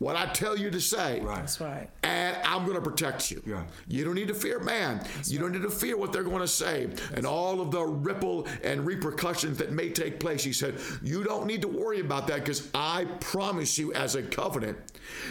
what 0.00 0.16
I 0.16 0.24
tell 0.32 0.56
you 0.56 0.70
to 0.70 0.80
say. 0.80 1.20
Right. 1.20 1.36
That's 1.36 1.60
right. 1.60 1.88
And 2.02 2.34
I'm 2.42 2.64
going 2.64 2.76
to 2.76 2.80
protect 2.80 3.30
you. 3.30 3.42
Yeah. 3.46 3.64
You 3.86 4.02
don't 4.02 4.14
need 4.14 4.28
to 4.28 4.34
fear 4.34 4.58
man. 4.58 4.98
That's 4.98 5.30
you 5.30 5.38
right. 5.38 5.52
don't 5.52 5.60
need 5.60 5.68
to 5.68 5.74
fear 5.74 5.96
what 5.96 6.10
they're 6.10 6.24
going 6.24 6.40
to 6.40 6.48
say 6.48 6.88
and 7.12 7.26
all 7.26 7.60
of 7.60 7.70
the 7.70 7.84
ripple 7.84 8.48
and 8.64 8.86
repercussions 8.86 9.58
that 9.58 9.72
may 9.72 9.90
take 9.90 10.18
place. 10.18 10.42
He 10.42 10.54
said, 10.54 10.80
You 11.02 11.22
don't 11.22 11.46
need 11.46 11.60
to 11.62 11.68
worry 11.68 12.00
about 12.00 12.26
that 12.28 12.40
because 12.40 12.70
I 12.74 13.04
promise 13.20 13.78
you 13.78 13.92
as 13.92 14.14
a 14.14 14.22
covenant 14.22 14.78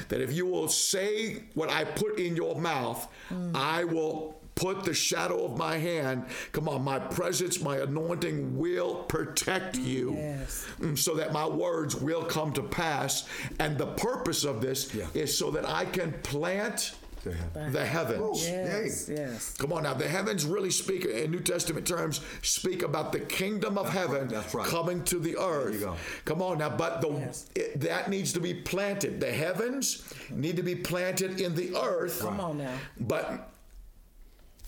that 0.10 0.22
if 0.22 0.32
you 0.32 0.46
will 0.46 0.68
say 0.68 1.44
what 1.56 1.72
I 1.72 1.84
put 1.84 2.20
in 2.20 2.36
your 2.36 2.56
mouth, 2.56 3.08
mm. 3.32 3.56
I 3.56 3.86
will 3.86 4.39
put 4.60 4.84
the 4.84 4.94
shadow 4.94 5.46
of 5.46 5.58
my 5.58 5.78
hand. 5.78 6.26
Come 6.52 6.68
on, 6.68 6.84
my 6.84 7.00
presence, 7.00 7.62
my 7.62 7.78
anointing 7.78 8.58
will 8.58 8.96
protect 9.04 9.78
you 9.78 10.14
yes. 10.16 10.68
Mm, 10.80 10.98
so 10.98 11.16
that 11.16 11.32
my 11.32 11.48
words 11.48 11.96
will 11.96 12.24
come 12.24 12.52
to 12.54 12.64
pass. 12.64 13.28
And 13.60 13.78
the 13.78 13.88
purpose 13.88 14.44
of 14.44 14.62
this 14.62 14.94
yeah. 14.94 15.08
is 15.14 15.36
so 15.36 15.50
that 15.52 15.68
I 15.68 15.86
can 15.86 16.12
plant 16.24 16.96
the 17.24 17.86
heavens. 17.86 18.48
Yes, 18.48 19.10
yes. 19.10 19.54
Come 19.58 19.74
on 19.74 19.84
now, 19.84 19.94
the 19.94 20.08
heavens 20.08 20.46
really 20.46 20.72
speak 20.72 21.06
in 21.06 21.32
New 21.32 21.42
Testament 21.42 21.86
terms 21.86 22.22
speak 22.42 22.82
about 22.84 23.12
the 23.12 23.20
kingdom 23.20 23.78
of 23.78 23.86
That's 23.86 23.98
heaven 23.98 24.30
right. 24.30 24.54
Right. 24.54 24.68
coming 24.68 25.04
to 25.06 25.20
the 25.20 25.38
earth. 25.38 25.86
Come 26.26 26.42
on 26.42 26.60
now, 26.60 26.70
but 26.70 27.02
the 27.02 27.10
yes. 27.10 27.50
it, 27.56 27.80
that 27.82 28.10
needs 28.10 28.34
to 28.34 28.40
be 28.40 28.54
planted. 28.54 29.20
The 29.20 29.32
heavens 29.32 30.14
need 30.30 30.56
to 30.58 30.64
be 30.64 30.76
planted 30.76 31.42
in 31.42 31.56
the 31.56 31.76
earth. 31.76 32.22
Come 32.22 32.40
on 32.40 32.58
now. 32.58 32.74
But 33.00 33.50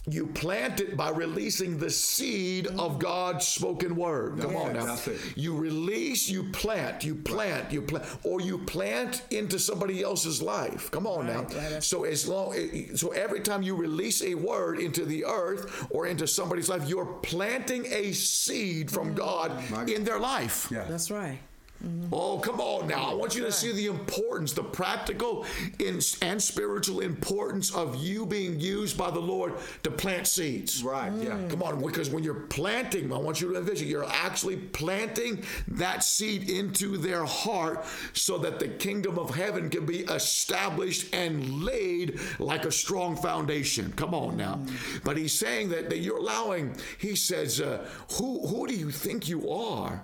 you 0.08 0.26
plant 0.26 0.80
it 0.80 0.98
by 0.98 1.10
releasing 1.10 1.78
the 1.78 1.90
seed 1.90 2.68
of 2.68 2.98
God's 2.98 3.48
spoken 3.48 3.96
word. 3.96 4.40
Come 4.40 4.56
on 4.56 4.74
now. 4.74 4.98
You 5.36 5.56
release, 5.56 6.28
you 6.28 6.50
plant, 6.52 7.04
you 7.04 7.16
plant, 7.16 7.66
right. 7.66 7.74
you 7.74 7.82
plant, 7.84 8.06
or 8.24 8.42
you 8.42 8.58
plant 8.58 9.22
into 9.30 9.60
somebody 9.60 10.02
else's 10.02 10.42
life. 10.42 10.90
Come 10.90 11.06
on 11.06 11.28
right, 11.28 11.50
now. 11.50 11.72
Right. 11.72 11.84
So 11.84 12.04
as 12.06 12.28
long, 12.28 12.56
so 12.96 13.10
every 13.10 13.42
time 13.42 13.62
you 13.62 13.76
release 13.76 14.24
a 14.24 14.34
word 14.34 14.80
into 14.80 15.06
the 15.06 15.26
earth 15.26 15.88
or 15.92 16.08
into 16.08 16.26
somebody's 16.26 16.68
life, 16.68 16.88
you're 16.90 17.06
planting 17.22 17.86
a 17.86 18.12
seed 18.12 18.90
from 18.90 19.14
mm. 19.14 19.18
God 19.18 19.90
in 19.90 20.04
their 20.04 20.20
life. 20.20 20.68
Yeah. 20.72 20.86
That's 20.86 21.12
right. 21.12 21.40
Mm-hmm. 21.86 22.14
Oh, 22.14 22.38
come 22.40 22.60
on 22.60 22.88
now. 22.88 23.10
I 23.10 23.14
want 23.14 23.36
you 23.36 23.44
to 23.44 23.52
see 23.52 23.72
the 23.72 23.88
importance, 23.88 24.54
the 24.54 24.64
practical 24.64 25.46
and 25.80 26.42
spiritual 26.42 27.00
importance 27.00 27.74
of 27.74 27.96
you 27.96 28.26
being 28.26 28.60
used 28.60 28.98
by 28.98 29.10
the 29.10 29.20
Lord 29.20 29.54
to 29.84 29.92
plant 29.92 30.28
seeds. 30.28 30.84
Right, 30.84 31.12
mm. 31.12 31.24
yeah. 31.24 31.50
Come 31.50 31.64
on, 31.64 31.82
because 31.82 32.10
when 32.10 32.24
you're 32.24 32.34
planting, 32.34 33.12
I 33.12 33.18
want 33.18 33.42
you 33.42 33.52
to 33.54 33.60
envision, 33.60 33.88
you're 33.88 34.10
actually 34.10 34.58
planting 34.58 35.44
that 35.70 36.04
seed 36.04 36.50
into 36.50 36.98
their 36.98 37.26
heart 37.26 37.86
so 38.14 38.38
that 38.40 38.60
the 38.60 38.68
kingdom 38.68 39.18
of 39.18 39.34
heaven 39.34 39.70
can 39.70 39.86
be 39.86 40.02
established 40.02 41.14
and 41.14 41.64
laid 41.64 42.20
like 42.40 42.66
a 42.66 42.72
strong 42.72 43.16
foundation. 43.16 43.92
Come 43.94 44.14
on 44.14 44.38
now. 44.38 44.56
Mm. 44.56 45.04
But 45.04 45.18
he's 45.18 45.34
saying 45.34 45.70
that, 45.70 45.90
that 45.90 46.00
you're 46.00 46.18
allowing, 46.18 46.76
he 46.98 47.16
says, 47.16 47.60
uh, 47.60 47.88
who, 48.14 48.46
who 48.48 48.68
do 48.68 48.76
you 48.76 48.92
think 48.92 49.28
you 49.28 49.50
are? 49.50 50.04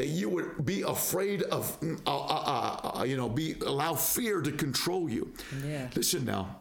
That 0.00 0.08
you 0.08 0.30
would 0.30 0.64
be 0.64 0.80
afraid 0.80 1.42
of, 1.42 1.76
uh, 2.06 2.16
uh, 2.16 3.00
uh, 3.00 3.04
you 3.04 3.18
know, 3.18 3.28
be 3.28 3.54
allow 3.66 3.92
fear 3.92 4.40
to 4.40 4.50
control 4.50 5.10
you. 5.10 5.30
Yeah. 5.62 5.88
Listen 5.94 6.24
now. 6.24 6.56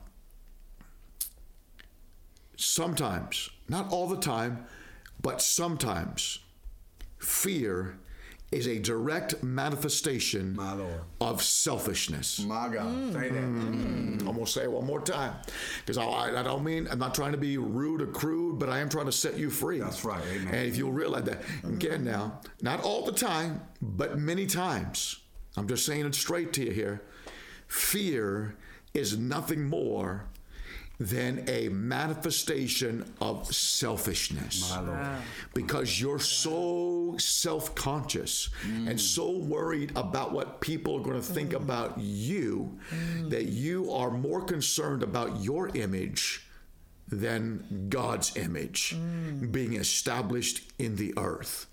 Sometimes, 2.57 3.49
not 3.69 3.93
all 3.93 4.07
the 4.07 4.17
time, 4.17 4.65
but 5.21 5.41
sometimes, 5.41 6.39
fear 7.17 7.97
is 8.51 8.67
a 8.67 8.79
direct 8.79 9.43
manifestation 9.43 10.57
of 11.21 11.41
selfishness. 11.43 12.39
My 12.39 12.67
God, 12.67 12.87
mm. 12.87 13.13
say 13.13 13.29
that. 13.29 13.43
Mm. 13.43 14.17
Mm. 14.17 14.19
I'm 14.21 14.33
gonna 14.33 14.47
say 14.47 14.63
it 14.63 14.71
one 14.71 14.85
more 14.85 15.01
time 15.01 15.35
because 15.79 15.97
I, 15.97 16.05
I, 16.05 16.39
I 16.39 16.43
don't 16.43 16.63
mean 16.63 16.87
I'm 16.89 16.99
not 16.99 17.13
trying 17.13 17.31
to 17.33 17.37
be 17.37 17.57
rude 17.57 18.01
or 18.01 18.07
crude, 18.07 18.57
but 18.57 18.69
I 18.69 18.79
am 18.79 18.89
trying 18.89 19.05
to 19.05 19.11
set 19.11 19.37
you 19.37 19.49
free. 19.49 19.79
That's 19.79 20.03
right, 20.03 20.23
amen. 20.33 20.53
And 20.53 20.67
if 20.67 20.77
you'll 20.77 20.91
realize 20.91 21.25
that 21.25 21.41
mm-hmm. 21.41 21.75
again 21.75 22.03
now, 22.03 22.41
not 22.61 22.81
all 22.81 23.05
the 23.05 23.11
time, 23.11 23.61
but 23.81 24.17
many 24.17 24.47
times, 24.47 25.19
I'm 25.55 25.67
just 25.67 25.85
saying 25.85 26.05
it 26.05 26.15
straight 26.15 26.53
to 26.53 26.65
you 26.65 26.71
here. 26.71 27.03
Fear 27.67 28.55
is 28.95 29.17
nothing 29.17 29.69
more 29.69 30.25
than 30.99 31.45
a 31.47 31.69
manifestation 31.69 33.05
of 33.21 33.53
selfishness. 33.53 34.71
My 34.71 34.81
Lord. 34.81 35.07
because 35.53 35.99
you're 35.99 36.19
so 36.19 37.15
self 37.17 37.73
conscious 37.73 38.49
and 38.63 38.89
mm. 38.89 38.99
so 38.99 39.31
worried 39.31 39.93
about 39.95 40.33
what 40.33 40.59
people 40.59 40.97
are 40.97 41.03
going 41.03 41.15
to 41.15 41.21
think 41.21 41.51
mm. 41.51 41.57
about 41.57 41.97
you 41.97 42.77
mm. 42.89 43.29
that 43.29 43.45
you 43.45 43.91
are 43.91 44.11
more 44.11 44.41
concerned 44.41 45.01
about 45.01 45.41
your 45.41 45.69
image 45.69 46.45
than 47.07 47.87
God's 47.89 48.35
image 48.37 48.95
being 49.51 49.73
established 49.73 50.61
in 50.77 50.95
the 50.97 51.13
earth. 51.17 51.65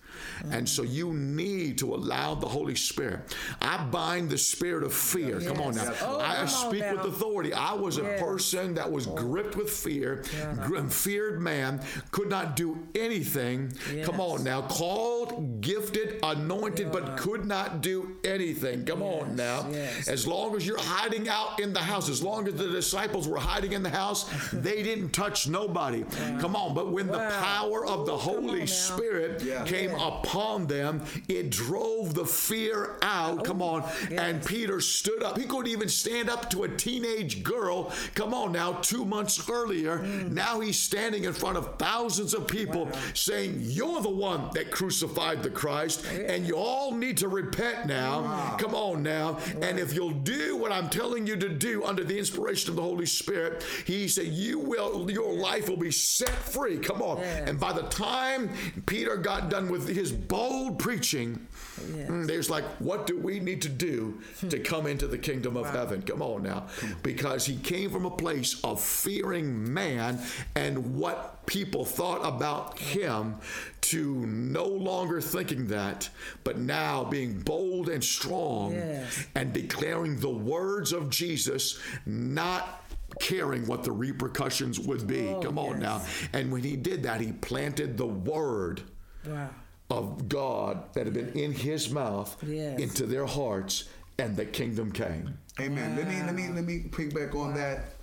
And 0.51 0.69
so 0.69 0.83
you 0.83 1.13
need 1.13 1.79
to 1.79 1.95
allow 1.95 2.35
the 2.35 2.47
Holy 2.49 2.75
Spirit. 2.75 3.35
I 3.61 3.85
bind 3.85 4.31
the 4.31 4.39
spirit 4.39 4.83
of 4.85 4.93
fear. 4.95 5.41
Come 5.41 5.61
on 5.61 5.75
now. 5.75 5.93
Oh, 6.03 6.21
I 6.21 6.47
speak 6.47 6.83
with 6.91 7.01
authority. 7.05 7.53
I 7.53 7.73
was 7.75 7.99
a 7.99 8.03
person 8.19 8.75
that 8.75 8.91
was 8.91 9.07
gripped 9.07 9.57
with 9.57 9.71
fear, 9.71 10.23
gr- 10.63 10.87
feared 10.89 11.41
man, 11.41 11.81
could 12.11 12.29
not 12.29 12.57
do 12.57 12.87
anything. 12.95 13.73
Come 14.05 14.21
on 14.21 14.45
now. 14.45 14.63
Called, 14.63 15.61
gifted, 15.61 16.19
anointed, 16.23 16.93
but 16.93 17.17
could 17.17 17.45
not 17.45 17.81
do 17.81 18.17
anything. 18.25 18.85
Come 18.85 19.03
on 19.03 19.37
now. 19.37 19.67
yes. 19.71 20.09
As 20.09 20.27
long 20.27 20.55
as 20.57 20.67
you're 20.67 20.79
hiding 20.81 21.29
out 21.29 21.61
in 21.61 21.73
the 21.73 21.81
house, 21.81 22.09
as 22.09 22.23
long 22.23 22.47
as 22.49 22.55
the 22.55 22.69
disciples 22.69 23.29
were 23.29 23.39
hiding 23.39 23.73
in 23.73 23.83
the 23.83 23.91
house, 23.91 24.25
they 24.53 24.83
didn't 24.83 25.11
touch 25.11 25.49
nobody. 25.49 26.05
Come 26.41 26.57
on. 26.57 26.75
But 26.75 26.93
when 26.93 27.07
the 27.07 27.19
power 27.41 27.87
of 27.87 28.07
the 28.07 28.15
Ooh, 28.15 28.19
come 28.19 28.37
on 28.37 28.43
Holy. 28.49 28.67
Spirit 28.67 29.43
Yeah. 29.43 29.65
came 29.65 29.95
upon 30.09 30.67
them, 30.67 31.03
it 31.29 31.51
drove 31.51 32.15
the 32.15 32.25
fear 32.25 32.97
out. 33.03 33.45
Come 33.45 33.61
on. 33.61 33.85
And. 34.11 34.47
Peter 34.47 34.81
stood 34.81 35.23
up. 35.23 35.37
He 35.37 35.45
couldn't 35.45 35.71
even 35.71 35.89
stand 35.89 36.31
up 36.31 36.49
to 36.51 36.65
a 36.65 36.69
teenage 36.69 37.43
girl. 37.43 37.93
Come 38.15 38.33
on 38.33 38.53
now, 38.53 38.75
two 38.75 39.05
months 39.05 39.51
earlier. 39.51 39.99
Mm. 39.99 40.33
Now 40.33 40.61
he's 40.61 40.79
standing 40.79 41.25
in 41.25 41.33
front 41.33 41.59
of 41.59 41.77
thousands 41.79 42.33
of 42.33 42.47
people 42.47 42.89
saying, 43.15 43.59
You're 43.61 44.01
the 44.01 44.09
one 44.09 44.51
that 44.55 44.71
crucified 44.71 45.43
the 45.43 45.51
Christ, 45.51 46.07
and 46.07 46.47
you 46.47 46.57
all 46.57 46.93
need 46.93 47.17
to 47.19 47.29
repent 47.29 47.87
now. 47.87 48.57
Come 48.59 48.75
on 48.75 49.03
now. 49.03 49.39
And 49.61 49.79
if 49.79 49.93
you'll 49.93 50.11
do 50.11 50.57
what 50.57 50.73
I'm 50.73 50.89
telling 50.89 51.27
you 51.27 51.37
to 51.37 51.49
do 51.49 51.85
under 51.85 52.05
the 52.05 52.19
inspiration 52.19 52.71
of 52.71 52.77
the 52.77 52.83
Holy 52.83 53.07
Spirit, 53.07 53.65
he 53.85 54.09
said, 54.09 54.27
You 54.27 54.59
will, 54.59 55.11
your 55.11 55.35
life 55.35 55.69
will 55.69 55.77
be 55.77 55.91
set 55.91 56.29
free. 56.29 56.79
Come 56.79 57.03
on. 57.03 57.19
Yes. 57.19 57.49
And 57.49 57.59
by 57.59 57.73
the 57.73 57.83
time 57.83 58.51
Peter 58.87 59.17
got 59.17 59.51
done 59.51 59.69
with 59.69 59.89
his 59.97 60.13
bold 60.13 60.79
preaching, 60.79 61.47
Yes. 61.95 62.09
mm, 62.11 62.27
there's 62.27 62.49
like, 62.51 62.65
what 62.79 63.07
do 63.07 63.19
we 63.19 63.41
need 63.41 63.63
to 63.63 63.69
do 63.69 64.21
to 64.51 64.59
come 64.61 64.87
into 64.87 65.07
the 65.07 65.17
kingdom 65.19 65.57
of 65.57 65.69
heaven? 65.71 66.03
Come 66.03 66.21
on 66.23 66.43
now. 66.43 66.67
Because 67.03 67.45
he 67.47 67.57
came 67.57 67.91
from 67.91 68.05
a 68.07 68.11
place 68.11 68.61
of 68.63 68.81
fearing 68.81 69.73
man 69.75 70.21
and 70.55 70.95
what 70.97 71.45
people 71.47 71.85
thought 71.85 72.21
about 72.25 72.79
him 72.79 73.37
to 73.83 74.27
no 74.27 74.65
longer 74.67 75.21
thinking 75.21 75.67
that, 75.69 76.09
but 76.45 76.59
now 76.59 77.05
being 77.05 77.41
bold 77.41 77.89
and 77.89 78.03
strong 78.05 78.73
Yes. 78.73 79.27
and 79.35 79.53
declaring 79.53 80.19
the 80.21 80.31
words 80.31 80.93
of 80.93 81.09
Jesus, 81.11 81.79
not 82.05 82.85
caring 83.21 83.67
what 83.67 83.83
the 83.85 83.93
repercussions 83.93 84.79
would 84.81 85.07
be. 85.07 85.29
Oh, 85.29 85.41
Come 85.41 85.59
on 85.59 85.81
yes. 85.81 85.83
now. 85.83 86.39
And 86.39 86.51
when 86.53 86.63
he 86.63 86.77
did 86.77 87.03
that, 87.05 87.21
he 87.21 87.33
planted 87.33 87.97
the 87.97 88.07
word 88.07 88.83
Wow. 89.27 89.51
Of 89.91 90.29
God 90.29 90.93
that 90.95 91.05
had 91.07 91.15
been 91.15 91.33
in 91.35 91.53
his 91.53 91.91
mouth 91.91 92.37
Yes. 92.47 92.81
into 92.81 93.07
their 93.07 93.27
hearts, 93.27 93.85
and 94.19 94.37
the 94.37 94.45
kingdom 94.47 94.91
came. 94.93 95.39
Amen. 95.61 95.97
Let 95.97 96.09
me 96.09 96.23
let 96.23 96.35
me 96.35 96.49
let 96.49 96.65
me 96.65 96.85
piggyback 96.91 97.35
on 97.35 97.55
that. 97.55 97.95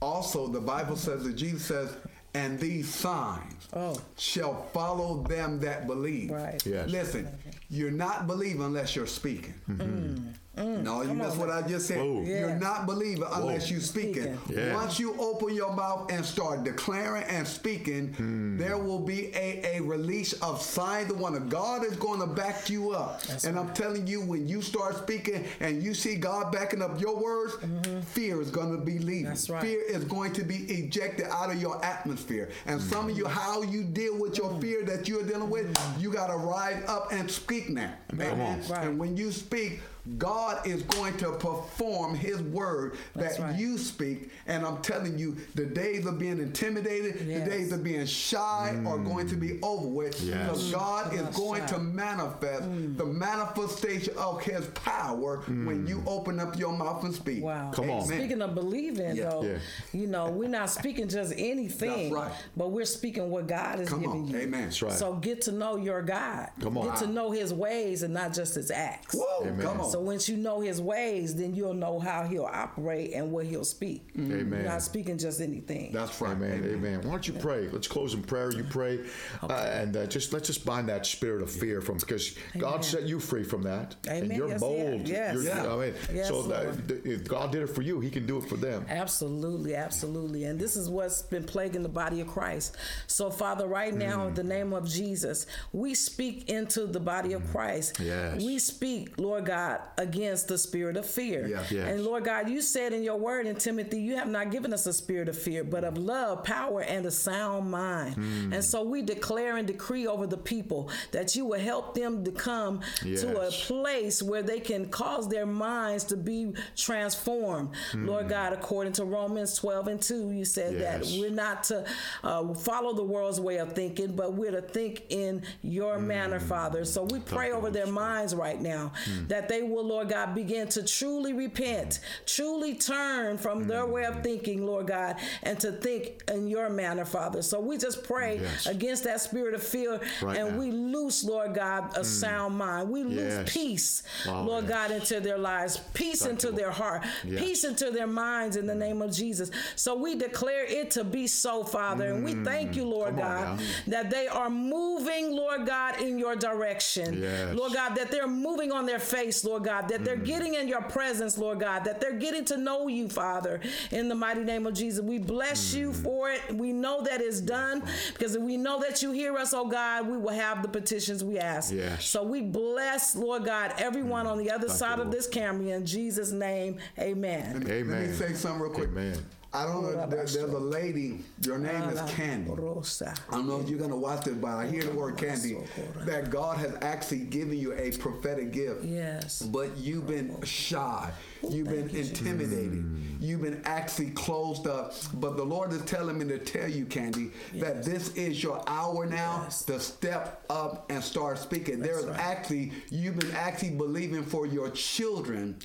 Also, 0.00 0.46
the 0.48 0.60
Bible 0.60 0.96
says 0.96 1.24
that 1.24 1.34
Jesus 1.34 1.64
says, 1.64 1.90
"And 2.34 2.58
these 2.60 2.88
signs 2.92 3.68
Oh. 3.72 3.96
shall 4.16 4.64
follow 4.72 5.22
them 5.24 5.60
that 5.60 5.86
believe." 5.86 6.30
Right. 6.30 6.64
Yes. 6.64 6.88
Listen, 6.88 7.28
you're 7.68 7.90
not 7.90 8.26
believing 8.26 8.62
unless 8.62 8.94
you're 8.94 9.06
speaking. 9.06 9.54
Mm-hmm. 9.68 10.28
Mm, 10.58 10.82
no, 10.82 11.02
you 11.02 11.14
that's 11.16 11.36
what 11.36 11.50
I 11.50 11.62
just 11.62 11.86
said. 11.86 11.98
Whoa. 11.98 12.22
You're 12.22 12.48
Yeah. 12.50 12.58
not 12.58 12.86
believing 12.86 13.24
unless 13.32 13.70
you're 13.70 13.80
speaking. 13.80 14.38
Speaking. 14.38 14.38
Yeah. 14.48 14.74
Once 14.74 14.98
you 14.98 15.14
open 15.18 15.54
your 15.54 15.72
mouth 15.72 16.10
and 16.10 16.24
start 16.24 16.64
declaring 16.64 17.24
and 17.24 17.46
speaking, 17.46 18.56
there 18.58 18.78
will 18.78 18.98
be 19.00 19.34
a, 19.34 19.76
a 19.76 19.80
release 19.80 20.32
of 20.34 20.60
signs. 20.60 21.08
The 21.08 21.14
one 21.14 21.34
of 21.34 21.48
God 21.48 21.84
is 21.84 21.96
going 21.96 22.20
to 22.20 22.26
back 22.26 22.68
you 22.68 22.90
up. 22.90 23.22
and 23.44 23.58
I'm 23.58 23.72
telling 23.72 24.06
you, 24.06 24.20
when 24.20 24.48
you 24.48 24.62
start 24.62 24.96
speaking 24.96 25.44
and 25.60 25.82
you 25.82 25.94
see 25.94 26.16
God 26.16 26.52
backing 26.52 26.82
up 26.82 27.00
your 27.00 27.16
words, 27.16 27.54
mm-hmm. 27.54 28.00
fear 28.00 28.40
is 28.40 28.50
going 28.50 28.76
to 28.76 28.84
be 28.84 28.98
leaving. 28.98 29.24
That's 29.24 29.48
right. 29.48 29.62
Fear 29.62 29.82
is 29.88 30.04
going 30.04 30.32
to 30.34 30.44
be 30.44 30.56
ejected 30.56 31.26
out 31.30 31.50
of 31.50 31.60
your 31.60 31.82
atmosphere. 31.84 32.50
And 32.66 32.80
some 32.80 33.08
of 33.10 33.16
you, 33.16 33.24
mm-hmm. 33.24 33.38
how 33.38 33.62
you 33.62 33.84
deal 33.84 34.18
with 34.18 34.36
your 34.36 34.50
mm-hmm. 34.50 34.60
fear 34.60 34.84
that 34.84 35.08
you're 35.08 35.24
dealing 35.24 35.50
with, 35.50 35.66
you 35.98 36.12
got 36.12 36.28
to 36.28 36.36
rise 36.36 36.82
up 36.88 37.12
and 37.12 37.30
speak 37.30 37.70
now. 37.70 37.94
Amen. 38.12 38.62
Right. 38.68 38.84
And 38.86 38.98
when 38.98 39.16
you 39.16 39.30
speak, 39.32 39.80
God 40.16 40.66
is 40.66 40.82
going 40.84 41.16
to 41.18 41.32
perform 41.32 42.14
His 42.14 42.40
word 42.40 42.96
That's 43.14 43.36
that 43.36 43.42
right. 43.42 43.58
you 43.58 43.76
speak. 43.78 44.30
And 44.46 44.64
I'm 44.64 44.78
telling 44.82 45.18
you, 45.18 45.36
the 45.54 45.66
days 45.66 46.06
of 46.06 46.18
being 46.18 46.38
intimidated, 46.38 47.26
Yes. 47.26 47.44
the 47.44 47.50
days 47.50 47.72
of 47.72 47.84
being 47.84 48.06
shy 48.06 48.80
are 48.86 48.98
going 48.98 49.28
to 49.28 49.34
be 49.36 49.58
over 49.62 49.86
with. 49.86 50.18
Mm. 50.20 50.28
Yes. 50.28 50.38
Because 50.48 50.72
God 50.72 51.14
is 51.14 51.36
going 51.36 51.60
shy. 51.62 51.66
to 51.68 51.78
manifest 51.78 52.62
mm. 52.62 52.96
the 52.96 53.04
manifestation 53.04 54.14
of 54.16 54.42
His 54.42 54.66
power 54.68 55.38
when 55.46 55.86
you 55.86 55.98
mm. 55.98 56.06
open 56.06 56.40
up 56.40 56.58
your 56.58 56.72
mouth 56.72 57.04
and 57.04 57.14
speak. 57.14 57.42
Wow. 57.42 57.70
Come 57.74 57.90
on. 57.90 58.06
Speaking 58.06 58.40
of 58.42 58.54
believing, 58.54 59.16
Yeah. 59.16 59.30
though, 59.30 59.42
Yeah. 59.42 59.58
you 59.92 60.06
know, 60.06 60.30
we're 60.30 60.48
not 60.48 60.70
speaking 60.70 61.08
just 61.08 61.32
anything, 61.36 62.14
That's 62.14 62.28
right. 62.28 62.32
but 62.56 62.70
we're 62.70 62.84
speaking 62.84 63.30
what 63.30 63.46
God 63.46 63.80
is 63.80 63.88
Come 63.88 64.00
giving 64.00 64.22
on. 64.22 64.28
you. 64.28 64.36
Amen. 64.38 64.64
That's 64.64 64.82
right. 64.82 64.92
So 64.92 65.14
get 65.14 65.42
to 65.42 65.52
know 65.52 65.76
your 65.76 66.02
God. 66.02 66.50
Come 66.60 66.78
on. 66.78 66.86
Get 66.86 66.96
to 66.98 67.06
know 67.06 67.30
His 67.30 67.52
ways 67.52 68.02
and 68.02 68.14
not 68.14 68.32
just 68.32 68.54
His 68.54 68.70
acts. 68.70 69.14
Whoa, 69.14 69.42
Amen. 69.46 69.60
come 69.60 69.80
on. 69.80 69.87
So 69.88 70.00
once 70.00 70.28
you 70.28 70.36
know 70.36 70.60
His 70.60 70.80
ways, 70.80 71.34
then 71.34 71.54
you'll 71.54 71.74
know 71.74 71.98
how 71.98 72.24
He'll 72.24 72.44
operate 72.44 73.12
and 73.14 73.30
what 73.32 73.46
He'll 73.46 73.64
speak. 73.64 74.08
Amen. 74.16 74.48
You're 74.50 74.62
not 74.70 74.82
speaking 74.82 75.18
just 75.18 75.40
anything. 75.40 75.92
That's 75.92 76.20
right. 76.20 76.32
Amen. 76.32 76.64
Amen. 76.64 77.00
Why 77.02 77.10
don't 77.10 77.26
you 77.26 77.34
pray? 77.34 77.68
Let's 77.68 77.88
close 77.88 78.14
in 78.14 78.22
prayer. 78.22 78.52
You 78.52 78.64
pray, 78.64 79.00
uh, 79.42 79.52
and 79.52 79.96
uh, 79.96 80.06
just 80.06 80.32
let's 80.32 80.46
just 80.46 80.64
bind 80.64 80.88
that 80.88 81.06
spirit 81.06 81.42
of 81.42 81.50
fear 81.50 81.80
from 81.80 81.98
because 81.98 82.36
God 82.56 82.84
set 82.84 83.02
you 83.04 83.20
free 83.20 83.44
from 83.44 83.62
that, 83.62 83.96
and 84.08 84.30
you're 84.32 84.48
Yes, 84.48 84.60
bold. 84.60 85.08
yeah. 85.08 85.16
Yes. 85.16 85.34
You're- 85.34 85.46
Yeah. 85.46 85.72
I 85.72 85.76
mean, 85.76 85.94
Yes, 86.12 86.28
so 86.28 86.42
that, 86.42 87.00
if 87.04 87.26
God 87.28 87.52
did 87.52 87.62
it 87.62 87.68
for 87.68 87.82
you, 87.82 88.00
He 88.00 88.10
can 88.10 88.26
do 88.26 88.38
it 88.38 88.44
for 88.48 88.56
them. 88.56 88.84
Absolutely, 88.88 89.74
absolutely. 89.74 90.44
And 90.44 90.58
this 90.58 90.76
is 90.76 90.88
what's 90.88 91.22
been 91.22 91.44
plaguing 91.44 91.82
the 91.82 91.88
body 91.88 92.20
of 92.20 92.28
Christ. 92.28 92.76
So, 93.06 93.30
Father, 93.30 93.66
right 93.66 93.94
now, 93.94 94.26
in 94.28 94.34
the 94.34 94.44
name 94.44 94.72
of 94.72 94.86
Jesus, 94.88 95.46
we 95.72 95.94
speak 95.94 96.48
into 96.50 96.86
the 96.86 97.00
body 97.00 97.32
of 97.32 97.48
Christ. 97.50 97.98
Yes. 98.00 98.42
We 98.42 98.58
speak, 98.58 99.18
Lord 99.18 99.46
God, 99.46 99.77
against 99.96 100.48
the 100.48 100.56
spirit 100.58 100.96
of 100.96 101.04
fear. 101.06 101.46
Yeah. 101.46 101.64
Yes. 101.70 101.92
And 101.92 102.04
Lord 102.04 102.24
God, 102.24 102.48
you 102.48 102.60
said 102.62 102.92
in 102.92 103.02
your 103.02 103.16
word 103.16 103.46
in 103.46 103.56
Timothy, 103.56 104.00
you 104.00 104.16
have 104.16 104.28
not 104.28 104.50
given 104.50 104.72
us 104.72 104.86
a 104.86 104.92
spirit 104.92 105.28
of 105.28 105.36
fear, 105.36 105.64
but 105.64 105.84
of 105.84 105.98
love, 105.98 106.44
power, 106.44 106.80
and 106.82 107.04
a 107.06 107.10
sound 107.10 107.70
mind. 107.70 108.16
And 108.52 108.64
so 108.64 108.82
we 108.82 109.02
declare 109.02 109.56
and 109.56 109.66
decree 109.66 110.06
over 110.06 110.26
the 110.26 110.36
people 110.38 110.90
that 111.12 111.34
you 111.36 111.44
will 111.46 111.58
help 111.60 111.94
them 111.94 112.24
to 112.24 112.30
come 112.32 112.80
to 113.02 113.40
a 113.40 113.50
place 113.50 114.22
where 114.22 114.42
they 114.42 114.60
can 114.60 114.88
cause 114.88 115.28
their 115.28 115.46
minds 115.46 116.04
to 116.04 116.16
be 116.16 116.52
transformed. 116.76 117.70
Lord 117.94 118.28
God, 118.28 118.52
according 118.52 118.92
to 118.94 119.04
Romans 119.04 119.54
12 119.56 119.88
and 119.88 120.00
2, 120.02 120.30
you 120.32 120.44
said 120.44 120.74
Yes. 120.78 121.10
that 121.10 121.20
we're 121.20 121.30
not 121.30 121.64
to 121.64 121.84
uh, 122.22 122.54
follow 122.54 122.92
the 122.94 123.02
world's 123.04 123.40
way 123.40 123.58
of 123.58 123.72
thinking, 123.72 124.14
but 124.14 124.34
we're 124.34 124.50
to 124.50 124.62
think 124.62 125.04
in 125.10 125.42
your 125.62 125.98
manner, 125.98 126.40
Father. 126.40 126.84
So 126.84 127.04
we 127.04 127.20
pray 127.20 127.52
over 127.52 127.70
their 127.70 127.86
minds 127.86 128.34
right 128.34 128.60
now 128.60 128.92
that 129.28 129.48
they 129.48 129.62
will, 129.70 129.84
Lord 129.86 130.08
God, 130.08 130.34
begin 130.34 130.68
to 130.68 130.82
truly 130.82 131.32
repent, 131.32 132.00
truly 132.26 132.74
turn 132.74 133.38
from 133.38 133.66
their 133.66 133.86
way 133.86 134.04
of 134.04 134.22
thinking, 134.22 134.64
Lord 134.66 134.86
God, 134.88 135.16
and 135.42 135.58
to 135.60 135.72
think 135.72 136.22
in 136.28 136.48
your 136.48 136.68
manner, 136.70 137.04
Father. 137.04 137.42
So 137.42 137.60
we 137.60 137.76
just 137.78 138.04
pray 138.04 138.40
Yes. 138.42 138.66
against 138.66 139.04
that 139.04 139.20
spirit 139.20 139.54
of 139.54 139.62
fear 139.62 140.00
Right 140.22 140.38
and 140.38 140.52
now. 140.52 140.58
we 140.58 140.70
loose, 140.70 141.24
Lord 141.24 141.54
God, 141.54 141.96
a 141.96 142.04
sound 142.04 142.56
mind. 142.56 142.90
We 142.90 143.02
Yes. 143.02 143.08
loose 143.38 143.52
peace, 143.52 144.02
Wow, 144.26 144.42
Lord 144.44 144.64
yes. 144.64 144.72
God, 144.72 144.90
into 144.90 145.20
their 145.20 145.38
lives, 145.38 145.78
peace 145.94 146.20
Thank 146.20 146.32
into 146.32 146.48
you, 146.48 146.52
their 146.56 146.70
heart, 146.70 147.02
peace 147.24 147.64
into 147.64 147.90
their 147.90 148.06
minds 148.06 148.56
in 148.56 148.66
the 148.66 148.74
name 148.74 149.02
of 149.02 149.12
Jesus. 149.12 149.50
So 149.76 149.94
we 149.94 150.14
declare 150.14 150.64
it 150.64 150.90
to 150.92 151.04
be 151.04 151.26
so, 151.26 151.64
Father. 151.64 152.06
And 152.12 152.24
we 152.24 152.34
thank 152.44 152.76
you, 152.76 152.84
Lord 152.84 153.14
Mm. 153.16 153.18
Come 153.20 153.56
God, 153.56 153.60
that 153.88 154.10
they 154.10 154.28
are 154.28 154.50
moving, 154.50 155.32
Lord 155.32 155.66
God, 155.66 156.00
in 156.00 156.18
your 156.18 156.36
direction. 156.36 157.22
Lord 157.56 157.72
God, 157.72 157.94
that 157.96 158.10
they're 158.10 158.26
moving 158.28 158.72
on 158.72 158.86
their 158.86 158.98
face, 158.98 159.44
Lord 159.44 159.57
God, 159.64 159.88
that 159.88 160.04
they're 160.04 160.16
Mm. 160.16 160.24
getting 160.24 160.54
in 160.54 160.68
your 160.68 160.82
presence, 160.82 161.36
Lord 161.38 161.60
God, 161.60 161.84
that 161.84 162.00
they're 162.00 162.12
getting 162.18 162.44
to 162.46 162.56
know 162.56 162.88
you, 162.88 163.08
Father, 163.08 163.60
in 163.90 164.08
the 164.08 164.14
mighty 164.14 164.42
name 164.44 164.66
of 164.66 164.74
Jesus. 164.74 165.00
We 165.02 165.18
bless 165.18 165.74
you 165.74 165.90
Mm. 165.90 166.02
for 166.02 166.30
it. 166.30 166.40
We 166.54 166.72
know 166.72 167.02
that 167.02 167.20
it's 167.20 167.40
done 167.40 167.82
because 168.12 168.36
we 168.38 168.56
know 168.56 168.80
that 168.80 169.02
you 169.02 169.12
hear 169.12 169.36
us, 169.36 169.52
oh 169.54 169.66
God, 169.66 170.08
we 170.08 170.16
will 170.16 170.34
have 170.34 170.62
the 170.62 170.68
petitions 170.68 171.22
we 171.24 171.38
ask. 171.38 171.72
Yes. 171.72 172.06
So 172.06 172.22
we 172.22 172.40
bless, 172.42 173.14
Lord 173.16 173.44
God, 173.44 173.74
everyone 173.78 174.26
on 174.26 174.38
the 174.38 174.50
other 174.50 174.68
Thank 174.68 174.78
side 174.78 174.98
you, 174.98 175.04
of 175.04 175.10
this 175.10 175.26
camera 175.26 175.74
in 175.76 175.86
Jesus' 175.86 176.30
name. 176.32 176.78
Amen. 176.98 177.18
Amen. 177.18 177.54
Let 177.54 177.64
me 177.66 177.72
Amen. 177.72 178.14
say 178.14 178.32
something 178.34 178.60
real 178.62 178.72
quick. 178.72 178.88
Amen. 178.88 179.24
I 179.52 179.64
don't 179.64 179.82
know. 179.82 179.92
There, 180.06 180.06
there's 180.06 180.36
a 180.36 180.46
lady. 180.46 181.20
Your 181.42 181.58
name 181.58 181.82
is 181.88 182.00
Candy. 182.10 182.50
Rosa. 182.50 183.14
I 183.30 183.32
don't 183.36 183.48
know 183.48 183.58
if 183.60 183.68
you're 183.68 183.78
gonna 183.78 183.96
watch 183.96 184.24
this, 184.24 184.34
but 184.34 184.48
I 184.48 184.66
hear 184.66 184.82
the 184.82 184.92
word 184.92 185.16
candy. 185.16 185.56
That 186.04 186.28
God 186.30 186.58
has 186.58 186.76
actually 186.82 187.20
given 187.20 187.56
you 187.58 187.72
a 187.72 187.90
prophetic 187.92 188.52
gift. 188.52 188.84
Yes. 188.84 189.40
But 189.42 189.76
you've 189.78 190.06
been 190.06 190.42
shy. 190.42 191.10
You've 191.48 191.68
been 191.68 191.88
thank 191.88 191.92
you, 191.92 191.98
Jesus. 192.02 192.18
intimidated. 192.20 192.84
You've 193.20 193.40
been 193.42 193.62
actually 193.64 194.10
closed 194.10 194.66
up. 194.66 194.92
But 195.14 195.36
the 195.36 195.44
Lord 195.44 195.72
is 195.72 195.82
telling 195.82 196.18
me 196.18 196.26
to 196.26 196.38
tell 196.38 196.68
you, 196.68 196.84
Candy, 196.84 197.30
that 197.54 197.84
this 197.84 198.12
is 198.14 198.42
your 198.42 198.62
hour 198.66 199.06
now 199.06 199.42
Yes. 199.44 199.62
to 199.64 199.80
step 199.80 200.44
up 200.50 200.86
and 200.90 201.02
start 201.02 201.38
speaking. 201.38 201.80
There's 201.80 202.04
right. 202.04 202.18
actually 202.20 202.72
you've 202.90 203.18
been 203.18 203.32
actually 203.32 203.70
believing 203.70 204.24
for 204.24 204.46
your 204.46 204.68
children 204.70 205.58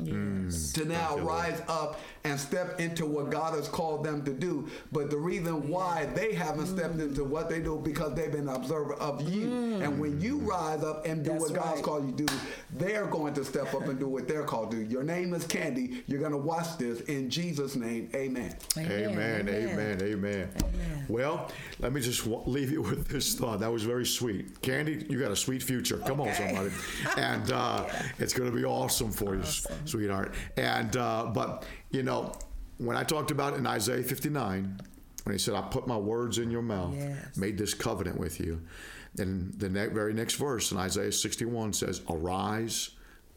to 0.74 0.86
now 0.86 1.18
rise 1.18 1.62
up 1.68 2.00
and 2.24 2.40
step 2.40 2.80
into 2.80 3.06
what 3.06 3.30
God 3.30 3.56
has 3.56 3.68
called 3.74 4.06
them 4.06 4.24
to 4.24 4.32
do. 4.32 4.70
But 4.94 5.10
the 5.10 5.18
reason 5.18 5.68
why 5.68 6.06
they 6.16 6.34
haven't 6.34 6.68
stepped 6.68 7.00
into 7.00 7.26
what 7.26 7.50
they 7.50 7.60
do 7.60 7.82
because 7.84 8.14
they've 8.16 8.32
been 8.32 8.48
observer 8.48 8.94
of 8.94 9.28
you. 9.28 9.52
And 9.82 10.00
when 10.00 10.22
you 10.22 10.38
rise 10.38 10.84
up 10.84 11.06
and 11.06 11.24
do 11.26 11.32
That's 11.32 11.42
what 11.42 11.54
God's 11.54 11.76
right. 11.76 11.84
called 11.84 12.06
you 12.06 12.16
to 12.16 12.26
do, 12.26 12.34
they're 12.76 13.08
going 13.08 13.34
to 13.34 13.44
step 13.44 13.74
up 13.74 13.88
and 13.88 14.00
do 14.00 14.08
what 14.08 14.28
they're 14.28 14.44
called 14.46 14.72
to 14.72 14.78
do. 14.78 14.84
Your 14.84 15.04
name 15.04 15.34
is 15.34 15.46
Candy. 15.46 16.04
You're 16.08 16.20
going 16.20 16.32
to 16.32 16.38
watch 16.38 16.78
this 16.78 17.02
in 17.02 17.30
Jesus' 17.30 17.76
name. 17.76 18.10
Amen. 18.16 18.56
Amen, 18.78 19.50
amen, 19.50 20.02
amen. 20.02 20.50
Well, 21.10 21.50
let 21.80 21.92
me 21.92 22.00
just 22.02 22.26
wa- 22.26 22.44
leave 22.46 22.72
you 22.72 22.82
with 22.84 23.08
this 23.08 23.34
thought. 23.34 23.60
That 23.60 23.72
was 23.72 23.84
very 23.84 24.06
sweet. 24.06 24.62
Candy, 24.62 25.06
you 25.10 25.20
got 25.20 25.32
a 25.32 25.36
sweet 25.36 25.64
future. 25.64 25.98
Come 25.98 26.22
on, 26.22 26.34
somebody. 26.34 26.70
And 27.18 27.52
uh, 27.52 27.86
it's 28.20 28.34
going 28.34 28.50
to 28.50 28.56
be 28.56 28.66
awesome 28.66 29.12
for 29.12 29.36
you, 29.36 29.44
sweetheart. 29.86 30.34
And, 30.58 30.96
uh, 30.96 31.32
but, 31.34 31.66
you 31.92 32.04
know, 32.04 32.34
when 32.78 32.98
I 32.98 33.04
talked 33.04 33.32
about 33.32 33.56
in 33.56 33.66
Isaiah 33.68 34.04
59, 34.04 34.80
when 35.24 35.34
he 35.34 35.40
said, 35.40 35.54
I 35.56 35.62
put 35.62 35.88
my 35.88 35.98
words 35.98 36.38
in 36.38 36.52
your 36.52 36.62
mouth, 36.62 36.94
Yes. 36.96 37.38
made 37.38 37.58
this 37.58 37.74
covenant 37.74 38.20
with 38.20 38.40
you. 38.40 38.62
And 39.20 39.54
the 39.60 39.70
ne- 39.70 39.88
very 39.88 40.14
next 40.14 40.36
verse 40.36 40.72
in 40.72 40.78
Isaiah 40.78 41.12
61 41.12 41.74
says, 41.74 42.02
Arise 42.10 42.90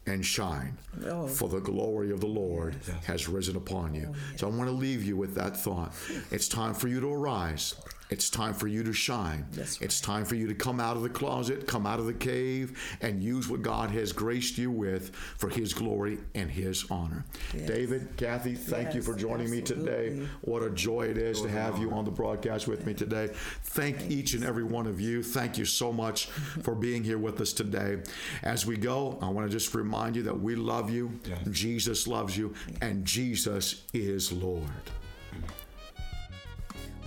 and 0.05 0.25
shine, 0.25 0.77
Oh. 1.05 1.27
for 1.27 1.49
the 1.49 1.59
glory 1.59 2.11
of 2.11 2.19
the 2.21 2.27
Lord 2.27 2.75
has 3.05 3.27
risen 3.27 3.55
upon 3.55 3.93
you. 3.93 4.09
Oh, 4.11 4.15
so 4.37 4.47
I 4.47 4.51
want 4.51 4.69
to 4.69 4.75
leave 4.75 5.03
you 5.03 5.15
with 5.17 5.35
that 5.35 5.55
thought. 5.57 5.93
It's 6.31 6.47
time 6.47 6.73
for 6.73 6.87
you 6.87 6.99
to 7.01 7.07
arise. 7.13 7.75
It's 8.09 8.29
time 8.29 8.53
for 8.53 8.67
you 8.67 8.83
to 8.83 8.93
shine. 8.93 9.45
That's 9.51 9.81
It's 9.81 9.99
time 9.99 10.23
for 10.23 10.35
you 10.35 10.47
to 10.47 10.53
come 10.53 10.79
out 10.79 10.95
of 10.95 11.03
the 11.03 11.09
closet, 11.09 11.67
come 11.67 11.85
out 11.85 11.99
of 11.99 12.05
the 12.05 12.13
cave, 12.13 12.97
and 13.01 13.21
use 13.21 13.49
what 13.49 13.61
God 13.61 13.91
has 13.91 14.13
graced 14.13 14.57
you 14.57 14.71
with 14.71 15.13
for 15.13 15.49
His 15.49 15.73
glory 15.73 16.19
and 16.33 16.49
His 16.49 16.89
honor. 16.89 17.25
David, 17.51 18.15
Kathy, 18.15 18.55
thank 18.55 18.95
you 18.95 19.01
for 19.01 19.13
joining 19.13 19.51
me 19.51 19.61
today. 19.61 20.25
What 20.41 20.63
a 20.63 20.69
joy 20.69 21.07
it 21.07 21.17
is 21.17 21.41
to 21.41 21.49
have 21.49 21.79
you 21.79 21.91
on 21.91 22.05
the 22.05 22.11
broadcast 22.11 22.67
with 22.67 22.85
me 22.85 22.93
today. 22.93 23.29
Thank 23.63 24.09
each 24.09 24.33
and 24.33 24.43
every 24.43 24.63
one 24.63 24.87
of 24.87 25.01
you. 25.01 25.21
Thank 25.21 25.57
you 25.57 25.65
so 25.65 25.91
much 25.91 26.25
for 26.63 26.75
being 26.75 27.03
here 27.03 27.17
with 27.17 27.41
us 27.41 27.51
today. 27.51 27.97
As 28.43 28.65
we 28.65 28.77
go, 28.77 29.17
I 29.21 29.27
want 29.29 29.47
to 29.47 29.51
just 29.51 29.75
remind 29.75 30.15
you 30.15 30.23
that 30.23 30.39
we 30.39 30.55
love 30.55 30.89
you, 30.89 31.19
Jesus 31.51 32.07
loves 32.07 32.37
you, 32.37 32.53
and 32.81 33.03
Jesus 33.03 33.83
is 33.93 34.31
Lord. 34.31 34.63